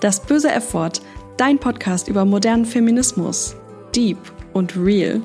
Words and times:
Das 0.00 0.18
böse 0.18 0.50
F-Wort, 0.50 1.02
dein 1.36 1.58
Podcast 1.58 2.08
über 2.08 2.24
modernen 2.24 2.64
Feminismus. 2.64 3.54
Deep 3.94 4.16
und 4.54 4.74
real. 4.74 5.20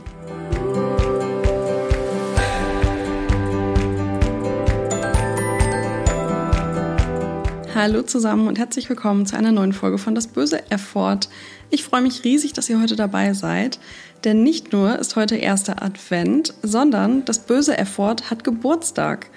Hallo 7.73 8.02
zusammen 8.02 8.49
und 8.49 8.59
herzlich 8.59 8.89
willkommen 8.89 9.25
zu 9.25 9.38
einer 9.38 9.53
neuen 9.53 9.71
Folge 9.71 9.98
von 9.98 10.13
Das 10.13 10.27
böse 10.27 10.70
F-Wort. 10.70 11.30
Ich 11.70 11.85
freue 11.85 12.02
mich 12.02 12.26
riesig, 12.26 12.52
dass 12.52 12.70
ihr 12.70 12.81
heute 12.81 12.98
dabei 12.98 13.31
seid, 13.31 13.80
denn 14.26 14.44
nicht 14.44 14.73
nur 14.73 14.99
ist 14.99 15.16
heute 15.16 15.38
erster 15.38 15.84
Advent, 15.84 16.53
sondern 16.63 17.23
das 17.23 17.39
böse 17.39 17.77
F-Wort 17.77 18.30
hat 18.30 18.44
Geburtstag. 18.44 19.27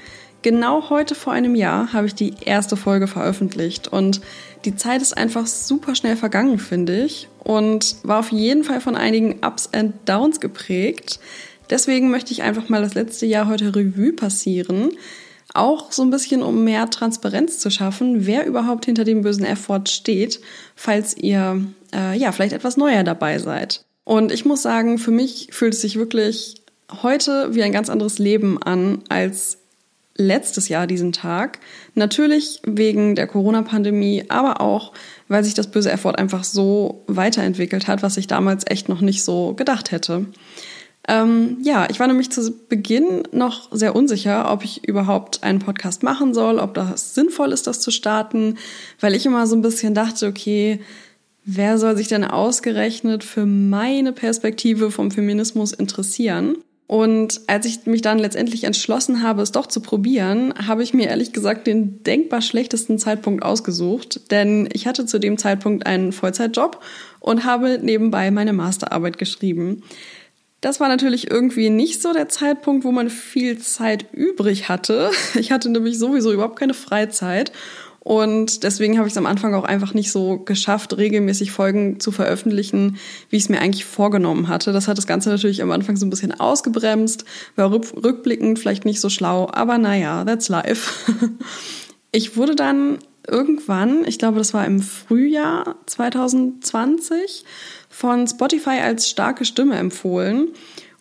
Genau 0.42 0.88
heute 0.88 1.16
vor 1.16 1.32
einem 1.32 1.56
Jahr 1.56 1.92
habe 1.92 2.06
ich 2.06 2.14
die 2.14 2.34
erste 2.40 2.76
Folge 2.76 3.08
veröffentlicht 3.08 3.88
und 3.88 4.20
die 4.64 4.76
Zeit 4.76 5.02
ist 5.02 5.16
einfach 5.16 5.46
super 5.46 5.94
schnell 5.94 6.16
vergangen, 6.16 6.58
finde 6.58 7.04
ich, 7.04 7.28
und 7.44 7.96
war 8.02 8.20
auf 8.20 8.32
jeden 8.32 8.64
Fall 8.64 8.80
von 8.80 8.96
einigen 8.96 9.44
Ups 9.44 9.70
and 9.72 9.94
Downs 10.06 10.40
geprägt. 10.40 11.20
Deswegen 11.70 12.10
möchte 12.10 12.32
ich 12.32 12.42
einfach 12.42 12.68
mal 12.68 12.82
das 12.82 12.94
letzte 12.94 13.26
Jahr 13.26 13.46
heute 13.46 13.74
Revue 13.74 14.12
passieren. 14.12 14.90
Auch 15.54 15.92
so 15.92 16.02
ein 16.02 16.10
bisschen, 16.10 16.42
um 16.42 16.64
mehr 16.64 16.90
Transparenz 16.90 17.58
zu 17.58 17.70
schaffen, 17.70 18.26
wer 18.26 18.46
überhaupt 18.46 18.84
hinter 18.84 19.04
dem 19.04 19.22
bösen 19.22 19.44
F-Wort 19.44 19.88
steht, 19.88 20.40
falls 20.76 21.16
ihr 21.16 21.62
äh, 21.94 22.16
ja 22.18 22.32
vielleicht 22.32 22.52
etwas 22.52 22.76
neuer 22.76 23.02
dabei 23.02 23.38
seid. 23.38 23.84
Und 24.04 24.32
ich 24.32 24.44
muss 24.44 24.62
sagen, 24.62 24.98
für 24.98 25.10
mich 25.10 25.48
fühlt 25.50 25.74
es 25.74 25.80
sich 25.80 25.96
wirklich 25.96 26.62
heute 27.02 27.54
wie 27.54 27.62
ein 27.62 27.72
ganz 27.72 27.90
anderes 27.90 28.18
Leben 28.18 28.62
an 28.62 29.02
als 29.08 29.58
letztes 30.16 30.68
Jahr 30.68 30.86
diesen 30.86 31.12
Tag. 31.12 31.60
Natürlich 31.98 32.60
wegen 32.64 33.16
der 33.16 33.26
Corona-Pandemie, 33.26 34.24
aber 34.28 34.60
auch, 34.60 34.92
weil 35.26 35.42
sich 35.42 35.54
das 35.54 35.70
böse 35.70 35.90
F-Wort 35.90 36.16
einfach 36.16 36.44
so 36.44 37.02
weiterentwickelt 37.08 37.88
hat, 37.88 38.02
was 38.02 38.16
ich 38.16 38.28
damals 38.28 38.64
echt 38.68 38.88
noch 38.88 39.00
nicht 39.00 39.24
so 39.24 39.54
gedacht 39.54 39.90
hätte. 39.90 40.26
Ähm, 41.08 41.58
ja, 41.62 41.88
ich 41.90 41.98
war 41.98 42.06
nämlich 42.06 42.30
zu 42.30 42.52
Beginn 42.68 43.24
noch 43.32 43.68
sehr 43.72 43.96
unsicher, 43.96 44.52
ob 44.52 44.62
ich 44.62 44.86
überhaupt 44.86 45.42
einen 45.42 45.58
Podcast 45.58 46.04
machen 46.04 46.34
soll, 46.34 46.58
ob 46.58 46.74
das 46.74 47.14
sinnvoll 47.14 47.50
ist, 47.52 47.66
das 47.66 47.80
zu 47.80 47.90
starten, 47.90 48.58
weil 49.00 49.14
ich 49.14 49.26
immer 49.26 49.46
so 49.46 49.56
ein 49.56 49.62
bisschen 49.62 49.94
dachte, 49.94 50.28
okay, 50.28 50.80
wer 51.44 51.78
soll 51.78 51.96
sich 51.96 52.08
denn 52.08 52.24
ausgerechnet 52.24 53.24
für 53.24 53.46
meine 53.46 54.12
Perspektive 54.12 54.92
vom 54.92 55.10
Feminismus 55.10 55.72
interessieren? 55.72 56.58
Und 56.88 57.42
als 57.48 57.66
ich 57.66 57.84
mich 57.84 58.00
dann 58.00 58.18
letztendlich 58.18 58.64
entschlossen 58.64 59.22
habe, 59.22 59.42
es 59.42 59.52
doch 59.52 59.66
zu 59.66 59.82
probieren, 59.82 60.54
habe 60.66 60.82
ich 60.82 60.94
mir 60.94 61.08
ehrlich 61.08 61.34
gesagt 61.34 61.66
den 61.66 62.02
denkbar 62.02 62.40
schlechtesten 62.40 62.98
Zeitpunkt 62.98 63.44
ausgesucht, 63.44 64.30
denn 64.30 64.70
ich 64.72 64.86
hatte 64.86 65.04
zu 65.04 65.20
dem 65.20 65.36
Zeitpunkt 65.36 65.86
einen 65.86 66.12
Vollzeitjob 66.12 66.82
und 67.20 67.44
habe 67.44 67.78
nebenbei 67.82 68.30
meine 68.30 68.54
Masterarbeit 68.54 69.18
geschrieben. 69.18 69.82
Das 70.62 70.80
war 70.80 70.88
natürlich 70.88 71.30
irgendwie 71.30 71.68
nicht 71.68 72.00
so 72.00 72.14
der 72.14 72.30
Zeitpunkt, 72.30 72.84
wo 72.84 72.90
man 72.90 73.10
viel 73.10 73.58
Zeit 73.58 74.06
übrig 74.12 74.70
hatte. 74.70 75.10
Ich 75.38 75.52
hatte 75.52 75.68
nämlich 75.68 75.98
sowieso 75.98 76.32
überhaupt 76.32 76.58
keine 76.58 76.74
Freizeit 76.74 77.52
und 78.00 78.62
deswegen 78.62 78.98
habe 78.98 79.06
ich 79.06 79.12
es 79.12 79.18
am 79.18 79.26
Anfang 79.26 79.54
auch 79.54 79.64
einfach 79.64 79.92
nicht 79.92 80.10
so 80.10 80.38
geschafft, 80.38 80.96
regelmäßig 80.96 81.52
Folgen 81.52 82.00
zu 82.00 82.10
veröffentlichen, 82.12 82.96
wie 83.28 83.36
ich 83.36 83.42
es 83.44 83.48
mir 83.48 83.60
eigentlich 83.60 83.84
vorgenommen 83.84 84.48
hatte. 84.48 84.72
Das 84.72 84.88
hat 84.88 84.98
das 84.98 85.06
Ganze 85.06 85.28
natürlich 85.28 85.62
am 85.62 85.70
Anfang 85.70 85.96
so 85.96 86.06
ein 86.06 86.10
bisschen 86.10 86.38
ausgebremst, 86.38 87.24
war 87.56 87.70
rückblickend 87.72 88.58
vielleicht 88.58 88.84
nicht 88.84 89.00
so 89.00 89.10
schlau, 89.10 89.48
aber 89.52 89.78
naja, 89.78 90.24
that's 90.24 90.48
life. 90.48 91.12
Ich 92.10 92.38
wurde 92.38 92.56
dann 92.56 93.00
irgendwann, 93.26 94.06
ich 94.06 94.18
glaube, 94.18 94.38
das 94.38 94.54
war 94.54 94.64
im 94.64 94.80
Frühjahr 94.80 95.76
2020, 95.84 97.44
von 97.90 98.26
Spotify 98.26 98.80
als 98.82 99.10
starke 99.10 99.44
Stimme 99.44 99.76
empfohlen 99.76 100.48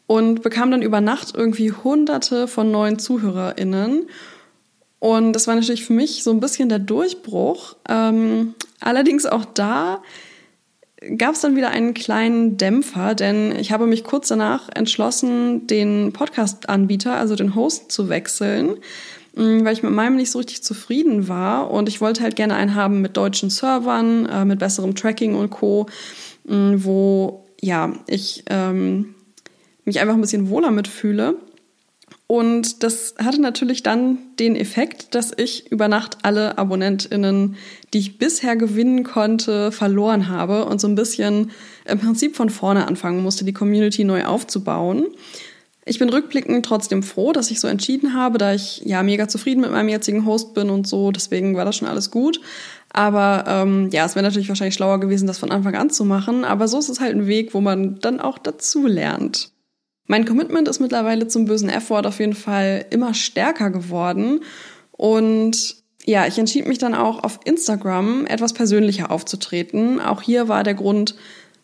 und 0.06 0.42
bekam 0.42 0.72
dann 0.72 0.82
über 0.82 1.00
Nacht 1.02 1.36
irgendwie 1.36 1.72
hunderte 1.72 2.48
von 2.48 2.72
neuen 2.72 3.00
ZuhörerInnen. 3.00 4.08
Und 5.00 5.34
das 5.34 5.48
war 5.48 5.56
natürlich 5.56 5.86
für 5.86 5.94
mich 5.94 6.24
so 6.24 6.32
ein 6.32 6.40
bisschen 6.40 6.70
der 6.70 6.80
Durchbruch. 6.80 7.76
Ähm, 7.88 8.56
allerdings 8.80 9.26
auch 9.26 9.46
da 9.46 10.02
gab 11.18 11.36
es 11.36 11.42
dann 11.42 11.56
wieder 11.56 11.70
einen 11.70 11.94
kleinen 11.94 12.58
Dämpfer, 12.58 13.14
denn 13.14 13.56
ich 13.56 13.72
habe 13.72 13.86
mich 13.86 14.04
kurz 14.04 14.30
danach 14.30 14.70
entschlossen, 14.74 15.68
den 15.68 16.12
Podcast-Anbieter, 16.14 17.16
also 17.16 17.36
den 17.36 17.54
Host, 17.56 17.92
zu 17.92 18.10
wechseln, 18.10 18.78
mm, 19.36 19.64
weil 19.64 19.74
ich 19.74 19.84
mit 19.84 19.92
meinem 19.92 20.16
nicht 20.16 20.32
so 20.32 20.40
richtig 20.40 20.64
zufrieden 20.64 21.28
war 21.28 21.70
und 21.70 21.88
ich 21.88 22.02
wollte 22.02 22.24
halt 22.24 22.36
gerne 22.36 22.56
einen 22.56 22.74
haben 22.74 23.02
mit 23.02 23.16
deutschen 23.16 23.52
Servern, 23.52 24.26
äh, 24.26 24.46
mit 24.46 24.60
besserem 24.60 24.96
Tracking 24.96 25.36
und 25.36 25.52
Co., 25.52 25.86
mm, 26.46 26.76
wo 26.78 27.46
ja 27.62 27.94
ich 28.08 28.44
ähm, 28.50 29.14
mich 29.86 30.00
einfach 30.00 30.16
ein 30.16 30.22
bisschen 30.22 30.50
wohler 30.50 30.72
mitfühle. 30.72 31.36
Und 32.28 32.84
das 32.84 33.16
hatte 33.24 33.40
natürlich 33.42 33.84
dann 33.84 34.18
den 34.38 34.58
Effekt, 34.58 35.16
dass 35.16 35.32
ich 35.36 35.72
über 35.72 35.88
Nacht 35.88 36.18
alle 36.24 36.58
AbonnentInnen, 36.58 37.56
die 37.94 38.00
ich 38.00 38.18
bisher 38.18 38.58
gewinnen 38.58 39.06
konnte, 39.06 39.72
verloren 39.72 40.28
habe 40.28 40.66
und 40.66 40.82
so 40.82 40.90
ein 40.90 40.96
bisschen 40.96 41.52
im 41.86 42.00
Prinzip 42.00 42.36
von 42.36 42.50
vorne 42.50 42.86
anfangen 42.86 43.24
musste, 43.24 43.46
die 43.46 43.54
Community 43.54 44.04
neu 44.04 44.26
aufzubauen. 44.26 45.08
Ich 45.86 46.00
bin 46.00 46.10
rückblickend 46.10 46.66
trotzdem 46.66 47.02
froh, 47.02 47.32
dass 47.32 47.50
ich 47.50 47.62
so 47.62 47.70
entschieden 47.70 48.14
habe, 48.14 48.38
da 48.38 48.54
ich 48.54 48.82
ja 48.84 49.04
mega 49.04 49.30
zufrieden 49.30 49.62
mit 49.62 49.72
meinem 49.72 49.88
jetzigen 49.88 50.26
Host 50.26 50.54
bin 50.54 50.70
und 50.70 50.86
so. 50.86 51.12
Deswegen 51.12 51.56
war 51.56 51.64
das 51.64 51.78
schon 51.78 51.88
alles 51.88 52.12
gut. 52.12 52.42
Aber 52.92 53.46
ähm, 53.48 53.90
ja, 53.94 54.06
es 54.06 54.16
wäre 54.16 54.24
natürlich 54.24 54.50
wahrscheinlich 54.50 54.76
schlauer 54.76 55.00
gewesen, 55.00 55.28
das 55.28 55.38
von 55.38 55.50
Anfang 55.50 55.76
an 55.76 55.90
zu 55.90 56.04
machen. 56.04 56.44
Aber 56.44 56.68
so 56.68 56.78
ist 56.78 56.90
es 56.90 57.00
halt 57.00 57.16
ein 57.16 57.28
Weg, 57.28 57.54
wo 57.54 57.62
man 57.62 58.00
dann 58.00 58.20
auch 58.20 58.38
dazu 58.38 58.86
lernt. 58.86 59.52
Mein 60.08 60.26
Commitment 60.26 60.68
ist 60.68 60.80
mittlerweile 60.80 61.28
zum 61.28 61.46
bösen 61.46 61.70
F-Wort 61.70 62.08
auf 62.08 62.20
jeden 62.20 62.34
Fall 62.34 62.86
immer 62.90 63.14
stärker 63.14 63.70
geworden. 63.70 64.40
Und 64.92 65.76
ja, 66.06 66.26
ich 66.26 66.40
entschied 66.40 66.66
mich 66.68 66.78
dann 66.78 66.96
auch 66.96 67.24
auf 67.24 67.40
Instagram 67.44 68.26
etwas 68.26 68.54
persönlicher 68.54 69.12
aufzutreten. 69.12 70.00
Auch 70.00 70.22
hier 70.22 70.48
war 70.48 70.64
der 70.64 70.74
Grund 70.74 71.16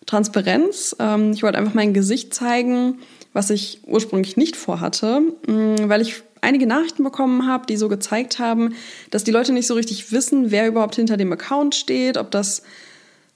Transparenz. 0.05 0.95
Ähm, 0.99 1.31
ich 1.31 1.43
wollte 1.43 1.57
einfach 1.57 1.73
mein 1.73 1.93
Gesicht 1.93 2.33
zeigen, 2.33 2.99
was 3.31 3.49
ich 3.49 3.79
ursprünglich 3.87 4.35
nicht 4.35 4.57
vorhatte, 4.57 5.21
mm, 5.47 5.87
weil 5.87 6.01
ich 6.01 6.21
einige 6.41 6.67
Nachrichten 6.67 7.05
bekommen 7.05 7.47
habe, 7.47 7.65
die 7.65 7.77
so 7.77 7.87
gezeigt 7.87 8.37
haben, 8.37 8.75
dass 9.11 9.23
die 9.23 9.31
Leute 9.31 9.53
nicht 9.53 9.65
so 9.65 9.75
richtig 9.75 10.11
wissen, 10.11 10.51
wer 10.51 10.67
überhaupt 10.67 10.95
hinter 10.95 11.15
dem 11.15 11.31
Account 11.31 11.73
steht, 11.73 12.17
ob 12.17 12.31
das 12.31 12.63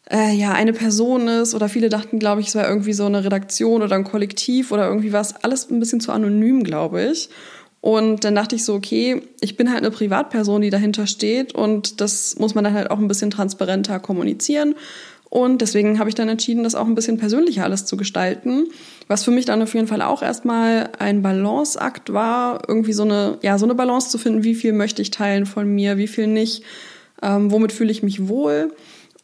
äh, 0.09 0.33
ja 0.33 0.53
eine 0.53 0.73
Person 0.73 1.27
ist 1.27 1.53
oder 1.53 1.69
viele 1.69 1.89
dachten, 1.89 2.19
glaube 2.19 2.41
ich, 2.41 2.47
es 2.47 2.55
wäre 2.55 2.67
irgendwie 2.67 2.93
so 2.93 3.05
eine 3.05 3.23
Redaktion 3.23 3.81
oder 3.81 3.95
ein 3.95 4.03
Kollektiv 4.03 4.71
oder 4.71 4.87
irgendwie 4.87 5.13
was. 5.13 5.43
Alles 5.43 5.69
ein 5.69 5.79
bisschen 5.79 5.99
zu 5.99 6.11
anonym, 6.11 6.63
glaube 6.63 7.03
ich. 7.03 7.29
Und 7.81 8.23
dann 8.23 8.35
dachte 8.35 8.55
ich 8.55 8.65
so, 8.65 8.73
okay, 8.73 9.21
ich 9.39 9.55
bin 9.55 9.69
halt 9.69 9.79
eine 9.79 9.91
Privatperson, 9.91 10.61
die 10.61 10.69
dahinter 10.69 11.07
steht 11.07 11.53
und 11.53 12.01
das 12.01 12.37
muss 12.37 12.55
man 12.55 12.63
dann 12.63 12.73
halt 12.73 12.89
auch 12.91 12.97
ein 12.97 13.07
bisschen 13.07 13.31
transparenter 13.31 13.99
kommunizieren. 13.99 14.75
Und 15.29 15.61
deswegen 15.61 15.99
habe 15.99 16.09
ich 16.09 16.15
dann 16.15 16.29
entschieden, 16.29 16.63
das 16.63 16.73
auch 16.73 16.85
ein 16.85 16.95
bisschen 16.95 17.17
persönlicher 17.17 17.65
alles 17.65 17.85
zu 17.85 17.97
gestalten, 17.97 18.67
was 19.07 19.25
für 19.25 19.31
mich 19.31 19.45
dann 19.45 19.61
auf 19.61 19.73
jeden 19.73 19.87
Fall 19.87 20.01
auch 20.01 20.21
erstmal 20.23 20.89
ein 20.99 21.21
Balanceakt 21.21 22.13
war, 22.13 22.61
irgendwie 22.67 22.93
so 22.93 23.03
eine, 23.03 23.37
ja, 23.41 23.57
so 23.57 23.65
eine 23.65 23.75
Balance 23.75 24.09
zu 24.09 24.17
finden, 24.17 24.43
wie 24.43 24.55
viel 24.55 24.71
möchte 24.71 25.01
ich 25.01 25.11
teilen 25.11 25.45
von 25.45 25.67
mir, 25.67 25.97
wie 25.97 26.07
viel 26.07 26.27
nicht, 26.27 26.63
ähm, 27.21 27.51
womit 27.51 27.73
fühle 27.73 27.91
ich 27.91 28.03
mich 28.03 28.27
wohl. 28.27 28.71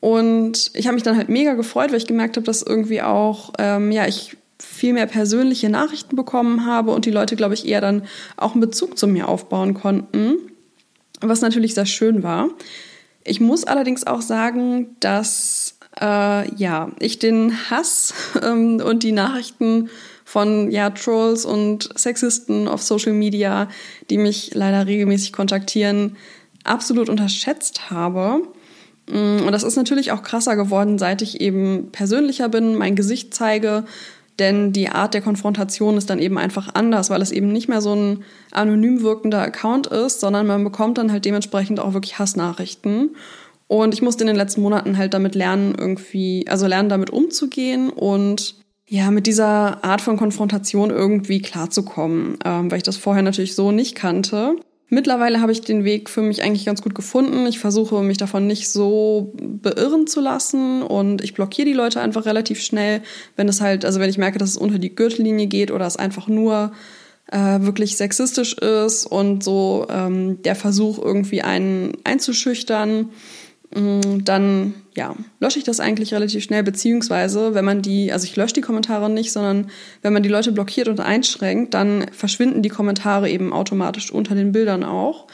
Und 0.03 0.71
ich 0.73 0.87
habe 0.87 0.95
mich 0.95 1.03
dann 1.03 1.15
halt 1.15 1.29
mega 1.29 1.53
gefreut, 1.53 1.91
weil 1.91 1.97
ich 1.97 2.07
gemerkt 2.07 2.35
habe, 2.35 2.45
dass 2.45 2.61
irgendwie 2.61 3.01
auch, 3.01 3.53
ähm, 3.57 3.89
ja, 3.89 4.05
ich 4.05 4.35
viel 4.59 4.91
mehr 4.91 5.05
persönliche 5.05 5.69
Nachrichten 5.69 6.17
bekommen 6.17 6.65
habe 6.65 6.91
und 6.91 7.05
die 7.05 7.09
Leute, 7.09 7.37
glaube 7.37 7.53
ich, 7.53 7.65
eher 7.65 7.79
dann 7.79 8.03
auch 8.35 8.51
einen 8.51 8.59
Bezug 8.59 8.97
zu 8.97 9.07
mir 9.07 9.29
aufbauen 9.29 9.73
konnten, 9.73 10.35
was 11.21 11.39
natürlich 11.39 11.73
sehr 11.73 11.85
schön 11.85 12.21
war. 12.21 12.49
Ich 13.23 13.39
muss 13.39 13.63
allerdings 13.63 14.05
auch 14.05 14.19
sagen, 14.19 14.97
dass 14.99 15.77
äh, 16.01 16.53
ja, 16.53 16.91
ich 16.99 17.19
den 17.19 17.69
Hass 17.69 18.13
ähm, 18.43 18.81
und 18.81 19.03
die 19.03 19.13
Nachrichten 19.13 19.89
von 20.25 20.69
ja, 20.69 20.89
Trolls 20.89 21.45
und 21.45 21.97
Sexisten 21.97 22.67
auf 22.67 22.83
Social 22.83 23.13
Media, 23.13 23.69
die 24.09 24.17
mich 24.17 24.53
leider 24.53 24.85
regelmäßig 24.85 25.31
kontaktieren, 25.31 26.17
absolut 26.65 27.07
unterschätzt 27.07 27.89
habe. 27.89 28.41
Mm, 29.09 29.45
und 29.45 29.51
das 29.51 29.63
ist 29.63 29.75
natürlich 29.75 30.11
auch 30.11 30.23
krasser 30.23 30.55
geworden, 30.55 30.97
seit 30.97 31.21
ich 31.21 31.41
eben 31.41 31.89
persönlicher 31.91 32.49
bin, 32.49 32.75
mein 32.75 32.95
Gesicht 32.95 33.33
zeige. 33.33 33.85
Denn 34.39 34.73
die 34.73 34.89
Art 34.89 35.13
der 35.13 35.21
Konfrontation 35.21 35.95
ist 35.95 36.09
dann 36.09 36.19
eben 36.19 36.37
einfach 36.37 36.69
anders, 36.73 37.09
weil 37.09 37.21
es 37.21 37.31
eben 37.31 37.51
nicht 37.51 37.69
mehr 37.69 37.81
so 37.81 37.93
ein 37.93 38.23
anonym 38.51 39.03
wirkender 39.03 39.41
Account 39.41 39.87
ist, 39.87 40.21
sondern 40.21 40.47
man 40.47 40.63
bekommt 40.63 40.97
dann 40.97 41.11
halt 41.11 41.25
dementsprechend 41.25 41.79
auch 41.79 41.93
wirklich 41.93 42.17
Hassnachrichten. 42.17 43.15
Und 43.67 43.93
ich 43.93 44.01
musste 44.01 44.23
in 44.23 44.27
den 44.27 44.35
letzten 44.35 44.61
Monaten 44.61 44.97
halt 44.97 45.13
damit 45.13 45.35
lernen, 45.35 45.75
irgendwie, 45.77 46.45
also 46.47 46.67
lernen, 46.67 46.89
damit 46.89 47.11
umzugehen 47.11 47.89
und 47.89 48.55
ja, 48.87 49.11
mit 49.11 49.27
dieser 49.27 49.83
Art 49.83 50.01
von 50.01 50.17
Konfrontation 50.17 50.89
irgendwie 50.89 51.41
klarzukommen, 51.41 52.37
ähm, 52.43 52.69
weil 52.69 52.77
ich 52.77 52.83
das 52.83 52.97
vorher 52.97 53.23
natürlich 53.23 53.55
so 53.55 53.71
nicht 53.71 53.95
kannte. 53.95 54.55
Mittlerweile 54.89 55.41
habe 55.41 55.51
ich 55.51 55.61
den 55.61 55.85
Weg 55.85 56.09
für 56.09 56.21
mich 56.21 56.43
eigentlich 56.43 56.65
ganz 56.65 56.81
gut 56.81 56.93
gefunden. 56.93 57.47
Ich 57.47 57.57
versuche 57.57 58.03
mich 58.03 58.17
davon 58.17 58.45
nicht 58.45 58.69
so 58.69 59.33
beirren 59.39 60.05
zu 60.05 60.21
lassen 60.21 60.83
und 60.83 61.23
ich 61.23 61.33
blockiere 61.33 61.65
die 61.65 61.73
Leute 61.73 61.99
einfach 61.99 62.25
relativ 62.25 62.61
schnell, 62.61 63.01
wenn 63.35 63.49
es 63.49 63.59
halt, 63.59 63.85
also 63.85 63.99
wenn 63.99 64.09
ich 64.09 64.19
merke, 64.19 64.37
dass 64.37 64.49
es 64.49 64.57
unter 64.57 64.77
die 64.77 64.95
Gürtellinie 64.95 65.47
geht 65.47 65.71
oder 65.71 65.87
es 65.87 65.97
einfach 65.97 66.27
nur 66.27 66.73
äh, 67.31 67.61
wirklich 67.61 67.97
sexistisch 67.97 68.53
ist 68.53 69.05
und 69.05 69.43
so 69.43 69.87
ähm, 69.89 70.41
der 70.43 70.55
Versuch 70.55 70.99
irgendwie 70.99 71.41
einen 71.41 71.97
einzuschüchtern 72.03 73.09
dann 73.73 74.75
ja, 74.95 75.15
lösche 75.39 75.57
ich 75.57 75.63
das 75.63 75.79
eigentlich 75.79 76.13
relativ 76.13 76.43
schnell, 76.43 76.63
beziehungsweise 76.63 77.55
wenn 77.55 77.65
man 77.65 77.81
die, 77.81 78.11
also 78.11 78.25
ich 78.25 78.35
lösche 78.35 78.53
die 78.53 78.61
Kommentare 78.61 79.09
nicht, 79.09 79.31
sondern 79.31 79.69
wenn 80.01 80.13
man 80.13 80.21
die 80.21 80.29
Leute 80.29 80.51
blockiert 80.51 80.87
und 80.87 80.99
einschränkt, 80.99 81.73
dann 81.73 82.05
verschwinden 82.11 82.61
die 82.61 82.69
Kommentare 82.69 83.29
eben 83.29 83.51
automatisch 83.51 84.11
unter 84.11 84.35
den 84.35 84.51
Bildern 84.51 84.83
auch. 84.83 85.27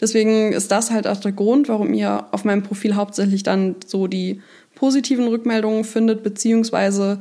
Deswegen 0.00 0.52
ist 0.52 0.72
das 0.72 0.90
halt 0.90 1.06
auch 1.06 1.18
der 1.18 1.32
Grund, 1.32 1.68
warum 1.68 1.94
ihr 1.94 2.26
auf 2.32 2.44
meinem 2.44 2.64
Profil 2.64 2.96
hauptsächlich 2.96 3.44
dann 3.44 3.76
so 3.86 4.08
die 4.08 4.40
positiven 4.74 5.28
Rückmeldungen 5.28 5.84
findet, 5.84 6.24
beziehungsweise 6.24 7.20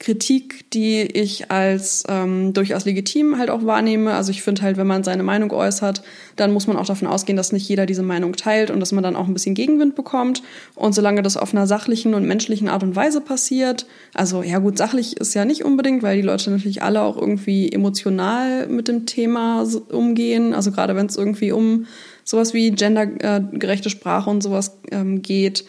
Kritik, 0.00 0.70
die 0.70 1.02
ich 1.02 1.50
als 1.50 2.04
ähm, 2.08 2.54
durchaus 2.54 2.86
legitim 2.86 3.36
halt 3.36 3.50
auch 3.50 3.66
wahrnehme. 3.66 4.14
Also 4.14 4.30
ich 4.30 4.42
finde 4.42 4.62
halt, 4.62 4.78
wenn 4.78 4.86
man 4.86 5.04
seine 5.04 5.22
Meinung 5.22 5.52
äußert, 5.52 6.02
dann 6.36 6.54
muss 6.54 6.66
man 6.66 6.78
auch 6.78 6.86
davon 6.86 7.06
ausgehen, 7.06 7.36
dass 7.36 7.52
nicht 7.52 7.68
jeder 7.68 7.84
diese 7.84 8.02
Meinung 8.02 8.32
teilt 8.32 8.70
und 8.70 8.80
dass 8.80 8.92
man 8.92 9.04
dann 9.04 9.14
auch 9.14 9.28
ein 9.28 9.34
bisschen 9.34 9.54
Gegenwind 9.54 9.94
bekommt. 9.96 10.42
Und 10.74 10.94
solange 10.94 11.20
das 11.20 11.36
auf 11.36 11.52
einer 11.52 11.66
sachlichen 11.66 12.14
und 12.14 12.24
menschlichen 12.24 12.70
Art 12.70 12.82
und 12.82 12.96
Weise 12.96 13.20
passiert, 13.20 13.84
also 14.14 14.42
ja 14.42 14.58
gut, 14.58 14.78
sachlich 14.78 15.18
ist 15.18 15.34
ja 15.34 15.44
nicht 15.44 15.66
unbedingt, 15.66 16.02
weil 16.02 16.16
die 16.16 16.26
Leute 16.26 16.50
natürlich 16.50 16.82
alle 16.82 17.02
auch 17.02 17.18
irgendwie 17.18 17.70
emotional 17.70 18.68
mit 18.68 18.88
dem 18.88 19.04
Thema 19.04 19.66
umgehen. 19.90 20.54
Also 20.54 20.72
gerade 20.72 20.96
wenn 20.96 21.06
es 21.06 21.16
irgendwie 21.16 21.52
um 21.52 21.84
sowas 22.24 22.54
wie 22.54 22.70
gendergerechte 22.70 23.90
Sprache 23.90 24.30
und 24.30 24.42
sowas 24.42 24.78
ähm, 24.90 25.20
geht, 25.20 25.66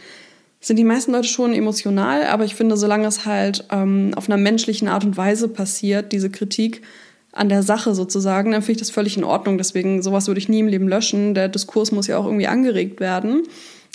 sind 0.62 0.78
die 0.78 0.84
meisten 0.84 1.12
Leute 1.12 1.28
schon 1.28 1.54
emotional, 1.54 2.26
aber 2.28 2.46
ich 2.46 2.54
finde, 2.54 2.78
solange 2.78 3.08
es 3.08 3.26
halt 3.26 3.66
ähm, 3.72 4.14
auf 4.16 4.30
einer 4.30 4.38
menschlichen 4.38 4.88
Art 4.88 5.04
und 5.04 5.18
Weise 5.18 5.48
passiert, 5.48 6.12
diese 6.12 6.30
Kritik 6.30 6.84
an 7.32 7.50
der 7.50 7.64
Sache 7.64 7.96
sozusagen, 7.96 8.52
dann 8.52 8.62
finde 8.62 8.74
ich 8.74 8.78
das 8.80 8.92
völlig 8.92 9.18
in 9.18 9.24
Ordnung. 9.24 9.58
Deswegen, 9.58 10.04
sowas 10.04 10.28
würde 10.28 10.40
ich 10.40 10.50
nie 10.50 10.60
im 10.60 10.68
Leben 10.68 10.88
löschen. 10.88 11.34
Der 11.34 11.50
Diskurs 11.50 11.92
muss 11.92 12.08
ja 12.08 12.18
auch 12.18 12.26
irgendwie 12.26 12.48
angeregt 12.48 13.00
werden. 13.00 13.44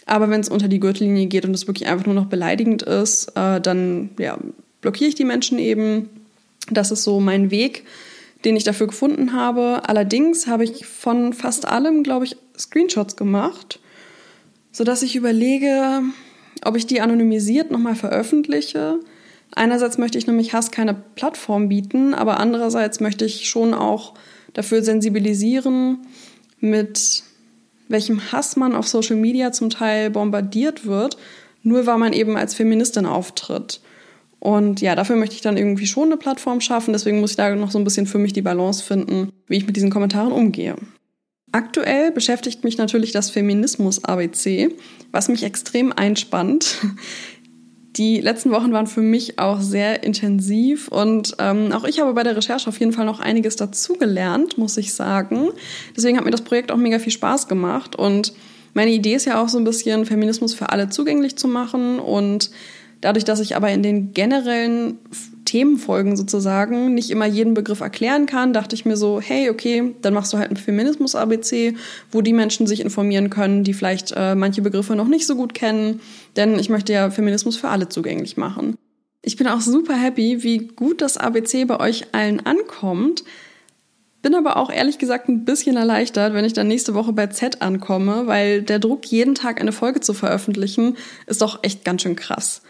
Aber 0.07 0.31
wenn 0.31 0.41
es 0.41 0.49
unter 0.49 0.69
die 0.69 0.81
Gürtellinie 0.81 1.27
geht 1.27 1.45
und 1.45 1.55
es 1.55 1.67
wirklich 1.67 1.89
einfach 1.89 2.07
nur 2.07 2.15
noch 2.15 2.27
beleidigend 2.27 2.83
ist, 2.83 3.29
äh, 3.37 3.61
dann 3.61 4.11
ja, 4.19 4.39
blockiere 4.81 5.09
ich 5.09 5.15
die 5.15 5.25
Menschen 5.25 5.59
eben. 5.59 6.09
Das 6.71 6.91
ist 6.91 7.05
so 7.05 7.21
mein 7.21 7.51
Weg, 7.51 7.85
den 8.45 8.57
ich 8.57 8.65
dafür 8.65 8.87
gefunden 8.87 9.33
habe. 9.33 9.83
Allerdings 9.87 10.47
habe 10.47 10.65
ich 10.65 10.87
von 10.87 11.33
fast 11.33 11.67
allem, 11.67 12.03
glaube 12.03 12.25
ich, 12.25 12.37
Screenshots 12.59 13.17
gemacht, 13.17 13.81
sodass 14.73 15.03
ich 15.03 15.15
überlege, 15.15 16.03
ob 16.65 16.77
ich 16.77 16.87
die 16.87 17.01
anonymisiert 17.01 17.71
nochmal 17.71 17.95
veröffentliche. 17.95 19.01
Einerseits 19.55 19.99
möchte 19.99 20.19
ich 20.19 20.27
nämlich 20.27 20.53
Hass 20.53 20.71
keine 20.71 20.95
Plattform 20.95 21.69
bieten, 21.69 22.15
aber 22.15 22.41
andererseits 22.41 23.01
möchte 23.01 23.25
ich 23.25 23.49
schon 23.49 23.75
auch 23.75 24.15
dafür 24.53 24.83
sensibilisieren, 24.83 25.99
mit 26.61 27.23
welchem 27.89 28.33
Hass 28.33 28.57
man 28.57 28.75
auf 28.75 28.89
Social 28.89 29.17
Media 29.17 29.53
zum 29.53 29.71
Teil 29.71 30.11
bombardiert 30.11 30.87
wird, 30.87 31.17
nur 31.63 31.87
weil 31.87 31.99
man 31.99 32.13
eben 32.13 32.37
als 32.37 32.55
Feministin 32.55 33.07
auftritt. 33.07 33.81
Und 34.39 34.81
ja, 34.81 34.95
dafür 34.95 35.17
möchte 35.17 35.35
ich 35.35 35.41
dann 35.41 35.57
irgendwie 35.57 35.87
schon 35.87 36.05
eine 36.05 36.17
Plattform 36.17 36.61
schaffen. 36.61 36.93
Deswegen 36.93 37.21
muss 37.21 37.31
ich 37.31 37.37
da 37.37 37.55
noch 37.55 37.71
so 37.71 37.79
ein 37.79 37.85
bisschen 37.85 38.07
für 38.07 38.19
mich 38.19 38.33
die 38.33 38.43
Balance 38.43 38.83
finden, 38.83 39.31
wie 39.49 39.57
ich 39.57 39.67
mit 39.67 39.77
diesen 39.77 39.91
Kommentaren 39.91 40.33
umgehe. 40.33 40.77
Aktuell 41.57 42.11
beschäftigt 42.11 42.65
mich 42.65 42.77
natürlich 42.77 43.13
das 43.13 43.31
Feminismus-ABC, 43.31 44.77
was 45.11 45.29
mich 45.29 45.43
extrem 45.43 45.91
einspannt. 45.91 46.77
Die 47.97 48.21
letzten 48.21 48.51
Wochen 48.51 48.75
waren 48.75 48.87
für 48.87 49.01
mich 49.01 49.39
auch 49.39 49.63
sehr 49.63 50.05
intensiv 50.05 50.89
und 50.89 51.35
ähm, 51.39 51.73
auch 51.73 51.85
ich 51.85 51.99
habe 51.99 52.13
bei 52.13 52.25
der 52.25 52.37
Recherche 52.37 52.69
auf 52.69 52.79
jeden 52.79 52.93
Fall 52.93 53.07
noch 53.07 53.21
einiges 53.21 53.57
dazugelernt, 53.57 54.59
muss 54.59 54.77
ich 54.77 54.93
sagen. 54.93 55.49
Deswegen 55.97 56.19
hat 56.19 56.27
mir 56.27 56.31
das 56.31 56.43
Projekt 56.43 56.71
auch 56.71 56.77
mega 56.77 56.99
viel 56.99 57.13
Spaß 57.13 57.49
gemacht 57.49 57.97
und 57.97 58.35
meine 58.75 58.91
Idee 58.91 59.15
ist 59.15 59.25
ja 59.25 59.43
auch 59.43 59.49
so 59.49 59.57
ein 59.57 59.65
bisschen 59.65 60.05
Feminismus 60.05 60.53
für 60.53 60.69
alle 60.69 60.91
zugänglich 60.91 61.37
zu 61.37 61.49
machen 61.49 61.99
und 62.01 62.51
dadurch, 63.01 63.25
dass 63.25 63.41
ich 63.41 63.57
aber 63.57 63.71
in 63.71 63.83
den 63.83 64.13
generellen 64.13 64.99
Themenfolgen 65.57 66.19
sozusagen 66.19 66.93
nicht 66.93 67.11
immer 67.11 67.25
jeden 67.25 67.55
Begriff 67.55 67.81
erklären 67.81 68.27
kann, 68.27 68.53
dachte 68.53 68.75
ich 68.75 68.85
mir 68.85 68.99
so, 68.99 69.23
hey, 69.23 69.49
okay, 69.49 69.95
dann 70.03 70.13
machst 70.13 70.31
du 70.35 70.37
halt 70.37 70.51
ein 70.51 70.59
Feminismus-ABC, 70.59 71.75
wo 72.13 72.21
die 72.21 72.35
Menschen 72.35 72.67
sich 72.67 72.81
informieren 72.83 73.31
können, 73.31 73.65
die 73.65 73.73
vielleicht 73.73 74.13
äh, 74.15 74.35
manche 74.35 74.61
Begriffe 74.61 74.97
noch 74.97 75.09
nicht 75.09 75.27
so 75.27 75.35
gut 75.35 75.55
kennen, 75.55 76.01
denn 76.37 76.59
ich 76.59 76.69
möchte 76.69 76.93
ja 76.93 77.09
Feminismus 77.11 77.57
für 77.57 77.69
alle 77.69 77.89
zugänglich 77.89 78.37
machen. 78.37 78.77
Ich 79.23 79.37
bin 79.37 79.47
auch 79.47 79.63
super 79.63 79.95
happy, 79.95 80.43
wie 80.43 80.59
gut 80.59 81.01
das 81.01 81.17
ABC 81.17 81.65
bei 81.65 81.81
euch 81.81 82.13
allen 82.13 82.45
ankommt. 82.45 83.25
Bin 84.21 84.35
aber 84.35 84.59
auch 84.59 84.71
ehrlich 84.71 84.99
gesagt 84.99 85.31
ein 85.31 85.47
bisschen 85.47 85.79
erleichtert, 85.79 86.35
wenn 86.35 86.45
ich 86.45 86.53
dann 86.53 86.69
nächste 86.69 86.93
Woche 86.93 87.15
bei 87.15 87.29
Z 87.29 87.63
ankomme, 87.63 88.27
weil 88.27 88.61
der 88.61 88.79
Druck, 88.79 89.07
jeden 89.07 89.35
Tag 89.35 89.59
eine 89.59 89.73
Folge 89.73 90.01
zu 90.01 90.13
veröffentlichen, 90.13 90.99
ist 91.27 91.41
doch 91.41 91.61
echt 91.63 91.83
ganz 91.83 92.03
schön 92.03 92.15
krass. 92.15 92.61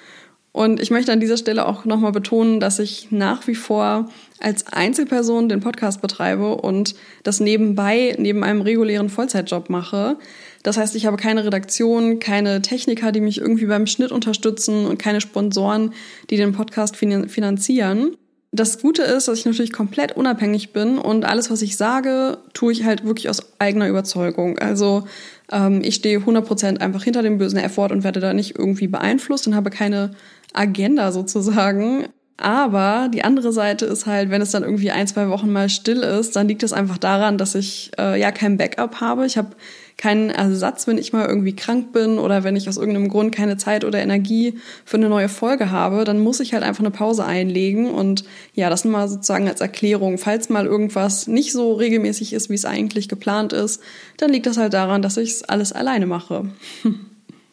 Und 0.57 0.81
ich 0.81 0.91
möchte 0.91 1.13
an 1.13 1.21
dieser 1.21 1.37
Stelle 1.37 1.67
auch 1.67 1.85
nochmal 1.85 2.13
betonen, 2.13 2.61
dass 2.61 2.79
ich 2.79 3.09
nach 3.11 3.47
wie 3.47 3.55
vor 3.55 4.09
als 4.41 4.67
Einzelperson 4.67 5.51
den 5.51 5.61
Podcast 5.61 6.01
betreibe 6.01 6.55
und 6.55 6.95
das 7.25 7.41
nebenbei 7.41 8.17
neben 8.19 8.43
einem 8.43 8.63
regulären 8.63 9.11
Vollzeitjob 9.11 9.69
mache. 9.69 10.17
Das 10.63 10.79
heißt, 10.79 10.97
ich 10.97 11.05
habe 11.05 11.19
keine 11.19 11.45
Redaktion, 11.45 12.21
keine 12.21 12.63
Techniker, 12.63 13.13
die 13.13 13.21
mich 13.21 13.39
irgendwie 13.39 13.67
beim 13.67 13.87
Schnitt 13.87 14.13
unterstützen 14.13 14.87
und 14.87 14.97
keine 14.97 15.21
Sponsoren, 15.21 15.93
die 16.31 16.39
den 16.39 16.53
Podcast 16.53 16.97
finanzieren. 16.97 18.17
Das 18.51 18.81
Gute 18.81 19.03
ist, 19.03 19.29
dass 19.29 19.39
ich 19.39 19.45
natürlich 19.45 19.75
komplett 19.75 20.17
unabhängig 20.17 20.73
bin 20.73 20.97
und 20.97 21.27
alles, 21.27 21.51
was 21.51 21.61
ich 21.61 21.77
sage, 21.77 22.39
tue 22.55 22.73
ich 22.73 22.85
halt 22.85 23.05
wirklich 23.05 23.29
aus 23.29 23.43
eigener 23.59 23.89
Überzeugung. 23.89 24.59
Also 24.59 25.07
ähm, 25.53 25.81
ich 25.83 25.97
stehe 25.97 26.19
100% 26.19 26.79
einfach 26.79 27.05
hinter 27.05 27.23
dem 27.23 27.39
bösen 27.39 27.59
Effort 27.59 27.91
und 27.91 28.05
werde 28.05 28.21
da 28.21 28.33
nicht 28.33 28.59
irgendwie 28.59 28.89
beeinflusst 28.89 29.47
und 29.47 29.55
habe 29.55 29.71
keine 29.71 30.13
Agenda 30.53 31.13
sozusagen. 31.13 32.07
Aber 32.39 33.09
die 33.13 33.25
andere 33.25 33.53
Seite 33.53 33.87
ist 33.87 34.07
halt, 34.07 34.31
wenn 34.31 34.43
es 34.43 34.51
dann 34.51 34.63
irgendwie 34.63 34.91
ein, 34.91 35.07
zwei 35.07 35.31
Wochen 35.31 35.51
mal 35.51 35.69
still 35.69 36.03
ist, 36.03 36.37
dann 36.37 36.49
liegt 36.49 36.63
es 36.63 36.73
einfach 36.73 36.99
daran, 36.99 37.39
dass 37.39 37.55
ich 37.55 37.93
äh, 37.99 38.21
ja 38.21 38.31
kein 38.31 38.59
Backup 38.59 39.01
habe. 39.01 39.25
Ich 39.25 39.39
habe 39.39 39.57
keinen 39.97 40.29
Ersatz, 40.29 40.87
wenn 40.87 40.99
ich 40.99 41.13
mal 41.13 41.27
irgendwie 41.27 41.57
krank 41.57 41.93
bin 41.93 42.19
oder 42.19 42.45
wenn 42.45 42.55
ich 42.55 42.69
aus 42.69 42.77
irgendeinem 42.77 43.09
Grund 43.09 43.35
keine 43.35 43.57
Zeit 43.57 43.83
oder 43.83 43.99
Energie 43.99 44.59
für 44.85 44.99
eine 44.99 45.09
neue 45.09 45.31
Folge 45.31 45.71
habe, 45.71 46.05
dann 46.05 46.21
muss 46.21 46.41
ich 46.41 46.53
halt 46.53 46.63
einfach 46.63 46.83
eine 46.83 46.91
Pause 46.91 47.25
einlegen. 47.25 47.91
Und 47.91 48.25
ja, 48.55 48.69
das 48.69 48.85
mal 48.85 49.09
sozusagen 49.09 49.49
als 49.49 49.63
Erklärung. 49.63 50.19
Falls 50.19 50.51
mal 50.51 50.67
irgendwas 50.67 51.27
nicht 51.29 51.53
so 51.53 51.73
regelmäßig 51.73 52.35
ist, 52.35 52.51
wie 52.51 52.55
es 52.55 52.67
eigentlich 52.67 53.09
geplant 53.09 53.55
ist, 53.55 53.81
dann 54.19 54.31
liegt 54.31 54.47
das 54.47 54.59
halt 54.59 54.75
daran, 54.75 55.01
dass 55.01 55.17
ich 55.17 55.31
es 55.31 55.43
alles 55.43 55.73
alleine 55.73 56.07
mache. 56.07 56.51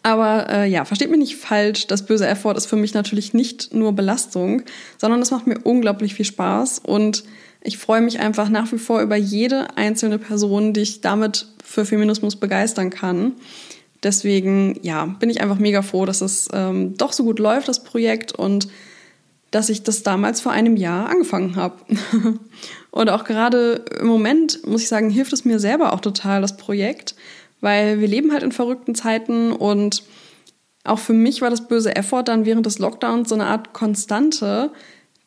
Aber 0.04 0.50
äh, 0.50 0.70
ja, 0.70 0.84
versteht 0.84 1.10
mich 1.10 1.20
nicht 1.20 1.38
falsch, 1.38 1.88
das 1.88 2.06
böse 2.06 2.28
F-Wort 2.28 2.58
ist 2.58 2.66
für 2.66 2.76
mich 2.76 2.94
natürlich 2.94 3.34
nicht 3.34 3.74
nur 3.74 3.94
Belastung, 3.94 4.64
sondern 4.98 5.22
es 5.22 5.32
macht 5.32 5.48
mir 5.48 5.60
unglaublich 5.64 6.14
viel 6.14 6.26
Spaß 6.26 6.80
und 6.80 7.24
ich 7.64 7.78
freue 7.78 8.02
mich 8.02 8.20
einfach 8.20 8.50
nach 8.50 8.72
wie 8.72 8.78
vor 8.78 9.02
über 9.02 9.16
jede 9.16 9.78
einzelne 9.78 10.20
Person, 10.20 10.74
die 10.74 10.82
ich 10.82 11.02
damit 11.02 11.48
für 11.64 11.86
Feminismus 11.86 12.36
begeistern 12.36 12.90
kann. 12.90 13.34
Deswegen, 14.04 14.78
ja, 14.82 15.06
bin 15.06 15.30
ich 15.30 15.42
einfach 15.42 15.58
mega 15.58 15.82
froh, 15.82 16.06
dass 16.06 16.20
es 16.22 16.50
ähm, 16.52 16.98
doch 16.98 17.14
so 17.14 17.24
gut 17.24 17.40
läuft, 17.40 17.70
das 17.70 17.84
Projekt, 17.86 18.34
und 18.34 18.68
dass 19.50 19.70
ich 19.70 19.84
das 19.84 20.04
damals 20.04 20.42
vor 20.42 20.52
einem 20.52 20.76
Jahr 20.76 21.10
angefangen 21.10 21.56
habe. 21.56 21.78
und 22.92 23.10
auch 23.10 23.24
gerade 23.24 23.86
im 24.00 24.08
Moment, 24.08 24.68
muss 24.68 24.82
ich 24.82 24.90
sagen, 24.90 25.10
hilft 25.10 25.32
es 25.32 25.46
mir 25.46 25.60
selber 25.60 25.94
auch 25.94 26.02
total, 26.02 26.42
das 26.42 26.58
Projekt, 26.58 27.16
weil 27.62 28.02
wir 28.02 28.08
leben 28.10 28.34
halt 28.34 28.44
in 28.44 28.52
verrückten 28.52 28.94
Zeiten 28.94 29.54
und 29.54 30.04
auch 30.84 31.00
für 31.00 31.14
mich 31.14 31.42
war 31.42 31.50
das 31.50 31.70
böse 31.70 31.96
Effort 31.96 32.24
dann 32.24 32.46
während 32.46 32.66
des 32.66 32.80
Lockdowns 32.80 33.30
so 33.30 33.36
eine 33.36 33.46
Art 33.46 33.72
Konstante, 33.72 34.72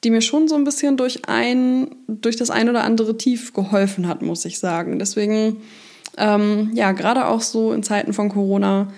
die 0.04 0.10
mir 0.10 0.20
schon 0.20 0.48
so 0.48 0.54
ein 0.54 0.64
bisschen 0.64 0.96
durch 0.96 1.28
ein, 1.28 1.94
durch 2.06 2.36
das 2.36 2.50
ein 2.50 2.68
oder 2.68 2.84
andere 2.84 3.16
Tief 3.16 3.52
geholfen 3.52 4.08
hat, 4.08 4.22
muss 4.22 4.44
ich 4.44 4.58
sagen. 4.58 4.98
Deswegen, 4.98 5.58
ähm, 6.16 6.70
ja, 6.74 6.92
gerade 6.92 7.26
auch 7.26 7.40
so 7.40 7.72
in 7.72 7.82
Zeiten 7.82 8.12
von 8.12 8.28
Corona 8.28 8.88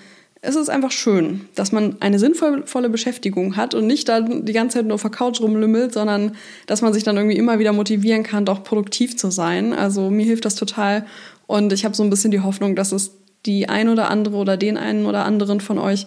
ist 0.40 0.54
es 0.54 0.68
einfach 0.68 0.92
schön, 0.92 1.40
dass 1.56 1.72
man 1.72 1.96
eine 2.00 2.18
sinnvolle 2.18 2.88
Beschäftigung 2.88 3.56
hat 3.56 3.74
und 3.74 3.86
nicht 3.86 4.08
da 4.08 4.20
die 4.20 4.52
ganze 4.52 4.78
Zeit 4.78 4.86
nur 4.86 4.94
auf 4.94 5.02
der 5.02 5.10
Couch 5.10 5.40
rumlümmelt, 5.40 5.92
sondern 5.92 6.36
dass 6.66 6.80
man 6.80 6.92
sich 6.92 7.02
dann 7.02 7.16
irgendwie 7.16 7.36
immer 7.36 7.58
wieder 7.58 7.72
motivieren 7.72 8.22
kann, 8.22 8.44
doch 8.44 8.62
produktiv 8.62 9.16
zu 9.16 9.30
sein. 9.30 9.72
Also 9.72 10.10
mir 10.10 10.24
hilft 10.24 10.44
das 10.44 10.54
total 10.54 11.06
und 11.48 11.72
ich 11.72 11.84
habe 11.84 11.96
so 11.96 12.04
ein 12.04 12.10
bisschen 12.10 12.30
die 12.30 12.40
Hoffnung, 12.40 12.76
dass 12.76 12.92
es 12.92 13.12
die 13.46 13.68
ein 13.68 13.88
oder 13.88 14.10
andere 14.10 14.36
oder 14.36 14.56
den 14.56 14.76
einen 14.76 15.06
oder 15.06 15.24
anderen 15.24 15.60
von 15.60 15.78
euch 15.78 16.06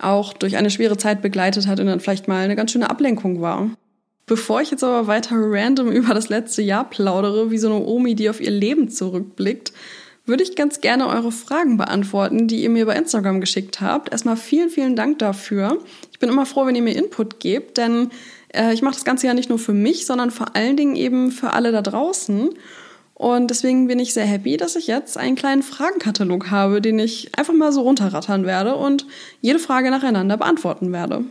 auch 0.00 0.32
durch 0.32 0.56
eine 0.56 0.70
schwere 0.70 0.96
Zeit 0.96 1.20
begleitet 1.20 1.66
hat 1.66 1.80
und 1.80 1.86
dann 1.86 2.00
vielleicht 2.00 2.28
mal 2.28 2.44
eine 2.44 2.56
ganz 2.56 2.70
schöne 2.72 2.88
Ablenkung 2.88 3.40
war. 3.40 3.70
Bevor 4.26 4.60
ich 4.60 4.70
jetzt 4.70 4.84
aber 4.84 5.06
weiter 5.06 5.36
random 5.36 5.90
über 5.92 6.14
das 6.14 6.28
letzte 6.28 6.62
Jahr 6.62 6.88
plaudere, 6.88 7.50
wie 7.50 7.58
so 7.58 7.68
eine 7.68 7.84
Omi, 7.84 8.14
die 8.14 8.30
auf 8.30 8.40
ihr 8.40 8.50
Leben 8.50 8.88
zurückblickt, 8.88 9.72
würde 10.24 10.44
ich 10.44 10.54
ganz 10.54 10.80
gerne 10.80 11.08
eure 11.08 11.32
Fragen 11.32 11.76
beantworten, 11.76 12.46
die 12.46 12.62
ihr 12.62 12.70
mir 12.70 12.86
bei 12.86 12.94
Instagram 12.94 13.40
geschickt 13.40 13.80
habt. 13.80 14.12
Erstmal 14.12 14.36
vielen, 14.36 14.70
vielen 14.70 14.94
Dank 14.94 15.18
dafür. 15.18 15.78
Ich 16.12 16.20
bin 16.20 16.28
immer 16.28 16.46
froh, 16.46 16.64
wenn 16.66 16.76
ihr 16.76 16.82
mir 16.82 16.96
Input 16.96 17.40
gebt, 17.40 17.76
denn 17.76 18.10
äh, 18.54 18.72
ich 18.72 18.82
mache 18.82 18.94
das 18.94 19.04
Ganze 19.04 19.26
ja 19.26 19.34
nicht 19.34 19.48
nur 19.48 19.58
für 19.58 19.72
mich, 19.72 20.06
sondern 20.06 20.30
vor 20.30 20.54
allen 20.54 20.76
Dingen 20.76 20.94
eben 20.94 21.32
für 21.32 21.52
alle 21.52 21.72
da 21.72 21.82
draußen. 21.82 22.50
Und 23.14 23.50
deswegen 23.50 23.88
bin 23.88 23.98
ich 23.98 24.14
sehr 24.14 24.24
happy, 24.24 24.56
dass 24.56 24.76
ich 24.76 24.86
jetzt 24.86 25.18
einen 25.18 25.36
kleinen 25.36 25.62
Fragenkatalog 25.62 26.50
habe, 26.50 26.80
den 26.80 26.98
ich 26.98 27.36
einfach 27.36 27.54
mal 27.54 27.72
so 27.72 27.82
runterrattern 27.82 28.46
werde 28.46 28.76
und 28.76 29.06
jede 29.40 29.58
Frage 29.58 29.90
nacheinander 29.90 30.36
beantworten 30.36 30.92
werde. 30.92 31.24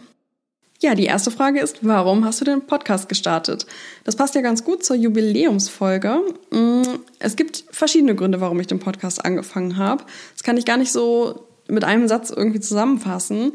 Ja, 0.82 0.96
die 0.96 1.06
erste 1.06 1.30
Frage 1.30 1.60
ist, 1.60 1.78
warum 1.82 2.26
hast 2.26 2.42
du 2.42 2.46
den 2.46 2.66
Podcast 2.66 3.08
gestartet? 3.08 3.68
Das 4.04 4.16
passt 4.16 4.34
ja 4.34 4.42
ganz 4.42 4.64
gut 4.64 4.84
zur 4.84 4.96
Jubiläumsfolge. 4.96 6.22
Mm, 6.50 6.82
es 7.20 7.36
gibt 7.36 7.66
verschiedene 7.70 8.16
Gründe, 8.16 8.42
warum 8.42 8.60
ich 8.60 8.66
den 8.66 8.80
Podcast 8.80 9.24
angefangen 9.24 9.78
habe. 9.78 10.04
Das 10.34 10.42
kann 10.42 10.58
ich 10.58 10.66
gar 10.66 10.78
nicht 10.78 10.92
so 10.92 11.46
mit 11.68 11.84
einem 11.84 12.08
Satz 12.08 12.32
irgendwie 12.32 12.60
zusammenfassen. 12.60 13.54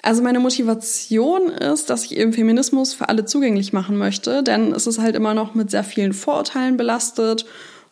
Also 0.00 0.22
meine 0.22 0.40
Motivation 0.40 1.50
ist, 1.50 1.90
dass 1.90 2.06
ich 2.06 2.16
eben 2.16 2.32
Feminismus 2.32 2.94
für 2.94 3.10
alle 3.10 3.26
zugänglich 3.26 3.74
machen 3.74 3.98
möchte, 3.98 4.42
denn 4.42 4.72
es 4.72 4.86
ist 4.86 5.00
halt 5.00 5.16
immer 5.16 5.34
noch 5.34 5.54
mit 5.54 5.70
sehr 5.70 5.84
vielen 5.84 6.14
Vorurteilen 6.14 6.78
belastet 6.78 7.44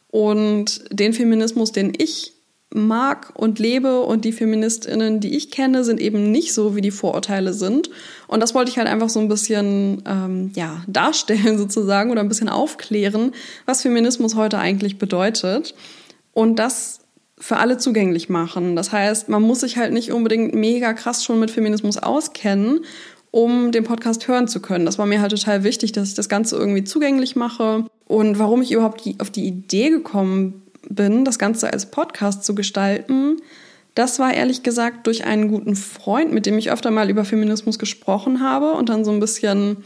und 0.08 0.82
den 0.90 1.12
Feminismus, 1.12 1.72
den 1.72 1.92
ich 1.98 2.35
mag 2.74 3.32
und 3.34 3.58
lebe 3.58 4.00
und 4.00 4.24
die 4.24 4.32
Feministinnen, 4.32 5.20
die 5.20 5.36
ich 5.36 5.50
kenne, 5.50 5.84
sind 5.84 6.00
eben 6.00 6.30
nicht 6.30 6.52
so, 6.52 6.74
wie 6.74 6.80
die 6.80 6.90
Vorurteile 6.90 7.52
sind. 7.52 7.90
Und 8.26 8.40
das 8.40 8.54
wollte 8.54 8.70
ich 8.70 8.78
halt 8.78 8.88
einfach 8.88 9.08
so 9.08 9.20
ein 9.20 9.28
bisschen 9.28 10.02
ähm, 10.06 10.50
ja, 10.54 10.82
darstellen 10.86 11.58
sozusagen 11.58 12.10
oder 12.10 12.20
ein 12.20 12.28
bisschen 12.28 12.48
aufklären, 12.48 13.32
was 13.64 13.82
Feminismus 13.82 14.34
heute 14.34 14.58
eigentlich 14.58 14.98
bedeutet. 14.98 15.74
Und 16.32 16.58
das 16.58 17.00
für 17.38 17.58
alle 17.58 17.76
zugänglich 17.76 18.28
machen. 18.28 18.76
Das 18.76 18.92
heißt, 18.92 19.28
man 19.28 19.42
muss 19.42 19.60
sich 19.60 19.76
halt 19.76 19.92
nicht 19.92 20.10
unbedingt 20.10 20.54
mega 20.54 20.92
krass 20.94 21.24
schon 21.24 21.38
mit 21.38 21.50
Feminismus 21.50 21.98
auskennen, 21.98 22.80
um 23.30 23.72
den 23.72 23.84
Podcast 23.84 24.26
hören 24.26 24.48
zu 24.48 24.60
können. 24.60 24.86
Das 24.86 24.98
war 24.98 25.06
mir 25.06 25.20
halt 25.20 25.32
total 25.32 25.62
wichtig, 25.62 25.92
dass 25.92 26.08
ich 26.08 26.14
das 26.14 26.28
Ganze 26.30 26.56
irgendwie 26.56 26.84
zugänglich 26.84 27.36
mache. 27.36 27.84
Und 28.06 28.38
warum 28.38 28.62
ich 28.62 28.72
überhaupt 28.72 29.02
auf 29.18 29.30
die 29.30 29.46
Idee 29.46 29.90
gekommen 29.90 30.62
bin, 30.88 31.24
das 31.24 31.38
Ganze 31.38 31.72
als 31.72 31.90
Podcast 31.90 32.44
zu 32.44 32.54
gestalten, 32.54 33.38
das 33.96 34.18
war 34.18 34.34
ehrlich 34.34 34.62
gesagt 34.62 35.06
durch 35.06 35.24
einen 35.24 35.48
guten 35.48 35.74
Freund, 35.74 36.30
mit 36.30 36.44
dem 36.44 36.58
ich 36.58 36.70
öfter 36.70 36.90
mal 36.90 37.08
über 37.08 37.24
Feminismus 37.24 37.78
gesprochen 37.78 38.42
habe 38.42 38.72
und 38.72 38.90
dann 38.90 39.06
so 39.06 39.10
ein 39.10 39.20
bisschen 39.20 39.78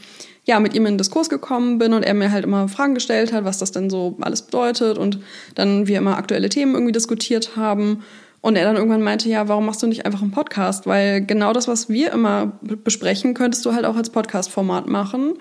ja, 0.45 0.59
mit 0.59 0.75
ihm 0.75 0.85
in 0.87 0.95
den 0.95 0.99
Diskurs 0.99 1.28
gekommen 1.28 1.78
bin 1.78 1.92
und 1.92 2.02
er 2.02 2.14
mir 2.14 2.33
halt 2.33 2.45
immer 2.45 2.66
Fragen 2.66 2.95
gestellt 2.95 3.33
hat, 3.33 3.45
was 3.45 3.59
das 3.59 3.71
denn 3.71 3.88
so 3.88 4.16
alles 4.21 4.42
bedeutet 4.42 4.99
und 4.99 5.21
dann 5.54 5.87
wir 5.87 5.99
immer 5.99 6.16
aktuelle 6.16 6.49
Themen 6.49 6.75
irgendwie 6.75 6.92
diskutiert 6.92 7.57
haben. 7.57 8.02
Und 8.40 8.57
er 8.57 8.64
dann 8.64 8.76
irgendwann 8.76 9.02
meinte, 9.02 9.28
ja, 9.28 9.49
warum 9.49 9.66
machst 9.66 9.83
du 9.83 9.87
nicht 9.87 10.07
einfach 10.07 10.23
einen 10.23 10.30
Podcast? 10.33 10.87
Weil 10.87 11.25
genau 11.25 11.52
das, 11.52 11.69
was 11.69 11.88
wir 11.88 12.11
immer 12.11 12.59
besprechen, 12.62 13.35
könntest 13.35 13.64
du 13.64 13.75
halt 13.75 13.85
auch 13.85 13.97
als 13.97 14.11
Podcast-Format 14.11 14.88
machen. 14.88 15.35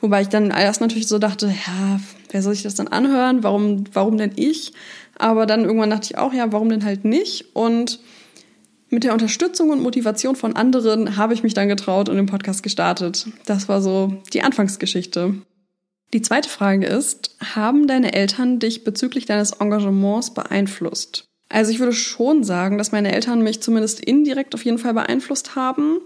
Wobei 0.00 0.22
ich 0.22 0.28
dann 0.28 0.50
erst 0.50 0.80
natürlich 0.80 1.06
so 1.06 1.18
dachte, 1.18 1.46
ja, 1.46 2.00
wer 2.32 2.42
soll 2.42 2.54
sich 2.54 2.62
das 2.62 2.74
dann 2.74 2.88
anhören? 2.88 3.42
Warum, 3.42 3.84
warum 3.92 4.16
denn 4.16 4.32
ich? 4.36 4.72
Aber 5.18 5.46
dann 5.46 5.64
irgendwann 5.64 5.90
dachte 5.90 6.08
ich 6.10 6.18
auch, 6.18 6.32
ja, 6.32 6.52
warum 6.52 6.68
denn 6.68 6.84
halt 6.84 7.04
nicht? 7.04 7.54
Und 7.54 8.00
mit 8.90 9.04
der 9.04 9.12
Unterstützung 9.12 9.70
und 9.70 9.82
Motivation 9.82 10.36
von 10.36 10.54
anderen 10.54 11.16
habe 11.16 11.32
ich 11.34 11.42
mich 11.42 11.54
dann 11.54 11.68
getraut 11.68 12.08
und 12.08 12.16
den 12.16 12.26
Podcast 12.26 12.62
gestartet. 12.62 13.26
Das 13.46 13.68
war 13.68 13.80
so 13.80 14.20
die 14.32 14.42
Anfangsgeschichte. 14.42 15.34
Die 16.12 16.22
zweite 16.22 16.50
Frage 16.50 16.86
ist, 16.86 17.36
haben 17.54 17.86
deine 17.86 18.12
Eltern 18.12 18.58
dich 18.58 18.84
bezüglich 18.84 19.24
deines 19.24 19.52
Engagements 19.52 20.34
beeinflusst? 20.34 21.24
Also 21.48 21.70
ich 21.70 21.78
würde 21.78 21.92
schon 21.92 22.44
sagen, 22.44 22.76
dass 22.76 22.92
meine 22.92 23.12
Eltern 23.12 23.42
mich 23.42 23.62
zumindest 23.62 24.00
indirekt 24.00 24.54
auf 24.54 24.64
jeden 24.64 24.78
Fall 24.78 24.94
beeinflusst 24.94 25.56
haben, 25.56 25.98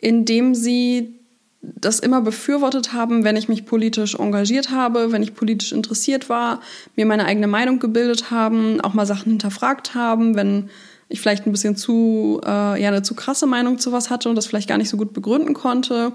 indem 0.00 0.54
sie 0.54 1.20
das 1.60 1.98
immer 1.98 2.20
befürwortet 2.20 2.92
haben, 2.92 3.24
wenn 3.24 3.36
ich 3.36 3.48
mich 3.48 3.66
politisch 3.66 4.14
engagiert 4.14 4.70
habe, 4.70 5.10
wenn 5.10 5.22
ich 5.22 5.34
politisch 5.34 5.72
interessiert 5.72 6.28
war, 6.28 6.60
mir 6.94 7.04
meine 7.04 7.24
eigene 7.24 7.48
Meinung 7.48 7.80
gebildet 7.80 8.30
haben, 8.30 8.80
auch 8.80 8.94
mal 8.94 9.06
Sachen 9.06 9.30
hinterfragt 9.30 9.94
haben, 9.94 10.36
wenn 10.36 10.70
ich 11.08 11.20
vielleicht 11.20 11.46
ein 11.46 11.52
bisschen 11.52 11.74
zu, 11.74 12.40
äh, 12.44 12.80
ja, 12.80 12.88
eine 12.88 13.02
zu 13.02 13.14
krasse 13.14 13.46
Meinung 13.46 13.78
zu 13.78 13.92
was 13.92 14.10
hatte 14.10 14.28
und 14.28 14.36
das 14.36 14.46
vielleicht 14.46 14.68
gar 14.68 14.78
nicht 14.78 14.90
so 14.90 14.96
gut 14.96 15.12
begründen 15.12 15.54
konnte. 15.54 16.12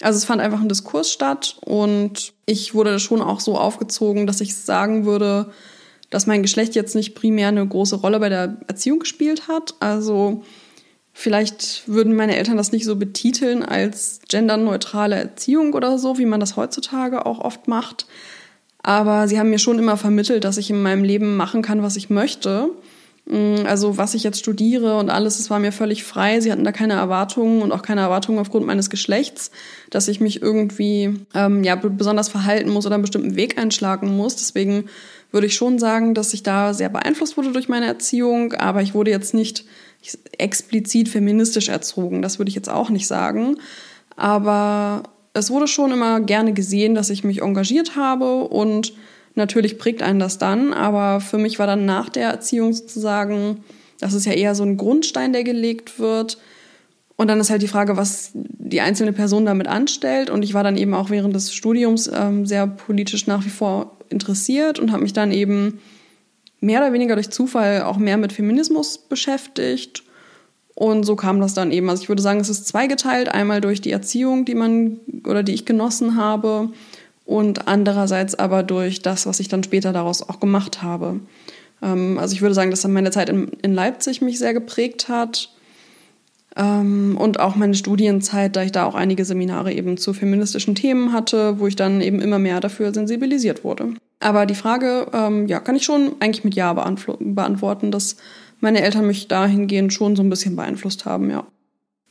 Also 0.00 0.16
es 0.16 0.24
fand 0.24 0.40
einfach 0.40 0.60
ein 0.60 0.68
Diskurs 0.68 1.10
statt 1.10 1.56
und 1.64 2.32
ich 2.46 2.74
wurde 2.74 3.00
schon 3.00 3.22
auch 3.22 3.40
so 3.40 3.56
aufgezogen, 3.56 4.26
dass 4.26 4.40
ich 4.40 4.54
sagen 4.54 5.06
würde, 5.06 5.50
dass 6.10 6.26
mein 6.26 6.42
Geschlecht 6.42 6.74
jetzt 6.74 6.94
nicht 6.94 7.14
primär 7.14 7.48
eine 7.48 7.66
große 7.66 7.96
Rolle 7.96 8.20
bei 8.20 8.28
der 8.28 8.58
Erziehung 8.68 9.00
gespielt 9.00 9.48
hat. 9.48 9.74
Also 9.80 10.44
Vielleicht 11.16 11.86
würden 11.86 12.16
meine 12.16 12.36
Eltern 12.36 12.56
das 12.56 12.72
nicht 12.72 12.84
so 12.84 12.96
betiteln 12.96 13.62
als 13.62 14.18
genderneutrale 14.28 15.14
Erziehung 15.14 15.72
oder 15.72 15.96
so, 15.96 16.18
wie 16.18 16.26
man 16.26 16.40
das 16.40 16.56
heutzutage 16.56 17.24
auch 17.24 17.38
oft 17.38 17.68
macht. 17.68 18.06
Aber 18.82 19.28
sie 19.28 19.38
haben 19.38 19.48
mir 19.48 19.60
schon 19.60 19.78
immer 19.78 19.96
vermittelt, 19.96 20.42
dass 20.42 20.58
ich 20.58 20.70
in 20.70 20.82
meinem 20.82 21.04
Leben 21.04 21.36
machen 21.36 21.62
kann, 21.62 21.82
was 21.84 21.96
ich 21.96 22.10
möchte. 22.10 22.68
Mm, 23.26 23.64
also 23.64 23.96
was 23.96 24.14
ich 24.14 24.24
jetzt 24.24 24.40
studiere 24.40 24.98
und 24.98 25.08
alles, 25.08 25.38
es 25.38 25.50
war 25.50 25.60
mir 25.60 25.70
völlig 25.70 26.02
frei. 26.02 26.40
Sie 26.40 26.50
hatten 26.50 26.64
da 26.64 26.72
keine 26.72 26.94
Erwartungen 26.94 27.62
und 27.62 27.70
auch 27.70 27.82
keine 27.82 28.00
Erwartungen 28.00 28.40
aufgrund 28.40 28.66
meines 28.66 28.90
Geschlechts, 28.90 29.52
dass 29.90 30.08
ich 30.08 30.20
mich 30.20 30.42
irgendwie 30.42 31.20
ähm, 31.32 31.62
ja 31.62 31.76
besonders 31.76 32.28
verhalten 32.28 32.70
muss 32.70 32.86
oder 32.86 32.96
einen 32.96 33.02
bestimmten 33.02 33.36
Weg 33.36 33.56
einschlagen 33.56 34.16
muss. 34.16 34.34
Deswegen 34.34 34.86
würde 35.30 35.46
ich 35.46 35.54
schon 35.54 35.78
sagen, 35.78 36.14
dass 36.14 36.34
ich 36.34 36.42
da 36.42 36.74
sehr 36.74 36.88
beeinflusst 36.88 37.36
wurde 37.36 37.52
durch 37.52 37.68
meine 37.68 37.86
Erziehung, 37.86 38.52
aber 38.54 38.82
ich 38.82 38.94
wurde 38.94 39.12
jetzt 39.12 39.32
nicht 39.32 39.64
explizit 40.38 41.08
feministisch 41.08 41.68
erzogen. 41.68 42.22
Das 42.22 42.38
würde 42.38 42.48
ich 42.48 42.54
jetzt 42.54 42.70
auch 42.70 42.90
nicht 42.90 43.06
sagen. 43.06 43.56
Aber 44.16 45.04
es 45.32 45.50
wurde 45.50 45.66
schon 45.66 45.92
immer 45.92 46.20
gerne 46.20 46.52
gesehen, 46.52 46.94
dass 46.94 47.10
ich 47.10 47.24
mich 47.24 47.42
engagiert 47.42 47.96
habe 47.96 48.44
und 48.44 48.94
natürlich 49.34 49.78
prägt 49.78 50.02
einen 50.02 50.20
das 50.20 50.38
dann. 50.38 50.72
Aber 50.72 51.20
für 51.20 51.38
mich 51.38 51.58
war 51.58 51.66
dann 51.66 51.84
nach 51.84 52.08
der 52.08 52.28
Erziehung 52.28 52.72
sozusagen, 52.72 53.64
das 54.00 54.14
ist 54.14 54.26
ja 54.26 54.32
eher 54.32 54.54
so 54.54 54.62
ein 54.62 54.76
Grundstein, 54.76 55.32
der 55.32 55.44
gelegt 55.44 55.98
wird. 55.98 56.38
Und 57.16 57.28
dann 57.28 57.40
ist 57.40 57.50
halt 57.50 57.62
die 57.62 57.68
Frage, 57.68 57.96
was 57.96 58.30
die 58.34 58.80
einzelne 58.80 59.12
Person 59.12 59.46
damit 59.46 59.68
anstellt. 59.68 60.30
Und 60.30 60.42
ich 60.42 60.54
war 60.54 60.64
dann 60.64 60.76
eben 60.76 60.94
auch 60.94 61.10
während 61.10 61.34
des 61.34 61.52
Studiums 61.52 62.10
ähm, 62.12 62.44
sehr 62.46 62.66
politisch 62.66 63.26
nach 63.26 63.44
wie 63.44 63.50
vor 63.50 63.98
interessiert 64.08 64.78
und 64.78 64.92
habe 64.92 65.02
mich 65.02 65.12
dann 65.12 65.32
eben 65.32 65.80
mehr 66.64 66.80
oder 66.80 66.92
weniger 66.92 67.14
durch 67.14 67.30
Zufall 67.30 67.82
auch 67.82 67.98
mehr 67.98 68.16
mit 68.16 68.32
Feminismus 68.32 68.98
beschäftigt. 68.98 70.02
Und 70.74 71.04
so 71.04 71.14
kam 71.14 71.40
das 71.40 71.54
dann 71.54 71.70
eben. 71.70 71.88
Also 71.88 72.02
ich 72.02 72.08
würde 72.08 72.22
sagen, 72.22 72.40
es 72.40 72.48
ist 72.48 72.66
zweigeteilt. 72.66 73.28
Einmal 73.28 73.60
durch 73.60 73.80
die 73.80 73.92
Erziehung, 73.92 74.44
die 74.44 74.54
man 74.54 74.98
oder 75.24 75.42
die 75.42 75.54
ich 75.54 75.66
genossen 75.66 76.16
habe 76.16 76.70
und 77.24 77.68
andererseits 77.68 78.34
aber 78.34 78.62
durch 78.62 79.02
das, 79.02 79.26
was 79.26 79.40
ich 79.40 79.48
dann 79.48 79.62
später 79.62 79.92
daraus 79.92 80.28
auch 80.28 80.40
gemacht 80.40 80.82
habe. 80.82 81.20
Ähm, 81.82 82.18
also 82.18 82.34
ich 82.34 82.42
würde 82.42 82.54
sagen, 82.54 82.70
dass 82.70 82.82
dann 82.82 82.92
meine 82.92 83.12
Zeit 83.12 83.28
in, 83.28 83.74
Leipzig 83.74 84.20
mich 84.20 84.38
sehr 84.38 84.54
geprägt 84.54 85.08
hat 85.08 85.53
und 86.56 87.40
auch 87.40 87.56
meine 87.56 87.74
Studienzeit, 87.74 88.54
da 88.54 88.62
ich 88.62 88.70
da 88.70 88.84
auch 88.84 88.94
einige 88.94 89.24
Seminare 89.24 89.72
eben 89.72 89.96
zu 89.96 90.12
feministischen 90.12 90.74
Themen 90.74 91.12
hatte, 91.12 91.58
wo 91.58 91.66
ich 91.66 91.74
dann 91.74 92.00
eben 92.00 92.20
immer 92.20 92.38
mehr 92.38 92.60
dafür 92.60 92.94
sensibilisiert 92.94 93.64
wurde. 93.64 93.94
Aber 94.20 94.46
die 94.46 94.54
Frage, 94.54 95.08
ähm, 95.12 95.48
ja, 95.48 95.58
kann 95.58 95.74
ich 95.74 95.84
schon 95.84 96.12
eigentlich 96.20 96.44
mit 96.44 96.54
Ja 96.54 96.72
beantworten, 96.72 97.90
dass 97.90 98.16
meine 98.60 98.82
Eltern 98.82 99.06
mich 99.06 99.26
dahingehend 99.28 99.92
schon 99.92 100.14
so 100.16 100.22
ein 100.22 100.30
bisschen 100.30 100.56
beeinflusst 100.56 101.04
haben, 101.04 101.30
ja. 101.30 101.44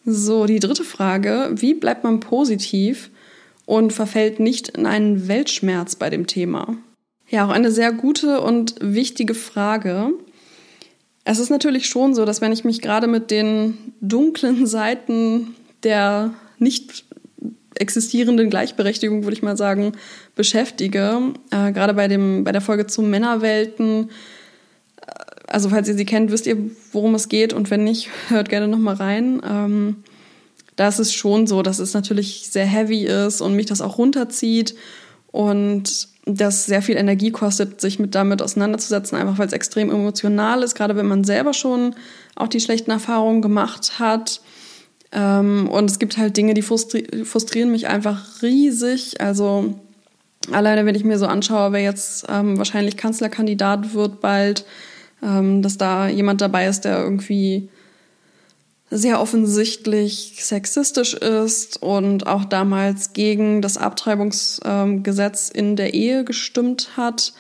So, 0.06 0.46
die 0.46 0.60
dritte 0.60 0.84
Frage, 0.84 1.52
wie 1.54 1.74
bleibt 1.74 2.04
man 2.04 2.20
positiv 2.20 3.10
und 3.66 3.94
verfällt 3.94 4.42
nicht 4.42 4.68
in 4.70 4.86
einen 4.86 5.30
Weltschmerz 5.30 5.96
bei 5.96 6.10
dem 6.10 6.28
Thema? 6.28 6.76
Ja, 7.30 7.46
auch 7.46 7.52
eine 7.52 7.72
sehr 7.72 7.94
gute 7.94 8.42
und 8.42 8.76
wichtige 8.82 9.34
Frage. 9.34 10.12
Es 11.26 11.40
ist 11.40 11.50
natürlich 11.50 11.88
schon 11.88 12.14
so, 12.14 12.26
dass 12.26 12.42
wenn 12.42 12.52
ich 12.52 12.64
mich 12.64 12.82
gerade 12.82 13.08
mit 13.08 13.32
den 13.32 13.94
dunklen 14.02 14.66
Seiten 14.68 15.56
der 15.84 16.34
nicht 16.60 17.06
existierenden 17.76 18.50
Gleichberechtigung, 18.50 19.24
würde 19.24 19.36
ich 19.36 19.44
mal 19.44 19.58
sagen, 19.58 19.94
beschäftige. 20.36 21.34
Äh, 21.52 21.72
gerade 21.72 21.94
bei, 21.94 22.08
dem, 22.08 22.44
bei 22.44 22.52
der 22.52 22.62
Folge 22.62 22.88
zu 22.88 23.02
Männerwelten. 23.02 24.10
Äh, 25.02 25.06
also 25.48 25.70
falls 25.70 25.88
ihr 25.88 25.96
sie 25.96 26.06
kennt, 26.06 26.32
wisst 26.32 26.48
ihr, 26.48 26.58
worum 26.92 27.16
es 27.16 27.30
geht. 27.30 27.54
Und 27.54 27.72
wenn 27.72 27.84
nicht, 27.84 28.10
hört 28.30 28.50
gerne 28.50 28.68
nochmal 28.68 28.96
rein. 28.96 29.42
Ähm, 29.48 30.04
da 30.76 30.88
ist 30.88 31.00
es 31.00 31.14
schon 31.14 31.48
so, 31.48 31.62
dass 31.62 31.80
es 31.80 31.94
natürlich 31.94 32.50
sehr 32.50 32.66
heavy 32.66 33.06
ist 33.06 33.42
und 33.42 33.56
mich 33.56 33.68
das 33.68 33.82
auch 33.82 33.98
runterzieht. 33.98 34.76
Und 35.34 36.08
das 36.26 36.68
sehr 36.68 36.84
viel 36.84 36.96
Energie 36.96 37.32
kostet, 37.32 37.82
sich 37.82 37.98
mit 37.98 38.14
damit 38.14 38.42
auseinanderzusetzen, 38.42 39.18
einfach 39.18 39.40
weil 39.40 39.48
es 39.48 39.54
extrem 39.54 39.90
emotional 39.90 40.62
ist, 40.62 40.76
gerade 40.76 40.96
wenn 40.96 41.08
man 41.08 41.24
selber 41.24 41.54
schon 41.54 41.96
auch 42.36 42.48
die 42.48 42.60
schlechten 42.60 42.92
Erfahrungen 42.92 43.42
gemacht 43.42 44.00
hat. 44.00 44.42
Ähm, 45.12 45.68
und 45.70 45.90
es 45.90 45.98
gibt 45.98 46.18
halt 46.18 46.38
Dinge, 46.38 46.54
die 46.54 46.62
frustri 46.62 47.26
frustrieren 47.26 47.72
mich 47.72 47.88
einfach 47.88 48.44
riesig. 48.44 49.20
Also 49.22 49.74
alleine, 50.52 50.86
wenn 50.86 50.96
ich 50.96 51.04
mir 51.04 51.18
so 51.18 51.26
anschaue, 51.26 51.72
wer 51.74 51.82
jetzt 51.82 52.28
ähm, 52.30 52.60
wahrscheinlich 52.60 52.96
Kanzlerkandidat 52.96 53.96
wird 53.96 54.22
bald, 54.22 54.66
ähm, 55.24 55.64
dass 55.64 55.80
da 55.80 56.08
jemand 56.08 56.42
dabei 56.42 56.68
ist, 56.68 56.82
der 56.86 57.00
irgendwie 57.00 57.70
sehr 58.94 59.20
offensichtlich 59.20 60.36
sexistisch 60.38 61.14
ist 61.14 61.82
und 61.82 62.28
auch 62.28 62.46
damals 62.46 63.14
gegen 63.14 63.62
das 63.62 63.78
Abtreibungsgesetz 63.78 65.52
ähm, 65.54 65.60
in 65.60 65.76
der 65.76 65.94
Ehe 65.94 66.24
gestimmt 66.24 66.92
hat 66.96 67.34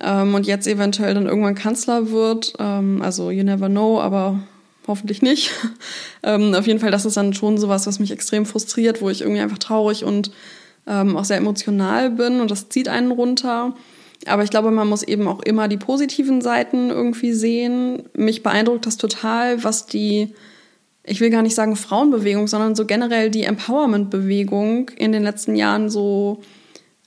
ähm, 0.00 0.34
und 0.34 0.46
jetzt 0.46 0.66
eventuell 0.66 1.14
dann 1.14 1.26
irgendwann 1.26 1.54
Kanzler 1.54 2.10
wird. 2.10 2.54
Ähm, 2.58 3.02
also 3.02 3.30
you 3.30 3.44
never 3.44 3.68
know, 3.68 4.00
aber 4.00 4.40
hoffentlich 4.86 5.22
nicht. 5.22 5.52
auf 6.22 6.66
jeden 6.66 6.80
Fall, 6.80 6.90
das 6.90 7.04
ist 7.04 7.16
dann 7.16 7.34
schon 7.34 7.58
sowas, 7.58 7.86
was 7.86 8.00
mich 8.00 8.10
extrem 8.10 8.44
frustriert, 8.44 9.00
wo 9.00 9.10
ich 9.10 9.20
irgendwie 9.20 9.40
einfach 9.40 9.58
traurig 9.58 10.04
und 10.04 10.30
auch 10.86 11.24
sehr 11.24 11.36
emotional 11.36 12.10
bin 12.10 12.40
und 12.40 12.50
das 12.50 12.68
zieht 12.68 12.88
einen 12.88 13.12
runter. 13.12 13.74
Aber 14.26 14.44
ich 14.44 14.50
glaube, 14.50 14.70
man 14.70 14.88
muss 14.88 15.02
eben 15.02 15.26
auch 15.28 15.40
immer 15.40 15.68
die 15.68 15.76
positiven 15.76 16.40
Seiten 16.40 16.90
irgendwie 16.90 17.32
sehen. 17.32 18.02
Mich 18.14 18.42
beeindruckt 18.42 18.86
das 18.86 18.96
total, 18.96 19.64
was 19.64 19.86
die, 19.86 20.34
ich 21.02 21.20
will 21.20 21.30
gar 21.30 21.42
nicht 21.42 21.54
sagen 21.54 21.76
Frauenbewegung, 21.76 22.46
sondern 22.46 22.74
so 22.74 22.84
generell 22.84 23.30
die 23.30 23.44
Empowerment-Bewegung 23.44 24.90
in 24.90 25.12
den 25.12 25.22
letzten 25.22 25.56
Jahren 25.56 25.88
so 25.88 26.42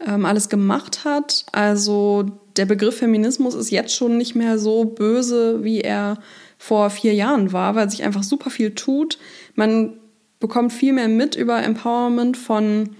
ähm, 0.05 0.25
alles 0.25 0.49
gemacht 0.49 1.05
hat. 1.05 1.45
Also 1.51 2.25
der 2.57 2.65
Begriff 2.65 2.97
Feminismus 2.97 3.55
ist 3.55 3.71
jetzt 3.71 3.95
schon 3.95 4.17
nicht 4.17 4.35
mehr 4.35 4.57
so 4.57 4.85
böse, 4.85 5.63
wie 5.63 5.81
er 5.81 6.17
vor 6.57 6.89
vier 6.89 7.13
Jahren 7.13 7.51
war, 7.51 7.75
weil 7.75 7.89
sich 7.89 8.03
einfach 8.03 8.23
super 8.23 8.49
viel 8.49 8.73
tut. 8.73 9.17
Man 9.55 9.99
bekommt 10.39 10.73
viel 10.73 10.93
mehr 10.93 11.07
mit 11.07 11.35
über 11.35 11.61
Empowerment 11.61 12.37
von 12.37 12.95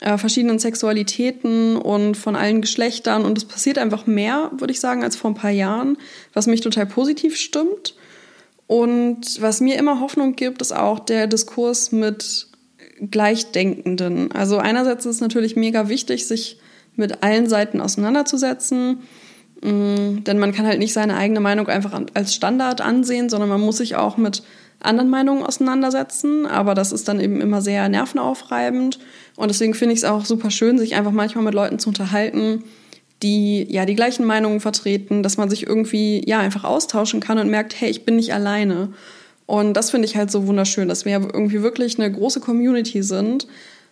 äh, 0.00 0.16
verschiedenen 0.16 0.58
Sexualitäten 0.58 1.76
und 1.76 2.16
von 2.16 2.36
allen 2.36 2.62
Geschlechtern 2.62 3.24
und 3.24 3.36
es 3.36 3.44
passiert 3.44 3.78
einfach 3.78 4.06
mehr, 4.06 4.50
würde 4.56 4.72
ich 4.72 4.80
sagen, 4.80 5.04
als 5.04 5.16
vor 5.16 5.30
ein 5.30 5.34
paar 5.34 5.50
Jahren, 5.50 5.98
was 6.32 6.46
mich 6.46 6.62
total 6.62 6.86
positiv 6.86 7.36
stimmt. 7.36 7.94
Und 8.70 9.42
was 9.42 9.60
mir 9.60 9.76
immer 9.78 9.98
Hoffnung 9.98 10.36
gibt, 10.36 10.62
ist 10.62 10.70
auch 10.70 11.00
der 11.00 11.26
Diskurs 11.26 11.90
mit 11.90 12.46
Gleichdenkenden. 13.00 14.30
Also 14.30 14.58
einerseits 14.58 15.04
ist 15.06 15.16
es 15.16 15.20
natürlich 15.20 15.56
mega 15.56 15.88
wichtig, 15.88 16.28
sich 16.28 16.60
mit 16.94 17.24
allen 17.24 17.48
Seiten 17.48 17.80
auseinanderzusetzen. 17.80 19.00
Mm, 19.60 20.22
denn 20.22 20.38
man 20.38 20.52
kann 20.52 20.68
halt 20.68 20.78
nicht 20.78 20.92
seine 20.92 21.16
eigene 21.16 21.40
Meinung 21.40 21.66
einfach 21.66 22.00
als 22.14 22.32
Standard 22.32 22.80
ansehen, 22.80 23.28
sondern 23.28 23.48
man 23.48 23.60
muss 23.60 23.78
sich 23.78 23.96
auch 23.96 24.16
mit 24.16 24.44
anderen 24.78 25.10
Meinungen 25.10 25.42
auseinandersetzen. 25.42 26.46
Aber 26.46 26.76
das 26.76 26.92
ist 26.92 27.08
dann 27.08 27.18
eben 27.18 27.40
immer 27.40 27.62
sehr 27.62 27.88
nervenaufreibend. 27.88 29.00
Und 29.34 29.48
deswegen 29.48 29.74
finde 29.74 29.94
ich 29.94 29.98
es 29.98 30.04
auch 30.04 30.24
super 30.24 30.52
schön, 30.52 30.78
sich 30.78 30.94
einfach 30.94 31.10
manchmal 31.10 31.42
mit 31.42 31.54
Leuten 31.54 31.80
zu 31.80 31.88
unterhalten, 31.88 32.62
die 33.22 33.66
ja 33.68 33.84
die 33.84 33.94
gleichen 33.94 34.24
Meinungen 34.24 34.60
vertreten, 34.60 35.22
dass 35.22 35.36
man 35.36 35.50
sich 35.50 35.66
irgendwie 35.66 36.22
ja 36.26 36.38
einfach 36.38 36.64
austauschen 36.64 37.20
kann 37.20 37.38
und 37.38 37.50
merkt, 37.50 37.80
hey, 37.80 37.90
ich 37.90 38.04
bin 38.04 38.16
nicht 38.16 38.32
alleine. 38.32 38.92
Und 39.46 39.74
das 39.74 39.90
finde 39.90 40.06
ich 40.06 40.16
halt 40.16 40.30
so 40.30 40.46
wunderschön, 40.46 40.88
dass 40.88 41.04
wir 41.04 41.12
irgendwie 41.12 41.62
wirklich 41.62 41.98
eine 41.98 42.10
große 42.10 42.40
Community 42.40 43.02
sind 43.02 43.46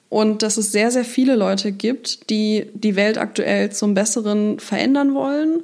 und 0.09 0.43
dass 0.43 0.57
es 0.57 0.73
sehr, 0.73 0.91
sehr 0.91 1.05
viele 1.05 1.37
Leute 1.37 1.73
gibt, 1.73 2.31
die 2.31 2.67
die 2.75 2.97
Welt 2.97 3.19
aktuell 3.19 3.71
zum 3.73 3.95
Besseren 3.95 4.61
verändern 4.61 5.15
wollen. 5.15 5.63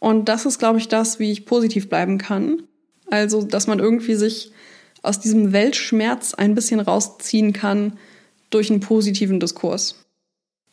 Und 0.00 0.28
das 0.28 0.46
ist, 0.46 0.58
glaube 0.58 0.78
ich, 0.78 0.88
das, 0.88 1.18
wie 1.18 1.30
ich 1.30 1.46
positiv 1.46 1.88
bleiben 1.88 2.18
kann. 2.18 2.62
Also, 3.10 3.42
dass 3.42 3.66
man 3.66 3.78
irgendwie 3.78 4.14
sich 4.14 4.50
aus 5.02 5.20
diesem 5.20 5.52
Weltschmerz 5.52 6.34
ein 6.34 6.54
bisschen 6.54 6.80
rausziehen 6.80 7.52
kann 7.52 7.98
durch 8.50 8.70
einen 8.70 8.80
positiven 8.80 9.38
Diskurs. 9.40 10.03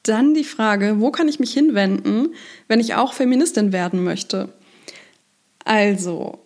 Dann 0.03 0.33
die 0.33 0.43
Frage, 0.43 0.99
wo 0.99 1.11
kann 1.11 1.27
ich 1.27 1.39
mich 1.39 1.53
hinwenden, 1.53 2.33
wenn 2.67 2.79
ich 2.79 2.95
auch 2.95 3.13
Feministin 3.13 3.71
werden 3.71 4.03
möchte? 4.03 4.49
Also, 5.63 6.39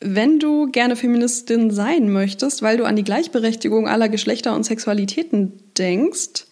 wenn 0.00 0.38
du 0.38 0.70
gerne 0.70 0.96
Feministin 0.96 1.70
sein 1.70 2.12
möchtest, 2.12 2.62
weil 2.62 2.76
du 2.76 2.84
an 2.84 2.96
die 2.96 3.04
Gleichberechtigung 3.04 3.88
aller 3.88 4.08
Geschlechter 4.08 4.54
und 4.54 4.64
Sexualitäten 4.64 5.52
denkst, 5.76 6.46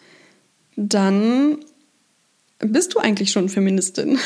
dann 0.76 1.58
bist 2.58 2.94
du 2.94 2.98
eigentlich 2.98 3.30
schon 3.30 3.48
Feministin 3.48 4.18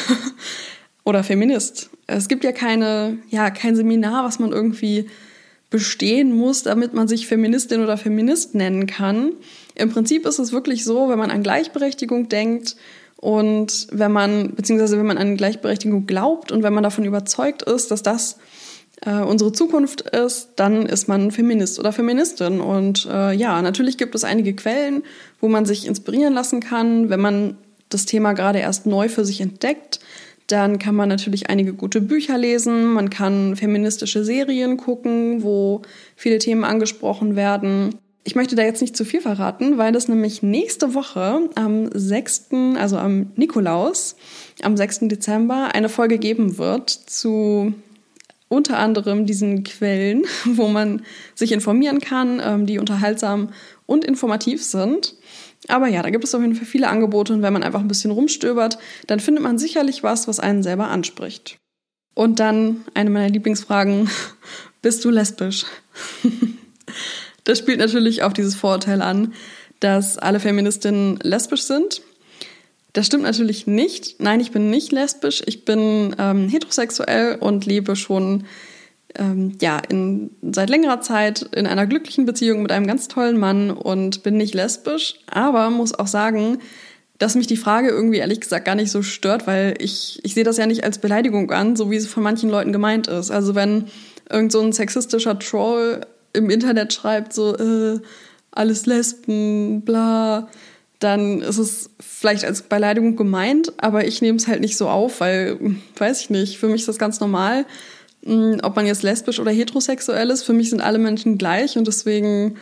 oder 1.05 1.25
Feminist. 1.25 1.91
Es 2.07 2.29
gibt 2.29 2.45
ja 2.45 2.53
keine, 2.53 3.19
ja, 3.29 3.51
kein 3.51 3.77
Seminar, 3.77 4.25
was 4.25 4.39
man 4.39 4.53
irgendwie 4.53 5.07
bestehen 5.71 6.33
muss, 6.33 6.63
damit 6.63 6.95
man 6.95 7.09
sich 7.09 7.27
Feministin 7.27 7.83
oder 7.83 7.97
Feminist 7.97 8.55
nennen 8.55 8.87
kann. 8.87 9.33
Im 9.77 9.91
Prinzip 9.91 10.27
ist 10.27 10.39
es 10.39 10.53
wirklich 10.53 10.85
so, 10.85 11.09
wenn 11.09 11.19
man 11.19 11.31
an 11.31 11.43
Gleichberechtigung 11.43 12.29
denkt 12.29 12.77
und 13.17 13.89
wenn 13.93 14.13
man, 14.13 14.55
beziehungsweise 14.55 14.99
wenn 14.99 15.07
man 15.07 15.19
an 15.19 15.37
Gleichberechtigung 15.37 16.07
glaubt 16.07 16.53
und 16.53 16.63
wenn 16.63 16.75
man 16.75 16.83
davon 16.83 17.05
überzeugt 17.05 17.63
ist, 17.63 17.91
dass 17.91 18.03
das 18.03 18.39
äh, 19.03 19.21
unsere 19.21 19.53
Zukunft 19.53 20.03
ist, 20.03 20.51
dann 20.57 20.87
ist 20.87 21.09
man 21.09 21.31
Feminist 21.31 21.79
oder 21.79 21.93
Feministin. 21.93 22.61
Und 22.61 23.07
äh, 23.11 23.33
ja, 23.33 23.61
natürlich 23.63 23.99
gibt 23.99 24.15
es 24.15 24.25
einige 24.25 24.55
Quellen, 24.55 25.03
wo 25.41 25.49
man 25.49 25.67
sich 25.67 25.87
inspirieren 25.87 26.35
lassen 26.35 26.61
kann, 26.61 27.11
wenn 27.11 27.21
man 27.21 27.57
das 27.89 28.07
Thema 28.07 28.33
gerade 28.33 28.59
erst 28.59 28.87
neu 28.87 29.09
für 29.09 29.25
sich 29.25 29.41
entdeckt. 29.41 30.01
Dann 30.47 30.79
kann 30.79 30.95
man 30.95 31.09
natürlich 31.09 31.51
einige 31.51 31.73
gute 31.73 32.01
Bücher 32.01 32.39
lesen, 32.39 32.93
man 32.93 33.11
kann 33.11 33.57
feministische 33.57 34.25
Serien 34.25 34.77
gucken, 34.77 35.43
wo 35.43 35.83
viele 36.15 36.39
Themen 36.39 36.63
angesprochen 36.63 37.35
werden. 37.35 37.97
Ich 38.27 38.35
möchte 38.35 38.57
da 38.57 38.63
jetzt 38.63 38.81
nicht 38.81 38.97
zu 38.97 39.05
viel 39.05 39.21
verraten, 39.21 39.79
weil 39.79 39.95
es 39.95 40.09
nämlich 40.09 40.43
nächste 40.43 40.95
Woche 40.95 41.49
am 41.55 41.89
6., 41.95 42.49
also 42.77 42.99
am 42.99 43.31
Nikolaus, 43.37 44.17
am 44.63 44.77
6. 44.77 45.03
Dezember 45.03 45.69
eine 45.73 45.89
Folge 45.89 46.19
geben 46.19 46.59
wird 46.59 46.91
zu 46.91 47.73
unter 48.49 48.79
anderem 48.79 49.27
diesen 49.27 49.63
Quellen, 49.63 50.25
wo 50.45 50.67
man 50.67 51.03
sich 51.37 51.53
informieren 51.53 52.01
kann, 52.01 52.43
ähm, 52.45 52.67
die 52.67 52.81
unterhaltsam 52.81 53.51
und 53.87 54.05
informativ 54.05 54.65
sind. 54.65 55.15
Aber 55.69 55.87
ja, 55.87 56.03
da 56.03 56.11
gibt 56.11 56.25
es 56.25 56.35
auf 56.35 56.43
jeden 56.43 56.57
Fall 56.57 56.67
viele 56.67 56.89
Angebote 56.89 57.33
und 57.33 57.43
wenn 57.43 57.53
man 57.53 57.63
einfach 57.63 57.81
ein 57.81 57.89
bisschen 57.89 58.11
rumstöbert, 58.11 58.77
dann 59.07 59.21
findet 59.21 59.45
man 59.45 59.57
sicherlich 59.57 60.03
was, 60.03 60.27
was 60.27 60.41
einen 60.41 60.65
selber 60.65 60.89
anspricht. 60.89 61.59
Und 62.17 62.41
dann 62.41 62.85
eine 62.93 63.11
meiner 63.11 63.29
Lieblingsfragen, 63.29 64.11
bist 64.83 65.05
du 65.05 65.11
lesbisch? 65.11 65.65
das 67.47 67.59
spielt 67.59 67.79
natürlich 67.79 68.23
auf 68.23 68.33
dieses 68.33 68.55
Vorurteil 68.55 69.01
an, 69.01 69.33
dass 69.81 70.19
alle 70.19 70.41
Feministinnen 70.41 71.19
lesbisch 71.23 71.63
sind. 71.63 72.03
Das 72.93 73.07
stimmt 73.07 73.23
natürlich 73.23 73.67
nicht. 73.67 74.21
Nein, 74.21 74.41
ich 74.41 74.51
bin 74.51 74.69
nicht 74.69 74.91
lesbisch. 74.91 75.43
Ich 75.47 75.65
bin 75.65 76.17
ähm, 76.19 76.49
heterosexuell 76.49 77.37
und 77.37 77.65
lebe 77.67 77.95
schon 77.95 78.47
ähm, 79.15 79.57
ja, 79.61 79.81
in, 79.89 80.31
seit 80.43 80.71
längerer 80.71 81.01
Zeit 81.01 81.43
in 81.55 81.67
einer 81.67 81.87
glücklichen 81.87 82.27
Beziehung 82.27 82.63
mit 82.63 82.73
einem 82.73 82.87
ganz 82.87 83.07
tollen 83.07 83.39
Mann 83.39 83.71
und 83.71 84.23
bin 84.23 84.37
nicht 84.37 84.55
lesbisch. 84.55 85.21
Aber 85.27 85.71
muss 85.71 85.95
auch 85.95 86.09
sagen, 86.09 86.59
dass 87.19 87.37
mich 87.37 87.47
die 87.47 87.57
Frage 87.57 87.89
irgendwie 87.89 88.19
ehrlich 88.19 88.41
gesagt 88.41 88.65
gar 88.65 88.75
nicht 88.75 88.91
so 88.91 89.03
stört, 89.03 89.47
weil 89.47 89.75
ich, 89.79 90.19
ich 90.23 90.35
sehe 90.35 90.45
das 90.45 90.57
ja 90.57 90.67
nicht 90.67 90.83
als 90.83 90.99
Beleidigung 90.99 91.51
an, 91.53 91.77
so 91.77 91.91
wie 91.91 91.97
es 91.97 92.07
von 92.07 92.23
manchen 92.23 92.51
Leuten 92.51 92.73
gemeint 92.73 93.07
ist. 93.07 93.31
Also 93.31 93.55
wenn 93.55 93.85
irgend 94.29 94.51
so 94.51 94.61
ein 94.61 94.73
sexistischer 94.73 95.39
Troll 95.39 96.01
im 96.37 96.51
Internet 96.51 96.93
schreibt, 96.93 97.33
so 97.33 97.57
äh, 97.57 98.01
alles 98.51 98.87
Lesben, 98.87 99.83
bla, 99.83 100.49
dann 100.99 101.43
ist 101.43 101.59
es 101.59 101.91
vielleicht 102.01 102.45
als 102.45 102.63
Beleidigung 102.63 103.17
gemeint, 103.17 103.73
aber 103.79 104.07
ich 104.07 104.23
nehme 104.23 104.39
es 104.39 104.49
halt 104.49 104.61
nicht 104.61 104.77
so 104.77 104.89
auf, 104.89 105.21
weil, 105.21 105.59
weiß 105.97 106.21
ich 106.23 106.31
nicht, 106.31 106.59
für 106.59 106.69
mich 106.69 106.83
ist 106.83 106.89
das 106.89 106.99
ganz 106.99 107.21
normal. 107.21 107.67
Hm, 108.25 108.61
ob 108.63 108.77
man 108.77 108.87
jetzt 108.87 109.03
lesbisch 109.03 109.39
oder 109.39 109.51
heterosexuell 109.51 110.31
ist, 110.31 110.43
für 110.43 110.55
mich 110.55 110.71
sind 110.71 110.81
alle 110.81 110.99
Menschen 110.99 111.39
gleich 111.39 111.77
und 111.77 111.87
deswegen, 111.87 112.57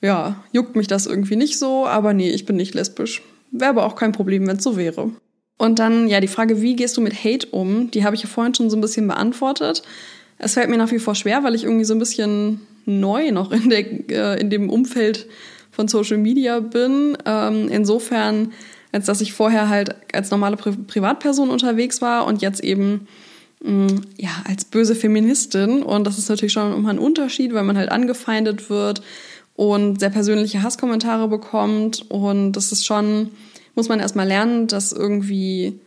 ja, 0.00 0.42
juckt 0.52 0.76
mich 0.76 0.86
das 0.86 1.06
irgendwie 1.06 1.36
nicht 1.36 1.58
so, 1.58 1.86
aber 1.86 2.14
nee, 2.14 2.30
ich 2.30 2.46
bin 2.46 2.56
nicht 2.56 2.74
lesbisch. 2.74 3.22
Wäre 3.50 3.70
aber 3.70 3.84
auch 3.84 3.96
kein 3.96 4.12
Problem, 4.12 4.46
wenn 4.46 4.56
es 4.56 4.64
so 4.64 4.76
wäre. 4.76 5.10
Und 5.58 5.78
dann, 5.78 6.08
ja, 6.08 6.20
die 6.20 6.28
Frage, 6.28 6.62
wie 6.62 6.74
gehst 6.76 6.96
du 6.96 7.00
mit 7.00 7.24
Hate 7.24 7.48
um, 7.48 7.90
die 7.90 8.04
habe 8.04 8.16
ich 8.16 8.22
ja 8.22 8.28
vorhin 8.28 8.54
schon 8.54 8.70
so 8.70 8.76
ein 8.76 8.80
bisschen 8.80 9.06
beantwortet. 9.06 9.82
Es 10.38 10.54
fällt 10.54 10.70
mir 10.70 10.78
nach 10.78 10.90
wie 10.90 10.98
vor 10.98 11.14
schwer, 11.14 11.44
weil 11.44 11.54
ich 11.54 11.64
irgendwie 11.64 11.84
so 11.84 11.94
ein 11.94 12.00
bisschen 12.00 12.60
neu 12.84 13.30
noch 13.30 13.52
in, 13.52 13.70
der, 13.70 14.10
äh, 14.10 14.40
in 14.40 14.50
dem 14.50 14.70
Umfeld 14.70 15.26
von 15.70 15.88
Social 15.88 16.18
Media 16.18 16.60
bin. 16.60 17.16
Ähm, 17.24 17.68
insofern, 17.68 18.52
als 18.92 19.06
dass 19.06 19.20
ich 19.20 19.32
vorher 19.32 19.68
halt 19.68 19.96
als 20.12 20.30
normale 20.30 20.56
Pri 20.56 20.72
Privatperson 20.72 21.50
unterwegs 21.50 22.02
war 22.02 22.26
und 22.26 22.42
jetzt 22.42 22.62
eben 22.62 23.06
mh, 23.62 23.70
mm, 23.70 24.00
ja 24.18 24.30
als 24.44 24.64
böse 24.64 24.94
Feministin. 24.94 25.82
Und 25.82 26.06
das 26.06 26.18
ist 26.18 26.28
natürlich 26.28 26.52
schon 26.52 26.74
immer 26.74 26.90
ein 26.90 26.98
Unterschied, 26.98 27.54
weil 27.54 27.64
man 27.64 27.78
halt 27.78 27.90
angefeindet 27.90 28.68
wird 28.70 29.02
und 29.54 30.00
sehr 30.00 30.10
persönliche 30.10 30.62
Hasskommentare 30.62 31.28
bekommt. 31.28 32.10
Und 32.10 32.52
das 32.52 32.72
ist 32.72 32.84
schon, 32.84 33.30
muss 33.74 33.88
man 33.88 34.00
erstmal 34.00 34.26
lernen, 34.26 34.66
das 34.66 34.92
irgendwie 34.92 35.80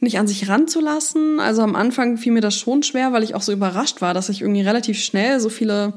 nicht 0.00 0.18
an 0.18 0.26
sich 0.26 0.48
ranzulassen. 0.48 1.40
Also 1.40 1.62
am 1.62 1.76
Anfang 1.76 2.18
fiel 2.18 2.32
mir 2.32 2.40
das 2.40 2.56
schon 2.56 2.82
schwer, 2.82 3.12
weil 3.12 3.22
ich 3.22 3.34
auch 3.34 3.42
so 3.42 3.52
überrascht 3.52 4.00
war, 4.02 4.14
dass 4.14 4.28
ich 4.28 4.42
irgendwie 4.42 4.62
relativ 4.62 4.98
schnell 4.98 5.40
so 5.40 5.48
viele 5.48 5.94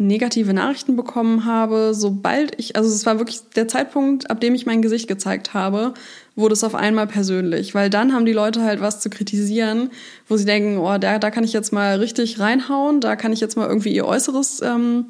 negative 0.00 0.54
Nachrichten 0.54 0.96
bekommen 0.96 1.44
habe, 1.44 1.92
sobald 1.92 2.58
ich, 2.58 2.74
also 2.74 2.88
es 2.88 3.04
war 3.04 3.18
wirklich 3.18 3.40
der 3.54 3.68
Zeitpunkt, 3.68 4.30
ab 4.30 4.40
dem 4.40 4.54
ich 4.54 4.64
mein 4.64 4.80
Gesicht 4.80 5.08
gezeigt 5.08 5.52
habe, 5.52 5.92
wurde 6.34 6.54
es 6.54 6.64
auf 6.64 6.74
einmal 6.74 7.06
persönlich, 7.06 7.74
weil 7.74 7.90
dann 7.90 8.14
haben 8.14 8.24
die 8.24 8.32
Leute 8.32 8.62
halt 8.62 8.80
was 8.80 9.00
zu 9.00 9.10
kritisieren, 9.10 9.90
wo 10.26 10.38
sie 10.38 10.46
denken, 10.46 10.78
oh, 10.78 10.96
da, 10.96 11.18
da 11.18 11.30
kann 11.30 11.44
ich 11.44 11.52
jetzt 11.52 11.70
mal 11.70 11.98
richtig 11.98 12.40
reinhauen, 12.40 13.02
da 13.02 13.14
kann 13.14 13.34
ich 13.34 13.40
jetzt 13.40 13.58
mal 13.58 13.68
irgendwie 13.68 13.94
ihr 13.94 14.06
Äußeres 14.06 14.62
ähm, 14.62 15.04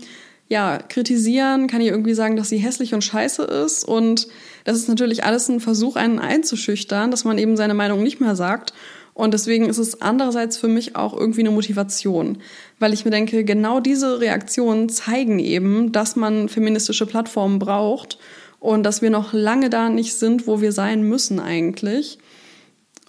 ja, 0.51 0.79
kritisieren, 0.79 1.69
kann 1.69 1.81
ich 1.81 1.87
irgendwie 1.87 2.13
sagen, 2.13 2.37
dass 2.37 2.49
sie 2.49 2.59
hässlich 2.59 2.93
und 2.93 3.05
scheiße 3.05 3.45
ist 3.45 3.85
und 3.85 4.27
das 4.65 4.77
ist 4.77 4.89
natürlich 4.89 5.25
alles 5.25 5.49
ein 5.49 5.61
Versuch, 5.61 5.95
einen 5.95 6.19
einzuschüchtern, 6.19 7.13
dass 7.13 7.25
man 7.25 7.39
eben 7.39 7.57
seine 7.57 7.73
Meinung 7.73 8.03
nicht 8.03 8.21
mehr 8.21 8.35
sagt. 8.35 8.75
Und 9.15 9.33
deswegen 9.35 9.69
ist 9.69 9.79
es 9.79 10.03
andererseits 10.03 10.57
für 10.57 10.69
mich 10.69 10.97
auch 10.97 11.17
irgendwie 11.17 11.41
eine 11.41 11.51
Motivation, 11.51 12.39
weil 12.79 12.93
ich 12.93 13.05
mir 13.05 13.11
denke, 13.11 13.45
genau 13.45 13.79
diese 13.81 14.21
Reaktionen 14.21 14.89
zeigen 14.89 15.39
eben, 15.39 15.93
dass 15.93 16.17
man 16.17 16.49
feministische 16.49 17.07
Plattformen 17.07 17.59
braucht 17.59 18.19
und 18.59 18.83
dass 18.83 19.03
wir 19.03 19.11
noch 19.11 19.33
lange 19.33 19.71
da 19.71 19.89
nicht 19.89 20.15
sind, 20.15 20.47
wo 20.47 20.61
wir 20.61 20.73
sein 20.73 21.03
müssen 21.03 21.39
eigentlich. 21.39 22.19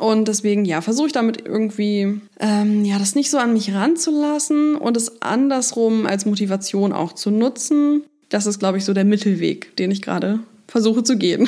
Und 0.02 0.28
deswegen, 0.28 0.66
ja, 0.66 0.82
versuche 0.82 1.08
ich 1.08 1.14
damit 1.14 1.46
irgendwie, 1.46 2.22
ähm, 2.40 2.84
ja, 2.84 2.98
das 2.98 3.14
nicht 3.14 3.30
so 3.30 3.38
an 3.38 3.54
mich 3.54 3.72
ranzulassen 3.72 4.74
und 4.74 4.98
es 4.98 5.22
andersrum 5.22 6.08
als 6.08 6.26
Motivation 6.26 6.92
auch 6.92 7.14
zu 7.14 7.30
nutzen. 7.30 8.06
Das 8.30 8.48
ist, 8.48 8.58
glaube 8.58 8.80
ich, 8.80 8.86
so 8.86 8.96
der 8.96 9.06
Mittelweg, 9.06 9.76
den 9.76 9.92
ich 9.92 10.02
gerade 10.02 10.40
versuche 10.68 11.04
zu 11.04 11.20
gehen. 11.20 11.48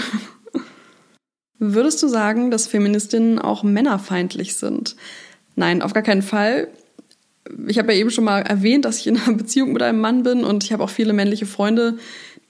Würdest 1.57 2.03
du 2.03 2.07
sagen, 2.07 2.51
dass 2.51 2.67
Feministinnen 2.67 3.39
auch 3.39 3.63
männerfeindlich 3.63 4.55
sind? 4.55 4.97
Nein, 5.55 5.81
auf 5.81 5.93
gar 5.93 6.03
keinen 6.03 6.21
Fall. 6.21 6.67
Ich 7.65 7.79
habe 7.79 7.91
ja 7.91 7.99
eben 7.99 8.11
schon 8.11 8.23
mal 8.23 8.43
erwähnt, 8.43 8.85
dass 8.85 8.99
ich 8.99 9.07
in 9.07 9.17
einer 9.17 9.35
Beziehung 9.35 9.73
mit 9.73 9.81
einem 9.81 9.99
Mann 9.99 10.21
bin 10.21 10.43
und 10.43 10.63
ich 10.63 10.71
habe 10.71 10.83
auch 10.83 10.91
viele 10.91 11.13
männliche 11.13 11.47
Freunde, 11.47 11.97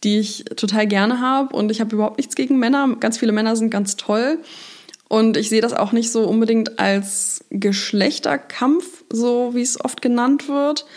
die 0.04 0.20
ich 0.20 0.44
total 0.58 0.86
gerne 0.86 1.22
habe 1.22 1.56
und 1.56 1.72
ich 1.72 1.80
habe 1.80 1.96
überhaupt 1.96 2.18
nichts 2.18 2.36
gegen 2.36 2.60
Männer. 2.60 2.94
Ganz 3.00 3.18
viele 3.18 3.32
Männer 3.32 3.56
sind 3.56 3.70
ganz 3.70 3.96
toll 3.96 4.39
und 5.13 5.38
ich 5.38 5.49
sehe 5.49 5.62
das 5.62 5.73
auch 5.73 5.91
nicht 5.91 6.12
so 6.12 6.28
unbedingt 6.28 6.80
als 6.80 7.45
Geschlechterkampf, 7.52 9.04
so 9.12 9.52
wie 9.54 9.62
es 9.62 9.80
oft 9.80 10.02
genannt 10.02 10.49
wird, 10.49 10.88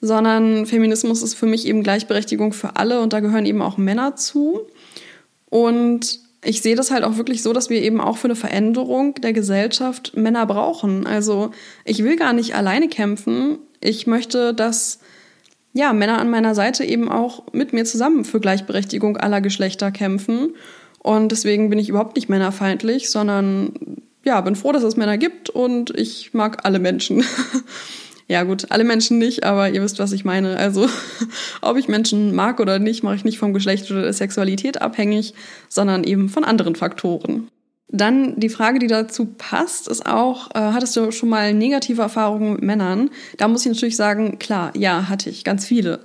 sondern 0.00 0.66
Feminismus 0.66 1.22
ist 1.22 1.34
für 1.34 1.46
mich 1.46 1.68
eben 1.68 1.84
Gleichberechtigung 1.84 2.52
für 2.52 2.74
alle 2.74 3.00
und 3.00 3.12
da 3.12 3.20
gehören 3.20 3.46
eben 3.46 3.62
auch 3.62 3.78
Männer 3.78 4.16
zu. 4.16 4.62
Und 5.50 6.18
ich 6.44 6.62
sehe 6.62 6.74
das 6.74 6.90
halt 6.90 7.04
auch 7.04 7.16
wirklich 7.16 7.44
so, 7.44 7.52
dass 7.52 7.70
wir 7.70 7.80
eben 7.80 8.00
auch 8.00 8.16
für 8.16 8.26
eine 8.26 8.34
Veränderung 8.34 9.14
der 9.14 9.32
Gesellschaft 9.32 10.16
Männer 10.16 10.46
brauchen. 10.46 11.06
Also 11.06 11.52
ich 11.84 12.02
will 12.02 12.16
gar 12.16 12.32
nicht 12.32 12.56
alleine 12.56 12.88
kämpfen. 12.88 13.58
Ich 13.80 14.08
möchte, 14.08 14.52
dass 14.52 14.98
ja, 15.74 15.92
Männer 15.92 16.18
an 16.18 16.28
meiner 16.28 16.56
Seite 16.56 16.84
eben 16.84 17.08
auch 17.08 17.44
mit 17.52 17.72
mir 17.72 17.84
zusammen 17.84 18.24
für 18.24 18.40
Gleichberechtigung 18.40 19.16
aller 19.16 19.40
Geschlechter 19.40 19.92
kämpfen. 19.92 20.56
Und 21.02 21.32
deswegen 21.32 21.70
bin 21.70 21.78
ich 21.78 21.88
überhaupt 21.88 22.16
nicht 22.16 22.28
männerfeindlich, 22.28 23.10
sondern 23.10 23.72
ja, 24.24 24.40
bin 24.42 24.54
froh, 24.54 24.72
dass 24.72 24.82
es 24.82 24.96
Männer 24.96 25.18
gibt 25.18 25.48
und 25.48 25.90
ich 25.98 26.34
mag 26.34 26.64
alle 26.64 26.78
Menschen. 26.78 27.24
Ja 28.30 28.44
gut, 28.44 28.70
alle 28.70 28.84
Menschen 28.84 29.18
nicht, 29.18 29.42
aber 29.42 29.70
ihr 29.70 29.82
wisst, 29.82 29.98
was 29.98 30.12
ich 30.12 30.24
meine. 30.24 30.56
Also 30.56 30.88
ob 31.62 31.76
ich 31.76 31.88
Menschen 31.88 32.32
mag 32.32 32.60
oder 32.60 32.78
nicht, 32.78 33.02
mache 33.02 33.16
ich 33.16 33.24
nicht 33.24 33.40
vom 33.40 33.52
Geschlecht 33.52 33.90
oder 33.90 34.02
der 34.02 34.12
Sexualität 34.12 34.80
abhängig, 34.80 35.34
sondern 35.68 36.04
eben 36.04 36.28
von 36.28 36.44
anderen 36.44 36.76
Faktoren. 36.76 37.48
Dann 37.88 38.38
die 38.38 38.48
Frage, 38.48 38.78
die 38.78 38.86
dazu 38.86 39.26
passt, 39.36 39.88
ist 39.88 40.06
auch, 40.06 40.50
äh, 40.54 40.60
hattest 40.60 40.96
du 40.96 41.10
schon 41.10 41.28
mal 41.28 41.52
negative 41.52 42.02
Erfahrungen 42.02 42.52
mit 42.52 42.62
Männern? 42.62 43.10
Da 43.36 43.48
muss 43.48 43.66
ich 43.66 43.72
natürlich 43.72 43.96
sagen, 43.96 44.38
klar, 44.38 44.70
ja, 44.76 45.08
hatte 45.08 45.28
ich, 45.28 45.42
ganz 45.42 45.66
viele. 45.66 45.98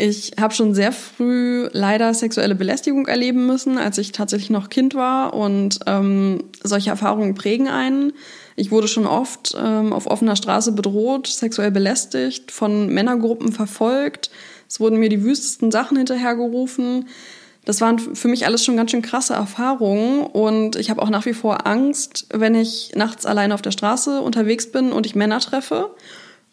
Ich 0.00 0.32
habe 0.40 0.54
schon 0.54 0.72
sehr 0.72 0.92
früh 0.92 1.68
leider 1.72 2.14
sexuelle 2.14 2.54
Belästigung 2.54 3.06
erleben 3.06 3.46
müssen, 3.46 3.76
als 3.76 3.98
ich 3.98 4.12
tatsächlich 4.12 4.48
noch 4.48 4.70
Kind 4.70 4.94
war 4.94 5.34
und 5.34 5.80
ähm, 5.86 6.44
solche 6.62 6.88
Erfahrungen 6.88 7.34
prägen 7.34 7.68
einen. 7.68 8.14
Ich 8.56 8.70
wurde 8.70 8.88
schon 8.88 9.06
oft 9.06 9.54
ähm, 9.62 9.92
auf 9.92 10.06
offener 10.06 10.36
Straße 10.36 10.72
bedroht, 10.72 11.26
sexuell 11.26 11.70
belästigt, 11.70 12.50
von 12.50 12.86
Männergruppen 12.88 13.52
verfolgt. 13.52 14.30
Es 14.66 14.80
wurden 14.80 14.98
mir 14.98 15.10
die 15.10 15.22
wüstesten 15.22 15.70
Sachen 15.70 15.98
hinterhergerufen. 15.98 17.06
Das 17.66 17.82
waren 17.82 17.98
für 17.98 18.28
mich 18.28 18.46
alles 18.46 18.64
schon 18.64 18.78
ganz 18.78 18.92
schön 18.92 19.02
krasse 19.02 19.34
Erfahrungen 19.34 20.22
und 20.22 20.76
ich 20.76 20.88
habe 20.88 21.02
auch 21.02 21.10
nach 21.10 21.26
wie 21.26 21.34
vor 21.34 21.66
Angst, 21.66 22.26
wenn 22.32 22.54
ich 22.54 22.92
nachts 22.94 23.26
allein 23.26 23.52
auf 23.52 23.60
der 23.60 23.70
Straße 23.70 24.22
unterwegs 24.22 24.72
bin 24.72 24.92
und 24.92 25.04
ich 25.04 25.14
Männer 25.14 25.40
treffe. 25.40 25.90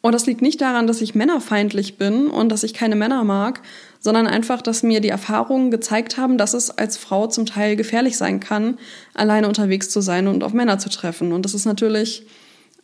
Und 0.08 0.14
das 0.14 0.26
liegt 0.26 0.42
nicht 0.42 0.62
daran, 0.62 0.88
dass 0.88 1.02
ich 1.02 1.16
männerfeindlich 1.16 1.98
bin 1.98 2.28
und 2.28 2.48
dass 2.48 2.64
ich 2.64 2.74
keine 2.74 2.96
Männer 2.96 3.26
mag, 3.26 3.60
sondern 4.00 4.26
einfach, 4.26 4.62
dass 4.62 4.82
mir 4.82 5.02
die 5.02 5.10
Erfahrungen 5.10 5.70
gezeigt 5.70 6.16
haben, 6.16 6.38
dass 6.38 6.54
es 6.54 6.70
als 6.70 6.96
Frau 6.96 7.28
zum 7.28 7.46
Teil 7.46 7.76
gefährlich 7.76 8.16
sein 8.16 8.40
kann, 8.40 8.78
alleine 9.14 9.50
unterwegs 9.50 9.90
zu 9.90 10.00
sein 10.00 10.28
und 10.30 10.46
auf 10.46 10.54
Männer 10.54 10.80
zu 10.80 10.88
treffen. 10.88 11.34
Und 11.34 11.44
das 11.44 11.54
ist 11.54 11.66
natürlich 11.66 12.26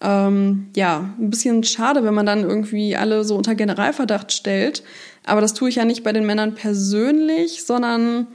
ähm, 0.01 0.67
ja 0.75 1.13
ein 1.17 1.29
bisschen 1.29 1.63
schade, 1.63 2.03
wenn 2.03 2.13
man 2.13 2.25
dann 2.25 2.43
irgendwie 2.43 2.97
alle 2.97 3.23
so 3.23 3.37
unter 3.37 3.55
Generalverdacht 3.55 4.33
stellt. 4.33 4.83
Aber 5.23 5.39
das 5.39 5.53
tue 5.53 5.69
ich 5.69 5.75
ja 5.75 5.85
nicht 5.85 6.03
bei 6.03 6.11
den 6.11 6.25
Männern 6.25 6.55
persönlich, 6.55 7.63
sondern 7.63 8.27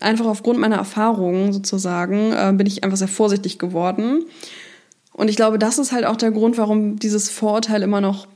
einfach 0.00 0.24
aufgrund 0.24 0.58
meiner 0.58 0.76
Erfahrungen 0.76 1.52
sozusagen 1.52 2.32
äh, 2.32 2.54
bin 2.54 2.66
ich 2.66 2.84
einfach 2.84 2.96
sehr 2.96 3.06
vorsichtig 3.06 3.58
geworden. 3.58 4.24
Und 5.12 5.28
ich 5.28 5.36
glaube, 5.36 5.58
das 5.58 5.78
ist 5.78 5.92
halt 5.92 6.06
auch 6.06 6.16
der 6.16 6.30
Grund, 6.30 6.56
warum 6.56 6.98
dieses 6.98 7.30
Vorurteil 7.30 7.82
immer 7.82 8.00
noch 8.00 8.26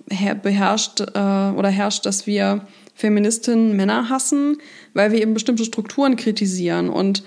beherrscht 0.42 1.00
äh, 1.00 1.04
oder 1.04 1.68
herrscht, 1.68 2.04
dass 2.04 2.26
wir 2.26 2.66
Feministinnen 2.94 3.76
Männer 3.76 4.08
hassen, 4.08 4.58
weil 4.92 5.12
wir 5.12 5.20
eben 5.20 5.34
bestimmte 5.34 5.64
Strukturen 5.64 6.16
kritisieren. 6.16 6.88
Und 6.88 7.22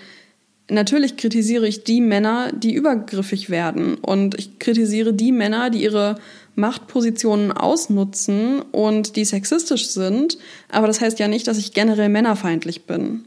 natürlich 0.70 1.18
kritisiere 1.18 1.68
ich 1.68 1.84
die 1.84 2.02
Männer, 2.02 2.52
die 2.54 2.74
übergriffig 2.74 3.50
werden. 3.50 3.96
Und 3.96 4.36
ich 4.36 4.60
kritisiere 4.60 5.14
die 5.14 5.32
Männer, 5.32 5.70
die 5.70 5.84
ihre 5.84 6.16
Machtpositionen 6.56 7.52
ausnutzen 7.52 8.62
und 8.72 9.16
die 9.16 9.26
sexistisch 9.26 9.88
sind. 9.90 10.38
Aber 10.70 10.88
das 10.88 11.02
heißt 11.02 11.20
ja 11.20 11.28
nicht, 11.28 11.48
dass 11.48 11.58
ich 11.58 11.74
generell 11.74 12.10
männerfeindlich 12.10 12.86
bin. 12.86 13.26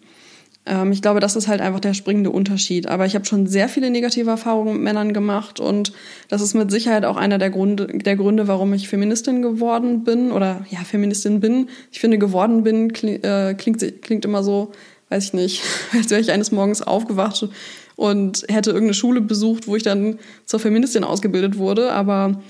Ähm, 0.70 0.92
ich 0.92 1.02
glaube, 1.02 1.20
das 1.20 1.36
ist 1.36 1.48
halt 1.48 1.60
einfach 1.60 1.80
der 1.80 1.94
springende 1.94 2.30
Unterschied. 2.30 2.86
Aber 2.86 3.04
ich 3.04 3.14
habe 3.14 3.24
schon 3.24 3.46
sehr 3.46 3.68
viele 3.68 3.90
negative 3.90 4.30
Erfahrungen 4.30 4.74
mit 4.74 4.82
Männern 4.82 5.12
gemacht 5.12 5.60
und 5.60 5.92
das 6.28 6.40
ist 6.40 6.54
mit 6.54 6.70
Sicherheit 6.70 7.04
auch 7.04 7.16
einer 7.16 7.38
der 7.38 7.50
Gründe, 7.50 7.88
der 7.88 8.16
Gründe, 8.16 8.48
warum 8.48 8.72
ich 8.72 8.88
Feministin 8.88 9.42
geworden 9.42 10.04
bin 10.04 10.30
oder 10.30 10.64
ja, 10.70 10.78
Feministin 10.78 11.40
bin. 11.40 11.68
Ich 11.90 12.00
finde, 12.00 12.18
geworden 12.18 12.62
bin 12.62 12.92
klingt, 12.92 13.24
äh, 13.24 13.54
klingt, 13.54 14.02
klingt 14.02 14.24
immer 14.24 14.44
so, 14.44 14.70
weiß 15.08 15.24
ich 15.24 15.32
nicht, 15.32 15.62
als 15.92 16.10
wäre 16.10 16.20
ich 16.20 16.30
eines 16.30 16.52
Morgens 16.52 16.82
aufgewacht 16.82 17.48
und 17.96 18.44
hätte 18.48 18.70
irgendeine 18.70 18.94
Schule 18.94 19.20
besucht, 19.20 19.66
wo 19.66 19.76
ich 19.76 19.82
dann 19.82 20.18
zur 20.46 20.60
Feministin 20.60 21.04
ausgebildet 21.04 21.58
wurde. 21.58 21.92
Aber 21.92 22.40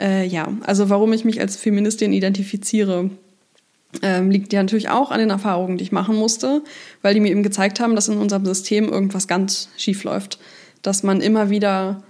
äh, 0.00 0.26
ja, 0.26 0.48
also 0.62 0.88
warum 0.88 1.12
ich 1.12 1.24
mich 1.24 1.40
als 1.40 1.56
Feministin 1.56 2.12
identifiziere, 2.14 3.10
ähm, 4.00 4.30
liegt 4.30 4.52
ja 4.52 4.62
natürlich 4.62 4.88
auch 4.88 5.10
an 5.10 5.20
den 5.20 5.30
Erfahrungen, 5.30 5.76
die 5.76 5.84
ich 5.84 5.92
machen 5.92 6.16
musste, 6.16 6.62
weil 7.02 7.14
die 7.14 7.20
mir 7.20 7.30
eben 7.30 7.42
gezeigt 7.42 7.80
haben, 7.80 7.94
dass 7.94 8.08
in 8.08 8.16
unserem 8.16 8.46
System 8.46 8.88
irgendwas 8.88 9.28
ganz 9.28 9.68
schief 9.76 10.04
läuft. 10.04 10.38
Dass 10.80 11.02
man 11.02 11.20
immer 11.20 11.50
wieder 11.50 12.02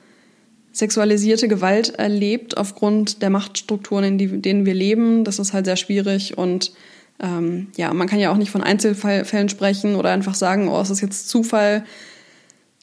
sexualisierte 0.72 1.48
Gewalt 1.48 1.90
erlebt 1.90 2.56
aufgrund 2.56 3.20
der 3.20 3.30
Machtstrukturen, 3.30 4.04
in 4.04 4.18
die, 4.18 4.40
denen 4.40 4.64
wir 4.64 4.74
leben. 4.74 5.24
Das 5.24 5.38
ist 5.38 5.52
halt 5.52 5.66
sehr 5.66 5.76
schwierig 5.76 6.38
und 6.38 6.72
ähm, 7.20 7.68
ja, 7.76 7.92
man 7.92 8.08
kann 8.08 8.18
ja 8.18 8.32
auch 8.32 8.36
nicht 8.36 8.50
von 8.50 8.62
Einzelfällen 8.62 9.48
sprechen 9.48 9.96
oder 9.96 10.10
einfach 10.10 10.34
sagen, 10.34 10.68
oh, 10.68 10.80
es 10.80 10.90
ist 10.90 11.02
jetzt 11.02 11.28
Zufall, 11.28 11.84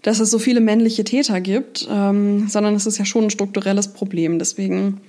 dass 0.02 0.20
es 0.20 0.32
so 0.32 0.40
viele 0.40 0.62
männliche 0.62 1.04
Täter 1.04 1.42
gibt, 1.42 1.88
ähm, 1.92 2.48
sondern 2.48 2.76
es 2.76 2.86
ist 2.86 2.98
ja 2.98 3.06
schon 3.06 3.26
ein 3.26 3.30
strukturelles 3.32 3.90
Problem. 3.90 4.40
Deswegen, 4.40 5.02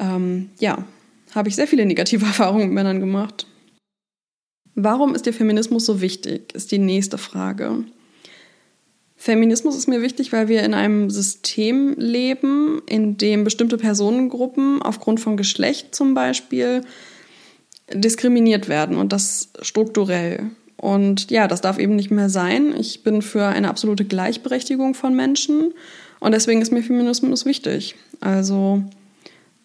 ähm, 0.00 0.50
ja, 0.58 0.84
habe 1.34 1.48
ich 1.48 1.56
sehr 1.56 1.66
viele 1.66 1.86
negative 1.86 2.24
Erfahrungen 2.26 2.66
mit 2.66 2.74
Männern 2.74 3.00
gemacht. 3.00 3.46
Warum 4.74 5.14
ist 5.14 5.26
dir 5.26 5.32
Feminismus 5.32 5.86
so 5.86 6.00
wichtig, 6.00 6.52
ist 6.54 6.72
die 6.72 6.78
nächste 6.78 7.18
Frage. 7.18 7.84
Feminismus 9.16 9.76
ist 9.76 9.86
mir 9.86 10.02
wichtig, 10.02 10.32
weil 10.32 10.48
wir 10.48 10.62
in 10.64 10.74
einem 10.74 11.08
System 11.08 11.94
leben, 11.96 12.82
in 12.86 13.16
dem 13.16 13.44
bestimmte 13.44 13.78
Personengruppen 13.78 14.82
aufgrund 14.82 15.20
von 15.20 15.36
Geschlecht 15.36 15.94
zum 15.94 16.14
Beispiel 16.14 16.82
diskriminiert 17.92 18.68
werden 18.68 18.96
und 18.96 19.12
das 19.12 19.50
strukturell. 19.62 20.50
Und 20.76 21.30
ja, 21.30 21.48
das 21.48 21.60
darf 21.60 21.78
eben 21.78 21.96
nicht 21.96 22.10
mehr 22.10 22.28
sein. 22.28 22.74
Ich 22.78 23.04
bin 23.04 23.22
für 23.22 23.46
eine 23.46 23.70
absolute 23.70 24.04
Gleichberechtigung 24.04 24.94
von 24.94 25.14
Menschen 25.14 25.72
und 26.20 26.32
deswegen 26.32 26.60
ist 26.60 26.72
mir 26.72 26.82
Feminismus 26.82 27.46
wichtig. 27.46 27.94
Also 28.20 28.82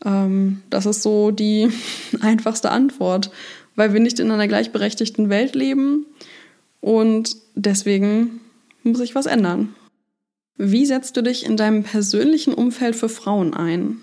ähm, 0.06 0.62
das 0.70 0.86
ist 0.86 1.04
so 1.04 1.32
die 1.32 1.70
einfachste 2.22 2.72
Antwort, 2.72 3.32
weil 3.76 3.94
wir 3.94 4.00
nicht 4.00 4.20
in 4.20 4.32
einer 4.32 4.48
gleichberechtigten 4.48 5.30
Welt 5.30 5.56
leben 5.56 6.06
und 6.82 7.36
deswegen 7.56 8.42
muss 8.84 8.98
sich 9.00 9.16
was 9.16 9.26
ändern. 9.26 9.76
Wie 10.58 10.86
setzt 10.86 11.16
du 11.16 11.24
dich 11.24 11.46
in 11.46 11.58
deinem 11.58 11.84
persönlichen 11.84 12.54
Umfeld 12.54 12.96
für 12.96 13.10
Frauen 13.10 13.54
ein? 13.54 13.98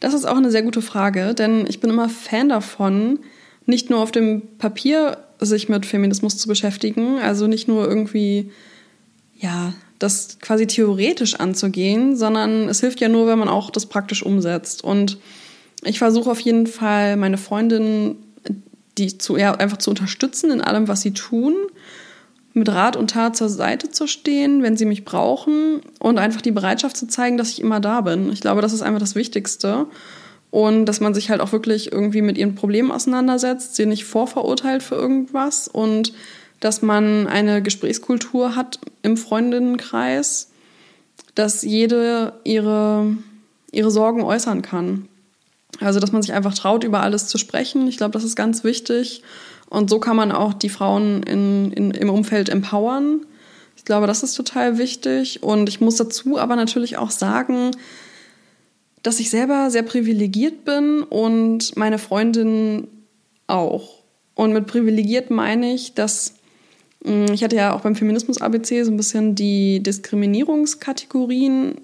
Das 0.00 0.14
ist 0.14 0.26
auch 0.26 0.36
eine 0.36 0.50
sehr 0.50 0.62
gute 0.62 0.82
Frage, 0.82 1.34
denn 1.34 1.66
ich 1.66 1.80
bin 1.80 1.90
immer 1.90 2.08
Fan 2.08 2.48
davon, 2.48 3.20
nicht 3.66 3.90
nur 3.90 4.00
auf 4.00 4.12
dem 4.12 4.42
Papier 4.58 5.24
sich 5.40 5.68
mit 5.68 5.86
Feminismus 5.86 6.36
zu 6.36 6.48
beschäftigen, 6.48 7.18
also 7.18 7.46
nicht 7.46 7.68
nur 7.68 7.86
irgendwie, 7.88 8.50
ja, 9.36 9.72
das 9.98 10.38
quasi 10.40 10.66
theoretisch 10.66 11.34
anzugehen, 11.34 12.16
sondern 12.16 12.68
es 12.68 12.80
hilft 12.80 13.00
ja 13.00 13.08
nur, 13.08 13.26
wenn 13.26 13.38
man 13.38 13.48
auch 13.48 13.70
das 13.70 13.86
praktisch 13.86 14.22
umsetzt. 14.22 14.84
Und 14.84 15.18
ich 15.84 15.98
versuche 15.98 16.30
auf 16.30 16.40
jeden 16.40 16.66
Fall, 16.66 17.16
meine 17.16 17.38
Freundin, 17.38 18.16
die 18.96 19.18
zu, 19.18 19.36
ja, 19.36 19.54
einfach 19.54 19.78
zu 19.78 19.90
unterstützen 19.90 20.50
in 20.50 20.60
allem, 20.60 20.88
was 20.88 21.02
sie 21.02 21.12
tun, 21.12 21.54
mit 22.54 22.68
Rat 22.68 22.96
und 22.96 23.10
Tat 23.10 23.36
zur 23.36 23.48
Seite 23.48 23.90
zu 23.90 24.06
stehen, 24.06 24.62
wenn 24.62 24.76
sie 24.76 24.84
mich 24.84 25.04
brauchen 25.04 25.80
und 26.00 26.18
einfach 26.18 26.40
die 26.40 26.50
Bereitschaft 26.50 26.96
zu 26.96 27.06
zeigen, 27.06 27.36
dass 27.36 27.50
ich 27.50 27.60
immer 27.60 27.80
da 27.80 28.00
bin. 28.00 28.32
Ich 28.32 28.40
glaube, 28.40 28.62
das 28.62 28.72
ist 28.72 28.82
einfach 28.82 29.00
das 29.00 29.14
Wichtigste. 29.14 29.86
Und 30.50 30.86
dass 30.86 31.00
man 31.00 31.12
sich 31.12 31.28
halt 31.28 31.42
auch 31.42 31.52
wirklich 31.52 31.92
irgendwie 31.92 32.22
mit 32.22 32.38
ihren 32.38 32.54
Problemen 32.54 32.90
auseinandersetzt, 32.90 33.76
sie 33.76 33.84
nicht 33.84 34.06
vorverurteilt 34.06 34.82
für 34.82 34.94
irgendwas 34.94 35.68
und 35.68 36.14
dass 36.60 36.82
man 36.82 37.26
eine 37.26 37.62
Gesprächskultur 37.62 38.56
hat 38.56 38.78
im 39.02 39.16
Freundinnenkreis, 39.16 40.50
dass 41.34 41.62
jede 41.62 42.34
ihre, 42.44 43.16
ihre 43.70 43.90
Sorgen 43.90 44.22
äußern 44.22 44.62
kann. 44.62 45.08
Also, 45.80 46.00
dass 46.00 46.12
man 46.12 46.22
sich 46.22 46.32
einfach 46.32 46.54
traut, 46.54 46.82
über 46.82 47.02
alles 47.02 47.28
zu 47.28 47.38
sprechen. 47.38 47.86
Ich 47.86 47.96
glaube, 47.98 48.12
das 48.12 48.24
ist 48.24 48.34
ganz 48.34 48.64
wichtig. 48.64 49.22
Und 49.70 49.90
so 49.90 50.00
kann 50.00 50.16
man 50.16 50.32
auch 50.32 50.54
die 50.54 50.70
Frauen 50.70 51.22
in, 51.22 51.72
in, 51.72 51.90
im 51.92 52.10
Umfeld 52.10 52.48
empowern. 52.48 53.26
Ich 53.76 53.84
glaube, 53.84 54.06
das 54.06 54.22
ist 54.22 54.34
total 54.34 54.78
wichtig. 54.78 55.42
Und 55.42 55.68
ich 55.68 55.80
muss 55.80 55.96
dazu 55.96 56.38
aber 56.38 56.56
natürlich 56.56 56.96
auch 56.96 57.10
sagen, 57.10 57.70
dass 59.02 59.20
ich 59.20 59.30
selber 59.30 59.70
sehr 59.70 59.84
privilegiert 59.84 60.64
bin 60.64 61.02
und 61.02 61.76
meine 61.76 61.98
Freundin 61.98 62.88
auch. 63.46 64.02
Und 64.34 64.52
mit 64.52 64.66
privilegiert 64.66 65.30
meine 65.30 65.72
ich, 65.72 65.94
dass 65.94 66.34
ich 67.04 67.44
hatte 67.44 67.56
ja 67.56 67.72
auch 67.74 67.82
beim 67.82 67.94
Feminismus 67.94 68.40
ABC 68.40 68.82
so 68.82 68.90
ein 68.90 68.96
bisschen 68.96 69.34
die 69.34 69.82
Diskriminierungskategorien 69.82 71.76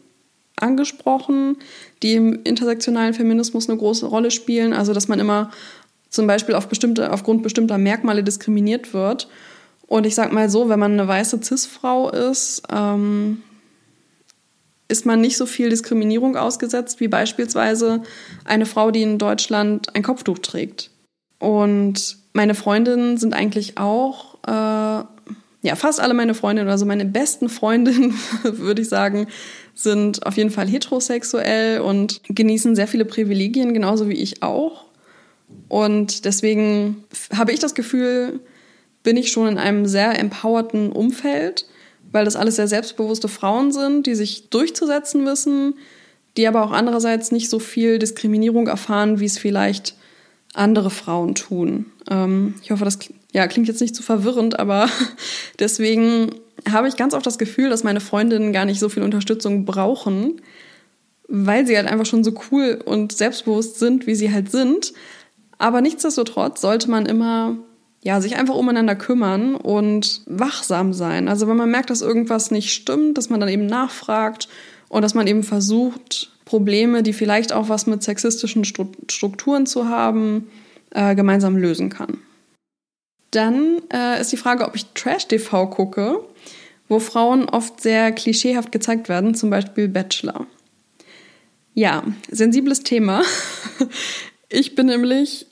angesprochen, 0.56 1.56
die 2.02 2.14
im 2.14 2.40
intersektionalen 2.44 3.14
Feminismus 3.14 3.68
eine 3.68 3.78
große 3.78 4.06
Rolle 4.06 4.30
spielen. 4.30 4.72
Also, 4.72 4.92
dass 4.92 5.08
man 5.08 5.20
immer 5.20 5.50
zum 6.10 6.26
Beispiel 6.26 6.54
auf 6.54 6.68
bestimmte, 6.68 7.12
aufgrund 7.12 7.42
bestimmter 7.42 7.78
Merkmale 7.78 8.22
diskriminiert 8.22 8.94
wird. 8.94 9.28
Und 9.86 10.06
ich 10.06 10.14
sag 10.14 10.32
mal 10.32 10.48
so, 10.48 10.68
wenn 10.68 10.78
man 10.78 10.92
eine 10.92 11.06
weiße 11.06 11.40
Cis-Frau 11.42 12.10
ist, 12.10 12.62
ähm, 12.72 13.42
ist 14.88 15.06
man 15.06 15.20
nicht 15.20 15.36
so 15.36 15.46
viel 15.46 15.70
Diskriminierung 15.70 16.36
ausgesetzt 16.36 17.00
wie 17.00 17.08
beispielsweise 17.08 18.02
eine 18.44 18.66
Frau, 18.66 18.90
die 18.90 19.02
in 19.02 19.18
Deutschland 19.18 19.94
ein 19.94 20.02
Kopftuch 20.02 20.38
trägt. 20.38 20.90
Und 21.38 22.16
meine 22.32 22.54
Freundinnen 22.54 23.16
sind 23.16 23.34
eigentlich 23.34 23.78
auch 23.78 24.33
äh, 24.46 25.04
ja, 25.64 25.76
fast 25.76 25.98
alle 25.98 26.12
meine 26.12 26.34
Freundinnen, 26.34 26.68
also 26.68 26.84
meine 26.84 27.06
besten 27.06 27.48
Freundinnen, 27.48 28.14
würde 28.42 28.82
ich 28.82 28.88
sagen, 28.88 29.26
sind 29.74 30.26
auf 30.26 30.36
jeden 30.36 30.50
Fall 30.50 30.68
heterosexuell 30.68 31.80
und 31.80 32.20
genießen 32.28 32.76
sehr 32.76 32.86
viele 32.86 33.06
Privilegien, 33.06 33.72
genauso 33.72 34.08
wie 34.08 34.14
ich 34.14 34.42
auch. 34.42 34.84
Und 35.68 36.24
deswegen 36.24 37.04
habe 37.34 37.52
ich 37.52 37.60
das 37.60 37.74
Gefühl, 37.74 38.40
bin 39.02 39.16
ich 39.16 39.32
schon 39.32 39.48
in 39.48 39.58
einem 39.58 39.86
sehr 39.86 40.18
empowerten 40.18 40.92
Umfeld, 40.92 41.66
weil 42.12 42.24
das 42.24 42.36
alles 42.36 42.56
sehr 42.56 42.68
selbstbewusste 42.68 43.28
Frauen 43.28 43.72
sind, 43.72 44.06
die 44.06 44.14
sich 44.14 44.50
durchzusetzen 44.50 45.24
wissen, 45.26 45.74
die 46.36 46.46
aber 46.46 46.62
auch 46.62 46.72
andererseits 46.72 47.32
nicht 47.32 47.48
so 47.48 47.58
viel 47.58 47.98
Diskriminierung 47.98 48.66
erfahren, 48.66 49.20
wie 49.20 49.26
es 49.26 49.38
vielleicht 49.38 49.94
andere 50.54 50.90
Frauen 50.90 51.34
tun. 51.34 51.86
Ähm, 52.10 52.54
ich 52.62 52.70
hoffe, 52.70 52.84
das 52.84 52.98
ja, 53.32 53.46
klingt 53.46 53.68
jetzt 53.68 53.80
nicht 53.80 53.94
zu 53.94 54.02
verwirrend, 54.02 54.58
aber 54.58 54.88
deswegen 55.58 56.30
habe 56.70 56.88
ich 56.88 56.96
ganz 56.96 57.14
oft 57.14 57.26
das 57.26 57.38
Gefühl, 57.38 57.68
dass 57.68 57.84
meine 57.84 58.00
Freundinnen 58.00 58.52
gar 58.52 58.64
nicht 58.64 58.80
so 58.80 58.88
viel 58.88 59.02
Unterstützung 59.02 59.64
brauchen, 59.64 60.40
weil 61.28 61.66
sie 61.66 61.76
halt 61.76 61.88
einfach 61.88 62.06
schon 62.06 62.24
so 62.24 62.32
cool 62.50 62.80
und 62.84 63.12
selbstbewusst 63.12 63.78
sind, 63.78 64.06
wie 64.06 64.14
sie 64.14 64.32
halt 64.32 64.50
sind. 64.50 64.92
Aber 65.58 65.80
nichtsdestotrotz 65.80 66.60
sollte 66.60 66.90
man 66.90 67.06
immer 67.06 67.56
ja, 68.02 68.20
sich 68.20 68.36
einfach 68.36 68.54
umeinander 68.54 68.94
kümmern 68.94 69.56
und 69.56 70.20
wachsam 70.26 70.92
sein. 70.92 71.26
Also 71.26 71.48
wenn 71.48 71.56
man 71.56 71.70
merkt, 71.70 71.88
dass 71.88 72.02
irgendwas 72.02 72.50
nicht 72.50 72.70
stimmt, 72.72 73.16
dass 73.16 73.30
man 73.30 73.40
dann 73.40 73.48
eben 73.48 73.64
nachfragt 73.64 74.48
und 74.94 75.02
dass 75.02 75.14
man 75.14 75.26
eben 75.26 75.42
versucht, 75.42 76.30
Probleme, 76.44 77.02
die 77.02 77.12
vielleicht 77.12 77.52
auch 77.52 77.68
was 77.68 77.88
mit 77.88 78.04
sexistischen 78.04 78.64
Strukturen 78.64 79.66
zu 79.66 79.88
haben, 79.88 80.48
äh, 80.90 81.16
gemeinsam 81.16 81.56
lösen 81.56 81.88
kann. 81.88 82.18
Dann 83.32 83.82
äh, 83.92 84.20
ist 84.20 84.30
die 84.30 84.36
Frage, 84.36 84.64
ob 84.64 84.76
ich 84.76 84.86
Trash-TV 84.94 85.66
gucke, 85.66 86.20
wo 86.88 87.00
Frauen 87.00 87.48
oft 87.48 87.80
sehr 87.80 88.12
klischeehaft 88.12 88.70
gezeigt 88.70 89.08
werden, 89.08 89.34
zum 89.34 89.50
Beispiel 89.50 89.88
Bachelor. 89.88 90.46
Ja, 91.74 92.04
sensibles 92.30 92.84
Thema. 92.84 93.22
Ich 94.50 94.76
bin 94.76 94.86
nämlich 94.86 95.46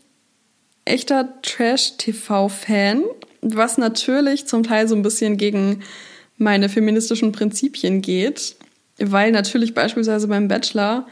echter 0.84 1.40
Trash-TV-Fan, 1.42 3.02
was 3.40 3.76
natürlich 3.76 4.46
zum 4.46 4.62
Teil 4.62 4.86
so 4.86 4.94
ein 4.94 5.02
bisschen 5.02 5.38
gegen 5.38 5.82
meine 6.36 6.68
feministischen 6.68 7.32
Prinzipien 7.32 8.00
geht, 8.02 8.54
weil 9.10 9.32
natürlich 9.32 9.74
beispielsweise 9.74 10.28
beim 10.28 10.48
Bachelor 10.48 11.06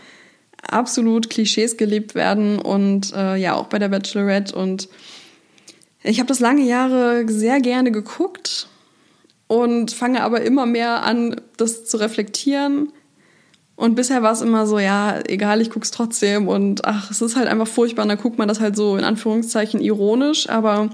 absolut 0.63 1.31
Klischees 1.31 1.77
gelebt 1.77 2.15
werden 2.15 2.59
und 2.59 3.13
äh, 3.15 3.37
ja 3.37 3.55
auch 3.55 3.67
bei 3.67 3.79
der 3.79 3.89
Bachelorette 3.89 4.55
und 4.55 4.89
ich 6.03 6.19
habe 6.19 6.29
das 6.29 6.41
lange 6.41 6.63
Jahre 6.63 7.25
sehr 7.29 7.61
gerne 7.61 7.91
geguckt 7.93 8.69
und 9.49 9.91
fange 9.91 10.23
aber 10.23 10.41
immer 10.43 10.65
mehr 10.65 11.03
an, 11.03 11.41
das 11.57 11.85
zu 11.85 11.99
reflektieren. 11.99 12.93
Und 13.77 13.95
bisher 13.97 14.23
war 14.23 14.33
es 14.33 14.43
immer 14.43 14.67
so, 14.67 14.79
ja, 14.79 15.21
egal, 15.27 15.61
ich 15.61 15.71
guck's 15.71 15.91
trotzdem 15.91 16.49
und 16.49 16.85
ach, 16.85 17.11
es 17.11 17.21
ist 17.21 17.37
halt 17.37 17.49
einfach 17.49 17.67
furchtbar. 17.67 18.03
Und 18.03 18.11
dann 18.11 18.19
guckt 18.19 18.39
man 18.39 18.49
das 18.49 18.61
halt 18.61 18.77
so 18.77 18.97
in 18.97 19.05
Anführungszeichen 19.05 19.81
ironisch, 19.81 20.49
aber 20.49 20.91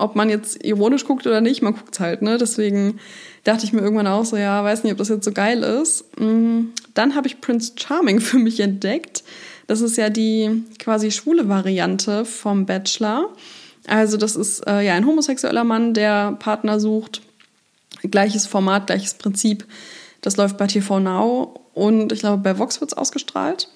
ob 0.00 0.16
man 0.16 0.30
jetzt 0.30 0.64
ironisch 0.64 1.04
guckt 1.04 1.26
oder 1.26 1.40
nicht, 1.40 1.62
man 1.62 1.74
guckt's 1.74 2.00
halt, 2.00 2.22
ne? 2.22 2.38
Deswegen 2.38 2.98
dachte 3.44 3.64
ich 3.64 3.72
mir 3.72 3.80
irgendwann 3.80 4.06
auch 4.06 4.24
so, 4.24 4.36
ja, 4.36 4.62
weiß 4.64 4.82
nicht, 4.82 4.92
ob 4.92 4.98
das 4.98 5.08
jetzt 5.08 5.24
so 5.24 5.32
geil 5.32 5.62
ist. 5.62 6.04
Mm, 6.18 6.66
dann 6.94 7.14
habe 7.14 7.28
ich 7.28 7.40
Prince 7.40 7.72
Charming 7.76 8.20
für 8.20 8.38
mich 8.38 8.60
entdeckt. 8.60 9.22
Das 9.66 9.80
ist 9.80 9.96
ja 9.96 10.10
die 10.10 10.64
quasi 10.78 11.10
schwule 11.10 11.48
Variante 11.48 12.24
vom 12.24 12.66
Bachelor. 12.66 13.28
Also 13.86 14.16
das 14.16 14.36
ist 14.36 14.66
äh, 14.66 14.80
ja 14.82 14.94
ein 14.94 15.06
homosexueller 15.06 15.64
Mann, 15.64 15.94
der 15.94 16.32
Partner 16.32 16.80
sucht. 16.80 17.22
Gleiches 18.02 18.46
Format, 18.46 18.86
gleiches 18.86 19.14
Prinzip. 19.14 19.64
Das 20.22 20.36
läuft 20.36 20.58
bei 20.58 20.66
TV 20.66 21.00
Now 21.00 21.60
und 21.74 22.12
ich 22.12 22.20
glaube 22.20 22.42
bei 22.42 22.58
Vox 22.58 22.80
wird 22.80 22.92
es 22.92 22.98
ausgestrahlt. 22.98 23.68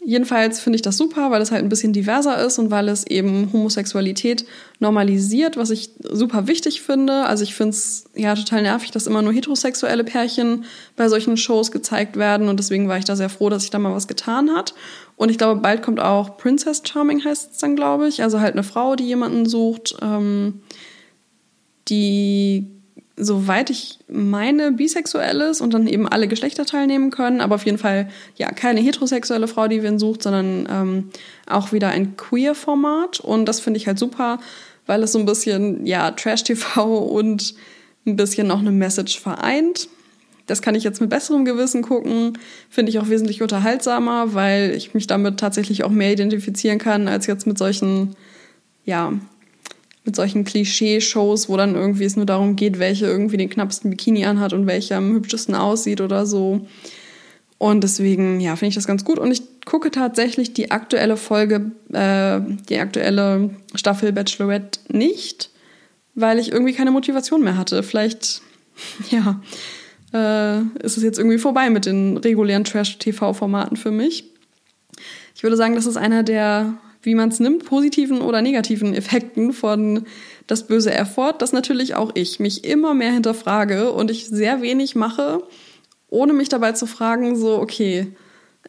Jedenfalls 0.00 0.60
finde 0.60 0.76
ich 0.76 0.82
das 0.82 0.96
super, 0.96 1.30
weil 1.30 1.42
es 1.42 1.50
halt 1.50 1.62
ein 1.62 1.68
bisschen 1.68 1.92
diverser 1.92 2.42
ist 2.44 2.58
und 2.58 2.70
weil 2.70 2.88
es 2.88 3.06
eben 3.06 3.52
Homosexualität 3.52 4.46
normalisiert, 4.78 5.56
was 5.56 5.70
ich 5.70 5.90
super 6.10 6.46
wichtig 6.46 6.80
finde. 6.82 7.26
Also 7.26 7.42
ich 7.42 7.54
finde 7.54 7.70
es 7.70 8.04
ja 8.14 8.34
total 8.34 8.62
nervig, 8.62 8.92
dass 8.92 9.08
immer 9.08 9.22
nur 9.22 9.32
heterosexuelle 9.32 10.04
Pärchen 10.04 10.64
bei 10.96 11.08
solchen 11.08 11.36
Shows 11.36 11.72
gezeigt 11.72 12.16
werden 12.16 12.48
und 12.48 12.58
deswegen 12.58 12.88
war 12.88 12.96
ich 12.96 13.04
da 13.04 13.16
sehr 13.16 13.28
froh, 13.28 13.50
dass 13.50 13.62
sich 13.62 13.70
da 13.70 13.78
mal 13.78 13.94
was 13.94 14.08
getan 14.08 14.50
hat. 14.54 14.72
Und 15.16 15.30
ich 15.30 15.36
glaube, 15.36 15.60
bald 15.60 15.82
kommt 15.82 16.00
auch 16.00 16.36
Princess 16.38 16.80
Charming 16.86 17.24
heißt 17.24 17.52
es 17.52 17.58
dann, 17.58 17.74
glaube 17.74 18.06
ich. 18.08 18.22
Also 18.22 18.40
halt 18.40 18.52
eine 18.52 18.62
Frau, 18.62 18.94
die 18.94 19.04
jemanden 19.04 19.46
sucht, 19.46 19.96
ähm, 20.00 20.60
die 21.88 22.77
soweit 23.18 23.70
ich 23.70 23.98
meine, 24.08 24.72
bisexuell 24.72 25.40
ist 25.40 25.60
und 25.60 25.74
dann 25.74 25.86
eben 25.86 26.08
alle 26.08 26.28
Geschlechter 26.28 26.64
teilnehmen 26.64 27.10
können, 27.10 27.40
aber 27.40 27.56
auf 27.56 27.66
jeden 27.66 27.78
Fall 27.78 28.08
ja 28.36 28.50
keine 28.50 28.80
heterosexuelle 28.80 29.48
Frau, 29.48 29.68
die 29.68 29.82
wen 29.82 29.98
sucht, 29.98 30.22
sondern 30.22 30.68
ähm, 30.70 31.10
auch 31.46 31.72
wieder 31.72 31.88
ein 31.88 32.16
Queer-Format. 32.16 33.20
Und 33.20 33.46
das 33.46 33.60
finde 33.60 33.78
ich 33.78 33.86
halt 33.86 33.98
super, 33.98 34.38
weil 34.86 35.02
es 35.02 35.12
so 35.12 35.18
ein 35.18 35.26
bisschen 35.26 35.86
ja 35.86 36.10
Trash-TV 36.10 36.98
und 36.98 37.54
ein 38.06 38.16
bisschen 38.16 38.46
noch 38.46 38.60
eine 38.60 38.70
Message 38.70 39.20
vereint. 39.20 39.88
Das 40.46 40.62
kann 40.62 40.74
ich 40.74 40.82
jetzt 40.82 41.00
mit 41.00 41.10
besserem 41.10 41.44
Gewissen 41.44 41.82
gucken, 41.82 42.38
finde 42.70 42.90
ich 42.90 42.98
auch 42.98 43.10
wesentlich 43.10 43.42
unterhaltsamer, 43.42 44.32
weil 44.34 44.72
ich 44.74 44.94
mich 44.94 45.06
damit 45.06 45.38
tatsächlich 45.38 45.84
auch 45.84 45.90
mehr 45.90 46.12
identifizieren 46.12 46.78
kann, 46.78 47.06
als 47.06 47.26
jetzt 47.26 47.46
mit 47.46 47.58
solchen, 47.58 48.16
ja, 48.86 49.12
mit 50.08 50.16
solchen 50.16 50.44
Klischee-Shows, 50.44 51.50
wo 51.50 51.58
dann 51.58 51.74
irgendwie 51.74 52.04
es 52.04 52.16
nur 52.16 52.24
darum 52.24 52.56
geht, 52.56 52.78
welche 52.78 53.04
irgendwie 53.04 53.36
den 53.36 53.50
knappsten 53.50 53.90
Bikini 53.90 54.24
anhat 54.24 54.54
und 54.54 54.66
welcher 54.66 54.96
am 54.96 55.12
hübschesten 55.12 55.54
aussieht 55.54 56.00
oder 56.00 56.24
so. 56.24 56.66
Und 57.58 57.84
deswegen, 57.84 58.40
ja, 58.40 58.56
finde 58.56 58.70
ich 58.70 58.74
das 58.74 58.86
ganz 58.86 59.04
gut. 59.04 59.18
Und 59.18 59.30
ich 59.30 59.42
gucke 59.66 59.90
tatsächlich 59.90 60.54
die 60.54 60.70
aktuelle 60.70 61.18
Folge, 61.18 61.72
äh, 61.92 62.40
die 62.70 62.78
aktuelle 62.78 63.50
Staffel 63.74 64.12
Bachelorette 64.12 64.80
nicht, 64.88 65.50
weil 66.14 66.38
ich 66.38 66.52
irgendwie 66.52 66.72
keine 66.72 66.90
Motivation 66.90 67.44
mehr 67.44 67.58
hatte. 67.58 67.82
Vielleicht, 67.82 68.40
ja, 69.10 69.42
äh, 70.14 70.62
ist 70.82 70.96
es 70.96 71.02
jetzt 71.02 71.18
irgendwie 71.18 71.36
vorbei 71.36 71.68
mit 71.68 71.84
den 71.84 72.16
regulären 72.16 72.64
Trash-TV-Formaten 72.64 73.76
für 73.76 73.90
mich. 73.90 74.24
Ich 75.34 75.42
würde 75.42 75.58
sagen, 75.58 75.74
das 75.74 75.84
ist 75.84 75.98
einer 75.98 76.22
der 76.22 76.78
wie 77.02 77.14
man 77.14 77.28
es 77.28 77.40
nimmt, 77.40 77.64
positiven 77.64 78.20
oder 78.20 78.42
negativen 78.42 78.94
Effekten 78.94 79.52
von 79.52 80.06
das 80.46 80.66
böse 80.66 80.92
Erford, 80.92 81.42
dass 81.42 81.52
natürlich 81.52 81.94
auch 81.94 82.12
ich 82.14 82.40
mich 82.40 82.64
immer 82.64 82.94
mehr 82.94 83.12
hinterfrage 83.12 83.92
und 83.92 84.10
ich 84.10 84.26
sehr 84.26 84.62
wenig 84.62 84.94
mache, 84.94 85.42
ohne 86.08 86.32
mich 86.32 86.48
dabei 86.48 86.72
zu 86.72 86.86
fragen, 86.86 87.36
so, 87.36 87.58
okay, 87.60 88.08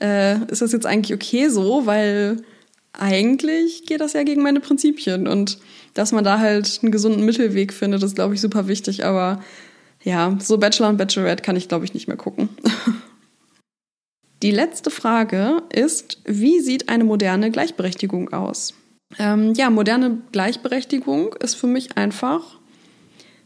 äh, 0.02 0.44
ist 0.52 0.62
das 0.62 0.74
jetzt 0.74 0.86
eigentlich 0.86 1.16
okay 1.16 1.48
so? 1.48 1.86
Weil 1.86 2.44
eigentlich 2.94 3.86
geht 3.86 4.02
das 4.02 4.14
ja 4.14 4.24
gegen 4.24 4.42
meine 4.42 4.60
Prinzipien 4.60 5.28
und 5.28 5.60
dass 5.94 6.12
man 6.12 6.24
da 6.24 6.40
halt 6.40 6.80
einen 6.82 6.92
gesunden 6.92 7.26
Mittelweg 7.26 7.74
findet, 7.74 8.04
ist, 8.04 8.16
glaube 8.16 8.34
ich, 8.34 8.42
super 8.42 8.68
wichtig. 8.68 9.06
Aber 9.06 9.42
ja, 10.04 10.38
so 10.40 10.58
Bachelor 10.58 10.90
und 10.90 10.98
Bachelorette 10.98 11.44
kann 11.44 11.56
ich, 11.56 11.68
glaube 11.68 11.86
ich, 11.86 11.94
nicht 11.94 12.08
mehr 12.08 12.18
gucken. 12.18 12.50
Die 14.42 14.52
letzte 14.52 14.90
Frage 14.90 15.64
ist, 15.74 16.22
wie 16.26 16.60
sieht 16.62 16.88
eine 16.88 17.04
moderne 17.04 17.52
Gleichberechtigung 17.52 18.32
aus? 18.32 18.74
Ähm, 19.18 19.54
ja, 19.56 19.70
moderne 19.70 20.20
Gleichberechtigung 20.32 21.34
ist 21.42 21.56
für 21.56 21.68
mich 21.68 21.98
einfach, 21.98 22.60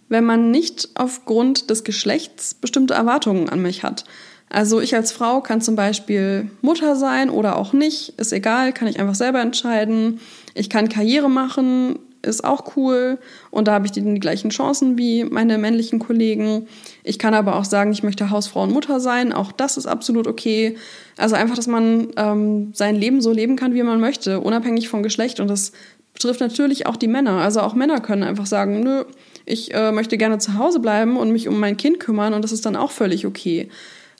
wenn 0.10 0.24
man 0.24 0.52
nicht 0.52 0.90
aufgrund 0.96 1.70
des 1.72 1.84
Geschlechts 1.84 2.54
bestimmte 2.54 2.94
Erwartungen 2.94 3.50
an 3.50 3.62
mich 3.62 3.84
hat. 3.84 4.04
Also 4.50 4.82
ich 4.82 4.94
als 4.94 5.12
Frau 5.12 5.42
kann 5.42 5.62
zum 5.62 5.76
Beispiel 5.76 6.52
Mutter 6.62 6.96
sein 6.96 7.32
oder 7.32 7.58
auch 7.58 7.74
nicht, 7.74 8.10
ist 8.20 8.32
egal, 8.32 8.72
kann 8.72 8.88
ich 8.88 9.00
einfach 9.00 9.16
selber 9.16 9.42
entscheiden. 9.42 10.20
Ich 10.54 10.70
kann 10.70 10.90
Karriere 10.90 11.30
machen, 11.30 11.98
ist 12.24 12.44
auch 12.44 12.76
cool 12.76 13.20
und 13.52 13.68
da 13.68 13.74
habe 13.74 13.86
ich 13.86 13.92
die, 13.92 14.02
die 14.02 14.20
gleichen 14.20 14.50
Chancen 14.50 14.98
wie 14.98 15.24
meine 15.24 15.58
männlichen 15.58 16.00
Kollegen. 16.00 16.68
Ich 17.04 17.20
kann 17.20 17.34
aber 17.34 17.58
auch 17.58 17.66
sagen, 17.66 17.92
ich 17.92 18.04
möchte 18.04 18.30
Hausfrau 18.30 18.64
und 18.64 18.72
Mutter 18.72 19.00
sein, 19.00 19.34
auch 19.34 19.52
das 19.52 19.78
ist 19.78 19.86
absolut 19.86 20.28
okay. 20.28 20.76
Also 21.18 21.36
einfach, 21.36 21.56
dass 21.56 21.68
man 21.68 22.08
ähm, 22.18 22.72
sein 22.74 22.96
Leben 22.96 23.22
so 23.22 23.32
leben 23.32 23.56
kann, 23.56 23.74
wie 23.74 23.84
man 23.84 24.00
möchte, 24.00 24.40
unabhängig 24.40 24.90
von 24.90 25.04
Geschlecht 25.04 25.40
und 25.40 25.50
das 25.50 25.74
betrifft 26.14 26.40
natürlich 26.40 26.86
auch 26.88 26.96
die 26.96 27.08
Männer. 27.08 27.42
Also 27.42 27.62
auch 27.62 27.74
Männer 27.74 28.00
können 28.00 28.24
einfach 28.24 28.46
sagen, 28.46 28.82
nö, 28.82 29.04
ich 29.46 29.74
äh, 29.74 29.92
möchte 29.92 30.18
gerne 30.18 30.38
zu 30.38 30.58
Hause 30.58 30.80
bleiben 30.80 31.18
und 31.18 31.32
mich 31.32 31.48
um 31.48 31.60
mein 31.60 31.78
Kind 31.78 32.00
kümmern 32.00 32.34
und 32.34 32.44
das 32.44 32.52
ist 32.52 32.66
dann 32.66 32.76
auch 32.76 32.92
völlig 32.92 33.26
okay. 33.26 33.70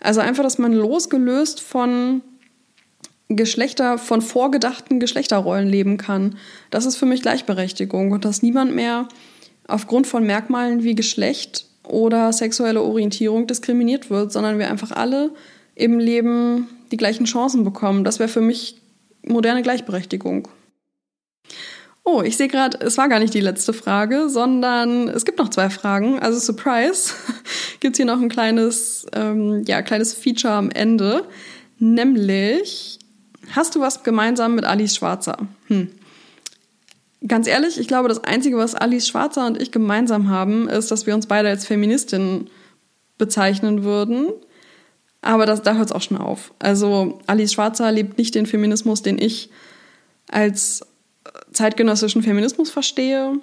Also 0.02 0.20
einfach, 0.20 0.44
dass 0.44 0.58
man 0.58 0.74
losgelöst 0.74 1.62
von 1.62 2.22
Geschlechter, 3.30 3.98
von 3.98 4.22
vorgedachten 4.22 5.00
Geschlechterrollen 5.00 5.68
leben 5.68 5.98
kann. 5.98 6.38
Das 6.70 6.86
ist 6.86 6.98
für 6.98 7.06
mich 7.06 7.22
Gleichberechtigung 7.22 8.12
und 8.12 8.26
dass 8.26 8.42
niemand 8.42 8.76
mehr 8.76 9.08
aufgrund 9.68 10.08
von 10.08 10.26
Merkmalen 10.26 10.84
wie 10.84 10.96
Geschlecht 10.96 11.66
oder 11.88 12.32
sexuelle 12.34 12.82
Orientierung 12.82 13.48
diskriminiert 13.48 14.10
wird, 14.10 14.32
sondern 14.32 14.60
wir 14.60 14.70
einfach 14.70 14.92
alle 14.92 15.32
im 15.76 16.00
Leben 16.00 16.68
die 16.92 16.98
gleichen 16.98 17.26
Chancen 17.26 17.64
bekommen. 17.64 18.04
Das 18.04 18.20
wäre 18.20 18.30
für 18.30 18.42
mich 18.42 18.82
moderne 19.26 19.62
Gleichberechtigung. 19.62 20.48
Oh, 22.06 22.22
ich 22.22 22.36
sehe 22.36 22.50
gerade, 22.50 22.78
es 22.82 22.98
war 22.98 23.08
gar 23.08 23.20
nicht 23.20 23.34
die 23.34 23.40
letzte 23.40 23.72
Frage, 23.72 24.28
sondern 24.28 25.08
es 25.08 25.24
gibt 25.24 25.40
noch 25.40 25.50
zwei 25.50 25.70
Fragen. 25.70 26.20
Also 26.20 26.38
Surprise, 26.38 27.14
gibt 27.80 27.96
hier 27.96 28.06
noch 28.06 28.22
ein 28.22 28.28
kleines, 28.28 29.06
ähm, 29.14 29.64
ja, 29.66 29.82
kleines 29.82 30.14
Feature 30.14 30.54
am 30.54 30.70
Ende. 30.70 31.26
Nämlich, 31.80 33.00
Hast 33.52 33.76
du 33.76 33.82
was 33.82 34.04
gemeinsam 34.04 34.56
mit 34.56 34.66
Alice 34.66 34.96
Schwarzer? 34.96 35.38
Hm. 35.68 35.90
Ganz 37.28 37.48
ehrlich, 37.48 37.80
ich 37.80 37.88
glaube, 37.88 38.10
das 38.10 38.24
Einzige, 38.24 38.58
was 38.58 38.76
Alice 38.76 39.08
Schwarzer 39.08 39.48
und 39.48 39.62
ich 39.62 39.72
gemeinsam 39.72 40.30
haben, 40.30 40.68
ist, 40.68 40.92
dass 40.92 41.08
wir 41.08 41.16
uns 41.16 41.28
beide 41.28 41.50
als 41.50 41.66
Feministin 41.66 42.50
bezeichnen 43.18 43.84
würden. 43.84 44.30
Aber 45.22 45.46
das, 45.46 45.62
da 45.62 45.76
hört 45.76 45.86
es 45.86 45.92
auch 45.94 46.02
schon 46.02 46.18
auf. 46.18 46.54
Also 46.60 47.20
Alice 47.28 47.54
Schwarzer 47.54 47.92
lebt 47.92 48.18
nicht 48.18 48.36
den 48.36 48.46
Feminismus, 48.46 49.02
den 49.02 49.18
ich 49.18 49.50
als 50.30 50.86
zeitgenössischen 51.54 52.24
Feminismus 52.24 52.70
verstehe, 52.70 53.40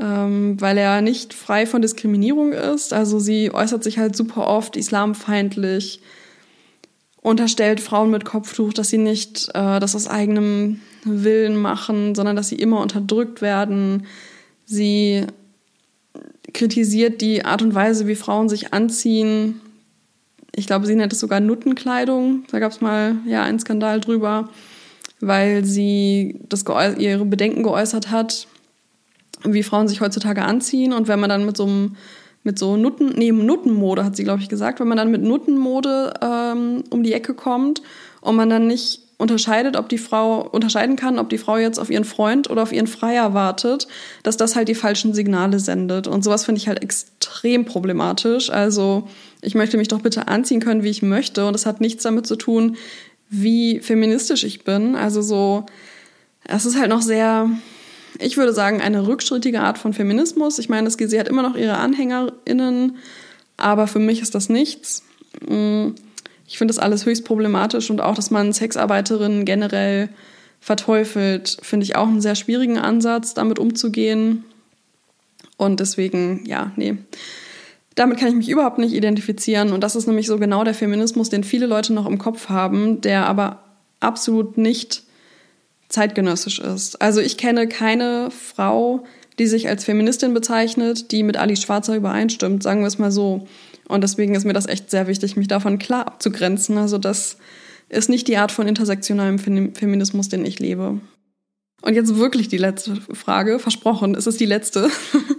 ähm, 0.00 0.60
weil 0.60 0.78
er 0.78 1.00
nicht 1.00 1.34
frei 1.34 1.66
von 1.66 1.82
Diskriminierung 1.82 2.52
ist. 2.52 2.92
Also 2.92 3.18
sie 3.18 3.52
äußert 3.52 3.82
sich 3.82 3.98
halt 3.98 4.14
super 4.14 4.46
oft 4.46 4.76
islamfeindlich, 4.76 6.00
unterstellt 7.24 7.80
Frauen 7.80 8.10
mit 8.10 8.26
Kopftuch, 8.26 8.74
dass 8.74 8.90
sie 8.90 8.98
nicht 8.98 9.48
äh, 9.54 9.80
das 9.80 9.96
aus 9.96 10.06
eigenem 10.06 10.82
Willen 11.04 11.56
machen, 11.56 12.14
sondern 12.14 12.36
dass 12.36 12.48
sie 12.48 12.56
immer 12.56 12.82
unterdrückt 12.82 13.40
werden. 13.40 14.06
Sie 14.66 15.26
kritisiert 16.52 17.22
die 17.22 17.42
Art 17.46 17.62
und 17.62 17.74
Weise, 17.74 18.06
wie 18.06 18.14
Frauen 18.14 18.50
sich 18.50 18.74
anziehen. 18.74 19.62
Ich 20.54 20.66
glaube, 20.66 20.84
sie 20.84 20.94
nennt 20.94 21.14
es 21.14 21.20
sogar 21.20 21.40
Nuttenkleidung. 21.40 22.44
Da 22.50 22.58
gab 22.58 22.72
es 22.72 22.82
mal 22.82 23.16
ja 23.26 23.42
einen 23.42 23.58
Skandal 23.58 24.00
drüber, 24.00 24.50
weil 25.20 25.64
sie 25.64 26.38
das 26.50 26.66
ihre 26.98 27.24
Bedenken 27.24 27.62
geäußert 27.62 28.10
hat, 28.10 28.46
wie 29.44 29.62
Frauen 29.62 29.88
sich 29.88 30.02
heutzutage 30.02 30.42
anziehen. 30.42 30.92
Und 30.92 31.08
wenn 31.08 31.20
man 31.20 31.30
dann 31.30 31.46
mit 31.46 31.56
so 31.56 31.64
einem 31.64 31.96
mit 32.44 32.58
so 32.58 32.76
Nutten, 32.76 33.14
nee, 33.16 33.32
Nuttenmode 33.32 34.04
hat 34.04 34.16
sie, 34.16 34.24
glaube 34.24 34.42
ich, 34.42 34.48
gesagt, 34.48 34.78
wenn 34.78 34.88
man 34.88 34.98
dann 34.98 35.10
mit 35.10 35.22
Nuttenmode 35.22 36.14
ähm, 36.20 36.84
um 36.90 37.02
die 37.02 37.14
Ecke 37.14 37.34
kommt 37.34 37.82
und 38.20 38.36
man 38.36 38.50
dann 38.50 38.66
nicht 38.66 39.00
unterscheidet, 39.16 39.76
ob 39.76 39.88
die 39.88 39.98
Frau 39.98 40.46
unterscheiden 40.48 40.96
kann, 40.96 41.18
ob 41.18 41.30
die 41.30 41.38
Frau 41.38 41.56
jetzt 41.56 41.78
auf 41.78 41.90
ihren 41.90 42.04
Freund 42.04 42.50
oder 42.50 42.62
auf 42.62 42.72
ihren 42.72 42.86
Freier 42.86 43.32
wartet, 43.32 43.86
dass 44.22 44.36
das 44.36 44.56
halt 44.56 44.68
die 44.68 44.74
falschen 44.74 45.14
Signale 45.14 45.58
sendet. 45.58 46.06
Und 46.06 46.22
sowas 46.22 46.44
finde 46.44 46.60
ich 46.60 46.68
halt 46.68 46.82
extrem 46.82 47.64
problematisch. 47.64 48.50
Also 48.50 49.08
ich 49.40 49.54
möchte 49.54 49.78
mich 49.78 49.88
doch 49.88 50.00
bitte 50.00 50.28
anziehen 50.28 50.60
können, 50.60 50.82
wie 50.82 50.90
ich 50.90 51.02
möchte. 51.02 51.46
Und 51.46 51.54
das 51.54 51.64
hat 51.64 51.80
nichts 51.80 52.02
damit 52.02 52.26
zu 52.26 52.36
tun, 52.36 52.76
wie 53.30 53.80
feministisch 53.80 54.44
ich 54.44 54.64
bin. 54.64 54.96
Also 54.96 55.22
so, 55.22 55.64
es 56.46 56.66
ist 56.66 56.78
halt 56.78 56.90
noch 56.90 57.02
sehr, 57.02 57.48
ich 58.18 58.36
würde 58.36 58.52
sagen, 58.52 58.80
eine 58.80 59.06
rückschrittige 59.06 59.60
Art 59.60 59.78
von 59.78 59.92
Feminismus. 59.92 60.58
Ich 60.58 60.68
meine, 60.68 60.90
sie 60.90 61.18
hat 61.18 61.28
immer 61.28 61.42
noch 61.42 61.56
ihre 61.56 61.76
AnhängerInnen, 61.76 62.96
aber 63.56 63.86
für 63.86 63.98
mich 63.98 64.20
ist 64.20 64.34
das 64.34 64.48
nichts. 64.48 65.02
Mm, 65.48 65.90
ich 66.46 66.58
finde 66.58 66.72
das 66.72 66.78
alles 66.78 67.06
höchst 67.06 67.24
problematisch 67.24 67.90
und 67.90 68.00
auch, 68.00 68.14
dass 68.14 68.30
man 68.30 68.52
Sexarbeiterinnen 68.52 69.44
generell 69.44 70.10
verteufelt, 70.60 71.58
finde 71.62 71.84
ich 71.84 71.96
auch 71.96 72.08
einen 72.08 72.20
sehr 72.20 72.34
schwierigen 72.34 72.78
Ansatz, 72.78 73.34
damit 73.34 73.58
umzugehen. 73.58 74.44
Und 75.56 75.80
deswegen, 75.80 76.44
ja, 76.46 76.72
nee. 76.76 76.96
Damit 77.94 78.18
kann 78.18 78.28
ich 78.28 78.34
mich 78.34 78.48
überhaupt 78.48 78.78
nicht 78.78 78.92
identifizieren. 78.92 79.72
Und 79.72 79.82
das 79.82 79.94
ist 79.94 80.06
nämlich 80.06 80.26
so 80.26 80.38
genau 80.38 80.64
der 80.64 80.74
Feminismus, 80.74 81.30
den 81.30 81.44
viele 81.44 81.66
Leute 81.66 81.92
noch 81.92 82.06
im 82.06 82.18
Kopf 82.18 82.48
haben, 82.48 83.00
der 83.00 83.26
aber 83.26 83.62
absolut 84.00 84.58
nicht 84.58 85.03
zeitgenössisch 85.94 86.58
ist. 86.58 87.00
Also 87.00 87.20
ich 87.20 87.38
kenne 87.38 87.68
keine 87.68 88.30
Frau, 88.30 89.04
die 89.38 89.46
sich 89.46 89.68
als 89.68 89.84
Feministin 89.84 90.34
bezeichnet, 90.34 91.10
die 91.10 91.22
mit 91.22 91.36
Alice 91.36 91.62
Schwarzer 91.62 91.96
übereinstimmt, 91.96 92.62
sagen 92.62 92.80
wir 92.80 92.88
es 92.88 92.98
mal 92.98 93.10
so. 93.10 93.46
Und 93.88 94.02
deswegen 94.02 94.34
ist 94.34 94.44
mir 94.44 94.52
das 94.52 94.66
echt 94.66 94.90
sehr 94.90 95.06
wichtig, 95.06 95.36
mich 95.36 95.48
davon 95.48 95.78
klar 95.78 96.06
abzugrenzen. 96.06 96.78
Also 96.78 96.98
das 96.98 97.38
ist 97.88 98.08
nicht 98.08 98.28
die 98.28 98.36
Art 98.36 98.52
von 98.52 98.66
intersektionalem 98.66 99.38
Feminismus, 99.38 100.28
den 100.28 100.44
ich 100.44 100.58
lebe. 100.58 101.00
Und 101.82 101.94
jetzt 101.94 102.16
wirklich 102.16 102.48
die 102.48 102.58
letzte 102.58 102.96
Frage, 103.12 103.58
versprochen, 103.58 104.14
es 104.14 104.26
ist 104.26 104.40
die 104.40 104.46
letzte. 104.46 104.90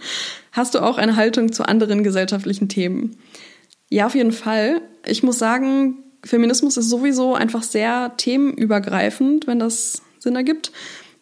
Hast 0.51 0.75
du 0.75 0.79
auch 0.79 0.97
eine 0.97 1.15
Haltung 1.15 1.51
zu 1.51 1.67
anderen 1.67 2.03
gesellschaftlichen 2.03 2.69
Themen? 2.69 3.17
Ja, 3.89 4.05
auf 4.05 4.15
jeden 4.15 4.31
Fall. 4.31 4.81
Ich 5.05 5.23
muss 5.23 5.39
sagen, 5.39 6.03
Feminismus 6.23 6.77
ist 6.77 6.89
sowieso 6.89 7.33
einfach 7.33 7.63
sehr 7.63 8.13
themenübergreifend, 8.17 9.47
wenn 9.47 9.59
das 9.59 10.03
Sinn 10.25 10.35
ergibt, 10.35 10.71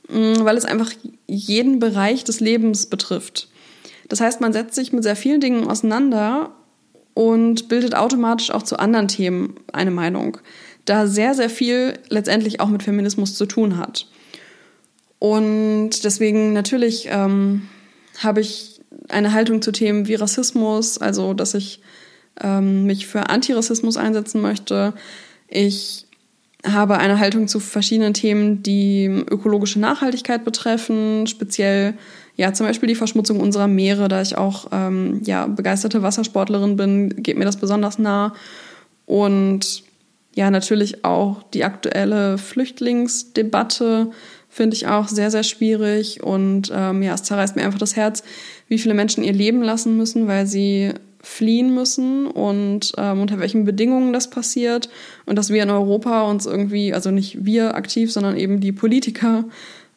mm, 0.10 0.44
weil 0.44 0.58
es 0.58 0.66
einfach 0.66 0.92
jeden 1.28 1.78
Bereich 1.78 2.24
des 2.24 2.39
Lebens 2.39 2.88
betrifft. 2.88 3.50
Das 4.10 4.20
heißt, 4.20 4.42
man 4.42 4.54
setzt 4.54 4.76
sich 4.76 4.92
mit 4.92 5.04
sehr 5.04 5.16
vielen 5.16 5.42
Dingen 5.42 5.68
auseinander 5.68 6.52
und 7.13 7.70
bildet 7.70 7.96
automatisch 7.96 8.52
auch 8.52 8.63
zu 8.63 8.80
anderen 8.80 9.08
Themen 9.08 9.56
eine 9.72 9.92
Meinung, 9.92 10.38
da 10.86 11.08
sehr, 11.08 11.36
sehr 11.36 11.50
viel 11.50 12.00
letztendlich 12.10 12.60
auch 12.60 12.70
mit 12.70 12.84
Feminismus 12.84 13.36
zu 13.36 13.46
tun 13.46 13.78
hat. 13.78 14.08
Und 15.20 16.04
deswegen 16.04 16.54
natürlich 16.54 17.08
ähm, 17.10 17.70
habe 18.20 18.41
ich 18.41 18.82
eine 19.10 19.34
Haltung 19.34 19.62
zu 19.62 19.72
Themen 19.72 20.08
wie 20.08 20.16
Rassismus, 20.16 20.97
also 20.97 21.34
dass 21.34 21.54
ich 21.54 21.82
ähm, 22.41 22.86
mich 22.86 23.08
für 23.08 23.30
Antirassismus 23.30 23.97
einsetzen 23.97 24.41
möchte. 24.41 24.93
Ich 25.47 26.08
habe 26.66 26.97
eine 26.97 27.20
Haltung 27.20 27.47
zu 27.47 27.59
verschiedenen 27.59 28.14
Themen, 28.14 28.64
die 28.64 29.05
ökologische 29.05 29.80
Nachhaltigkeit 29.80 30.45
betreffen, 30.45 31.28
speziell 31.28 31.95
ja 32.36 32.53
zum 32.53 32.66
Beispiel 32.66 32.88
die 32.88 32.95
Verschmutzung 32.95 33.39
unserer 33.39 33.68
Meere, 33.68 34.07
da 34.07 34.22
ich 34.22 34.38
auch 34.38 34.68
ähm, 34.72 35.22
ja 35.26 35.45
begeisterte 35.45 36.01
Wassersportlerin 36.01 36.78
bin, 36.78 37.22
geht 37.22 37.38
mir 37.38 37.45
das 37.45 37.57
besonders 37.57 37.99
nah. 37.99 38.34
Und 39.05 39.84
ja 40.36 40.49
natürlich 40.49 41.03
auch 41.03 41.43
die 41.53 41.64
aktuelle 41.64 42.38
Flüchtlingsdebatte 42.38 44.11
finde 44.49 44.76
ich 44.76 44.88
auch 44.88 45.07
sehr 45.07 45.32
sehr 45.32 45.43
schwierig. 45.43 46.24
Und 46.24 46.72
ähm, 46.74 47.03
ja 47.03 47.14
es 47.14 47.24
zerreißt 47.24 47.55
mir 47.55 47.64
einfach 47.66 47.80
das 47.80 47.97
Herz, 47.97 48.24
wie 48.70 48.80
viele 48.80 48.93
Menschen 48.93 49.24
ihr 49.24 49.34
Leben 49.34 49.61
lassen 49.61 49.97
müssen, 49.97 50.28
weil 50.28 50.47
sie 50.47 50.93
fliehen 51.24 51.74
müssen 51.74 52.28
und 52.28 52.91
ähm, 52.97 53.21
unter 53.21 53.39
welchen 53.39 53.63
Bedingungen 53.63 54.11
das 54.11 54.30
passiert 54.30 54.89
und 55.26 55.38
dass 55.38 55.49
wir 55.49 55.63
in 55.63 55.69
Europa 55.69 56.24
uns 56.24 56.45
irgendwie, 56.45 56.93
also 56.93 57.11
nicht 57.11 57.45
wir 57.45 57.76
aktiv, 57.76 58.11
sondern 58.11 58.38
eben 58.38 58.59
die 58.59 58.74
Politiker 58.74 59.45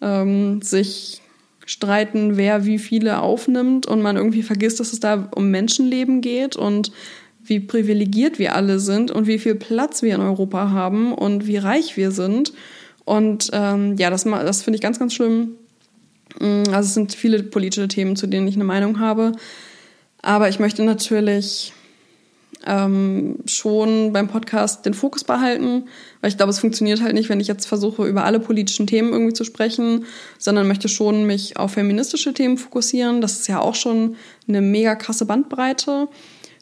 ähm, 0.00 0.62
sich 0.62 1.20
streiten, 1.66 2.36
wer 2.36 2.64
wie 2.64 2.78
viele 2.78 3.20
aufnimmt 3.20 3.86
und 3.86 4.02
man 4.02 4.16
irgendwie 4.16 4.44
vergisst, 4.44 4.78
dass 4.78 4.92
es 4.92 5.00
da 5.00 5.28
um 5.34 5.50
Menschenleben 5.50 6.20
geht 6.20 6.54
und 6.54 6.92
wie 7.42 7.58
privilegiert 7.58 8.38
wir 8.38 8.54
alle 8.54 8.78
sind 8.78 9.10
und 9.10 9.26
wie 9.26 9.40
viel 9.40 9.56
Platz 9.56 10.02
wir 10.02 10.14
in 10.14 10.20
Europa 10.20 10.70
haben 10.70 11.12
und 11.12 11.48
wie 11.48 11.56
reich 11.56 11.96
wir 11.96 12.12
sind. 12.12 12.52
Und 13.04 13.50
ähm, 13.52 13.96
ja, 13.98 14.10
das, 14.10 14.24
das 14.24 14.62
finde 14.62 14.76
ich 14.76 14.82
ganz, 14.82 15.00
ganz 15.00 15.12
schlimm. 15.12 15.56
Mm, 16.40 16.62
also 16.68 16.86
es 16.86 16.94
sind 16.94 17.14
viele 17.14 17.42
politische 17.42 17.88
Themen, 17.88 18.14
zu 18.14 18.28
denen 18.28 18.46
ich 18.46 18.54
eine 18.54 18.64
Meinung 18.64 19.00
habe. 19.00 19.32
Aber 20.26 20.48
ich 20.48 20.58
möchte 20.58 20.82
natürlich 20.82 21.72
ähm, 22.66 23.36
schon 23.46 24.12
beim 24.12 24.26
Podcast 24.26 24.84
den 24.84 24.92
Fokus 24.92 25.22
behalten, 25.22 25.84
weil 26.20 26.30
ich 26.30 26.36
glaube, 26.36 26.50
es 26.50 26.58
funktioniert 26.58 27.00
halt 27.00 27.14
nicht, 27.14 27.28
wenn 27.28 27.38
ich 27.38 27.46
jetzt 27.46 27.66
versuche, 27.66 28.04
über 28.08 28.24
alle 28.24 28.40
politischen 28.40 28.88
Themen 28.88 29.12
irgendwie 29.12 29.34
zu 29.34 29.44
sprechen, 29.44 30.04
sondern 30.36 30.66
möchte 30.66 30.88
schon 30.88 31.26
mich 31.26 31.56
auf 31.58 31.74
feministische 31.74 32.34
Themen 32.34 32.58
fokussieren. 32.58 33.20
Das 33.20 33.34
ist 33.34 33.46
ja 33.46 33.60
auch 33.60 33.76
schon 33.76 34.16
eine 34.48 34.62
mega 34.62 34.96
krasse 34.96 35.26
Bandbreite. 35.26 36.08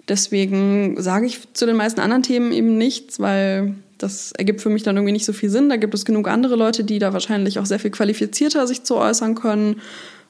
Deswegen 0.08 1.00
sage 1.00 1.24
ich 1.24 1.54
zu 1.54 1.64
den 1.64 1.76
meisten 1.76 2.00
anderen 2.00 2.22
Themen 2.22 2.52
eben 2.52 2.76
nichts, 2.76 3.18
weil 3.18 3.76
das 3.96 4.32
ergibt 4.32 4.60
für 4.60 4.68
mich 4.68 4.82
dann 4.82 4.96
irgendwie 4.96 5.12
nicht 5.12 5.24
so 5.24 5.32
viel 5.32 5.48
Sinn. 5.48 5.70
Da 5.70 5.76
gibt 5.76 5.94
es 5.94 6.04
genug 6.04 6.28
andere 6.28 6.56
Leute, 6.56 6.84
die 6.84 6.98
da 6.98 7.14
wahrscheinlich 7.14 7.58
auch 7.58 7.64
sehr 7.64 7.78
viel 7.78 7.92
qualifizierter 7.92 8.66
sich 8.66 8.82
zu 8.82 8.96
äußern 8.96 9.34
können. 9.34 9.80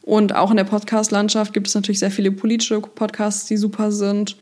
Und 0.04 0.34
auch 0.34 0.50
in 0.50 0.58
der 0.58 0.64
Podcast-Landschaft 0.64 1.54
gibt 1.54 1.66
es 1.66 1.74
natürlich 1.74 1.98
sehr 1.98 2.10
viele 2.10 2.30
politische 2.30 2.78
Podcasts, 2.78 3.46
die 3.46 3.56
super 3.56 3.90
sind. 3.90 4.36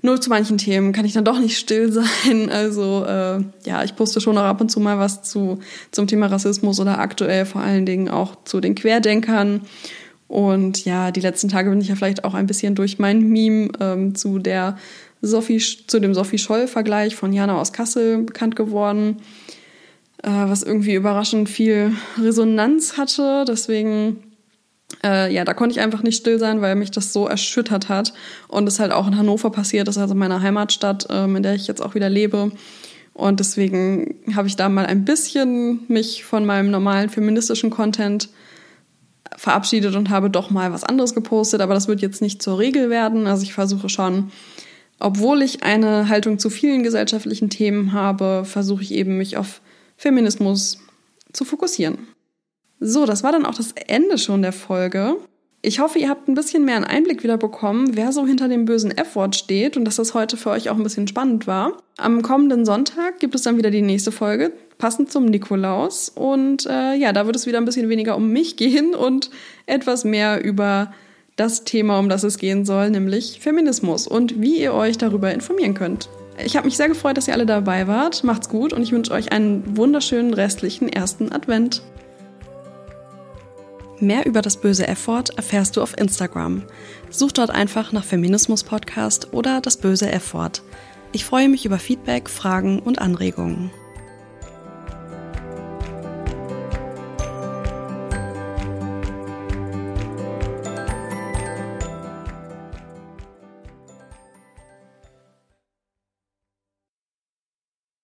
Nur 0.00 0.20
zu 0.20 0.30
manchen 0.30 0.58
Themen 0.58 0.92
kann 0.92 1.04
ich 1.04 1.12
dann 1.12 1.24
doch 1.24 1.40
nicht 1.40 1.58
still 1.58 1.90
sein. 2.24 2.48
Also 2.48 3.04
äh, 3.04 3.40
ja, 3.64 3.82
ich 3.82 3.96
poste 3.96 4.20
schon 4.20 4.38
auch 4.38 4.44
ab 4.44 4.60
und 4.60 4.68
zu 4.68 4.78
mal 4.78 5.00
was 5.00 5.24
zu, 5.24 5.58
zum 5.90 6.06
Thema 6.06 6.26
Rassismus 6.26 6.78
oder 6.78 7.00
aktuell 7.00 7.46
vor 7.46 7.62
allen 7.62 7.84
Dingen 7.84 8.08
auch 8.08 8.44
zu 8.44 8.60
den 8.60 8.76
Querdenkern. 8.76 9.62
Und 10.28 10.84
ja, 10.84 11.10
die 11.10 11.20
letzten 11.20 11.48
Tage 11.48 11.70
bin 11.70 11.80
ich 11.80 11.88
ja 11.88 11.96
vielleicht 11.96 12.22
auch 12.22 12.34
ein 12.34 12.46
bisschen 12.46 12.76
durch 12.76 13.00
mein 13.00 13.28
Meme 13.28 13.70
ähm, 13.80 14.14
zu 14.14 14.38
der 14.38 14.78
Sophie, 15.20 15.58
zu 15.58 15.98
dem 15.98 16.14
Sophie 16.14 16.38
Scholl-Vergleich 16.38 17.16
von 17.16 17.32
Jana 17.32 17.60
aus 17.60 17.72
Kassel 17.72 18.22
bekannt 18.22 18.54
geworden, 18.54 19.16
äh, 20.22 20.30
was 20.30 20.62
irgendwie 20.62 20.94
überraschend 20.94 21.48
viel 21.48 21.92
Resonanz 22.20 22.96
hatte. 22.96 23.44
Deswegen 23.48 24.31
äh, 25.04 25.32
ja, 25.32 25.44
da 25.44 25.54
konnte 25.54 25.72
ich 25.72 25.80
einfach 25.80 26.02
nicht 26.02 26.16
still 26.16 26.38
sein, 26.38 26.60
weil 26.60 26.74
mich 26.76 26.90
das 26.90 27.12
so 27.12 27.26
erschüttert 27.26 27.88
hat. 27.88 28.12
Und 28.48 28.66
es 28.68 28.78
halt 28.78 28.92
auch 28.92 29.06
in 29.06 29.16
Hannover 29.16 29.50
passiert 29.50 29.88
ist, 29.88 29.98
also 29.98 30.14
meiner 30.14 30.42
Heimatstadt, 30.42 31.06
ähm, 31.10 31.36
in 31.36 31.42
der 31.42 31.54
ich 31.54 31.66
jetzt 31.66 31.82
auch 31.82 31.94
wieder 31.94 32.08
lebe. 32.08 32.52
Und 33.14 33.40
deswegen 33.40 34.14
habe 34.34 34.48
ich 34.48 34.56
da 34.56 34.68
mal 34.68 34.86
ein 34.86 35.04
bisschen 35.04 35.80
mich 35.88 36.24
von 36.24 36.46
meinem 36.46 36.70
normalen 36.70 37.10
feministischen 37.10 37.70
Content 37.70 38.30
verabschiedet 39.36 39.94
und 39.96 40.10
habe 40.10 40.30
doch 40.30 40.50
mal 40.50 40.72
was 40.72 40.84
anderes 40.84 41.14
gepostet. 41.14 41.60
Aber 41.60 41.74
das 41.74 41.88
wird 41.88 42.00
jetzt 42.00 42.22
nicht 42.22 42.42
zur 42.42 42.58
Regel 42.58 42.90
werden. 42.90 43.26
Also 43.26 43.42
ich 43.42 43.52
versuche 43.52 43.88
schon, 43.88 44.30
obwohl 44.98 45.42
ich 45.42 45.62
eine 45.62 46.08
Haltung 46.08 46.38
zu 46.38 46.48
vielen 46.48 46.82
gesellschaftlichen 46.82 47.50
Themen 47.50 47.92
habe, 47.92 48.44
versuche 48.44 48.82
ich 48.82 48.92
eben 48.92 49.18
mich 49.18 49.36
auf 49.36 49.60
Feminismus 49.96 50.78
zu 51.32 51.44
fokussieren. 51.44 51.98
So, 52.84 53.06
das 53.06 53.22
war 53.22 53.30
dann 53.30 53.46
auch 53.46 53.54
das 53.54 53.72
Ende 53.86 54.18
schon 54.18 54.42
der 54.42 54.52
Folge. 54.52 55.14
Ich 55.64 55.78
hoffe, 55.78 56.00
ihr 56.00 56.08
habt 56.08 56.26
ein 56.26 56.34
bisschen 56.34 56.64
mehr 56.64 56.74
einen 56.74 56.84
Einblick 56.84 57.22
wieder 57.22 57.36
bekommen, 57.36 57.96
wer 57.96 58.10
so 58.10 58.26
hinter 58.26 58.48
dem 58.48 58.64
bösen 58.64 58.90
F-Wort 58.90 59.36
steht 59.36 59.76
und 59.76 59.84
dass 59.84 59.94
das 59.94 60.14
heute 60.14 60.36
für 60.36 60.50
euch 60.50 60.68
auch 60.68 60.76
ein 60.76 60.82
bisschen 60.82 61.06
spannend 61.06 61.46
war. 61.46 61.76
Am 61.96 62.22
kommenden 62.22 62.64
Sonntag 62.64 63.20
gibt 63.20 63.36
es 63.36 63.42
dann 63.42 63.56
wieder 63.56 63.70
die 63.70 63.82
nächste 63.82 64.10
Folge, 64.10 64.52
passend 64.78 65.12
zum 65.12 65.26
Nikolaus. 65.26 66.08
Und 66.08 66.66
äh, 66.66 66.94
ja, 66.94 67.12
da 67.12 67.26
wird 67.26 67.36
es 67.36 67.46
wieder 67.46 67.58
ein 67.58 67.64
bisschen 67.64 67.88
weniger 67.88 68.16
um 68.16 68.30
mich 68.30 68.56
gehen 68.56 68.94
und 68.96 69.30
etwas 69.66 70.02
mehr 70.02 70.44
über 70.44 70.92
das 71.36 71.62
Thema, 71.62 72.00
um 72.00 72.08
das 72.08 72.24
es 72.24 72.36
gehen 72.36 72.64
soll, 72.64 72.90
nämlich 72.90 73.38
Feminismus 73.40 74.08
und 74.08 74.40
wie 74.40 74.60
ihr 74.60 74.74
euch 74.74 74.98
darüber 74.98 75.32
informieren 75.32 75.74
könnt. 75.74 76.08
Ich 76.44 76.56
habe 76.56 76.66
mich 76.66 76.76
sehr 76.76 76.88
gefreut, 76.88 77.16
dass 77.16 77.28
ihr 77.28 77.34
alle 77.34 77.46
dabei 77.46 77.86
wart. 77.86 78.24
Macht's 78.24 78.48
gut 78.48 78.72
und 78.72 78.82
ich 78.82 78.90
wünsche 78.90 79.12
euch 79.12 79.30
einen 79.30 79.76
wunderschönen 79.76 80.34
restlichen 80.34 80.88
ersten 80.88 81.30
Advent. 81.30 81.82
Mehr 84.02 84.26
über 84.26 84.42
das 84.42 84.56
böse 84.56 84.88
F-Wort 84.88 85.30
erfährst 85.36 85.76
du 85.76 85.80
auf 85.80 85.96
Instagram. 85.96 86.64
Such 87.08 87.30
dort 87.30 87.50
einfach 87.50 87.92
nach 87.92 88.02
Feminismus 88.02 88.64
Podcast 88.64 89.32
oder 89.32 89.60
das 89.60 89.76
böse 89.76 90.10
F-Wort. 90.10 90.62
Ich 91.12 91.24
freue 91.24 91.48
mich 91.48 91.64
über 91.66 91.78
Feedback, 91.78 92.28
Fragen 92.28 92.80
und 92.80 92.98
Anregungen. 92.98 93.70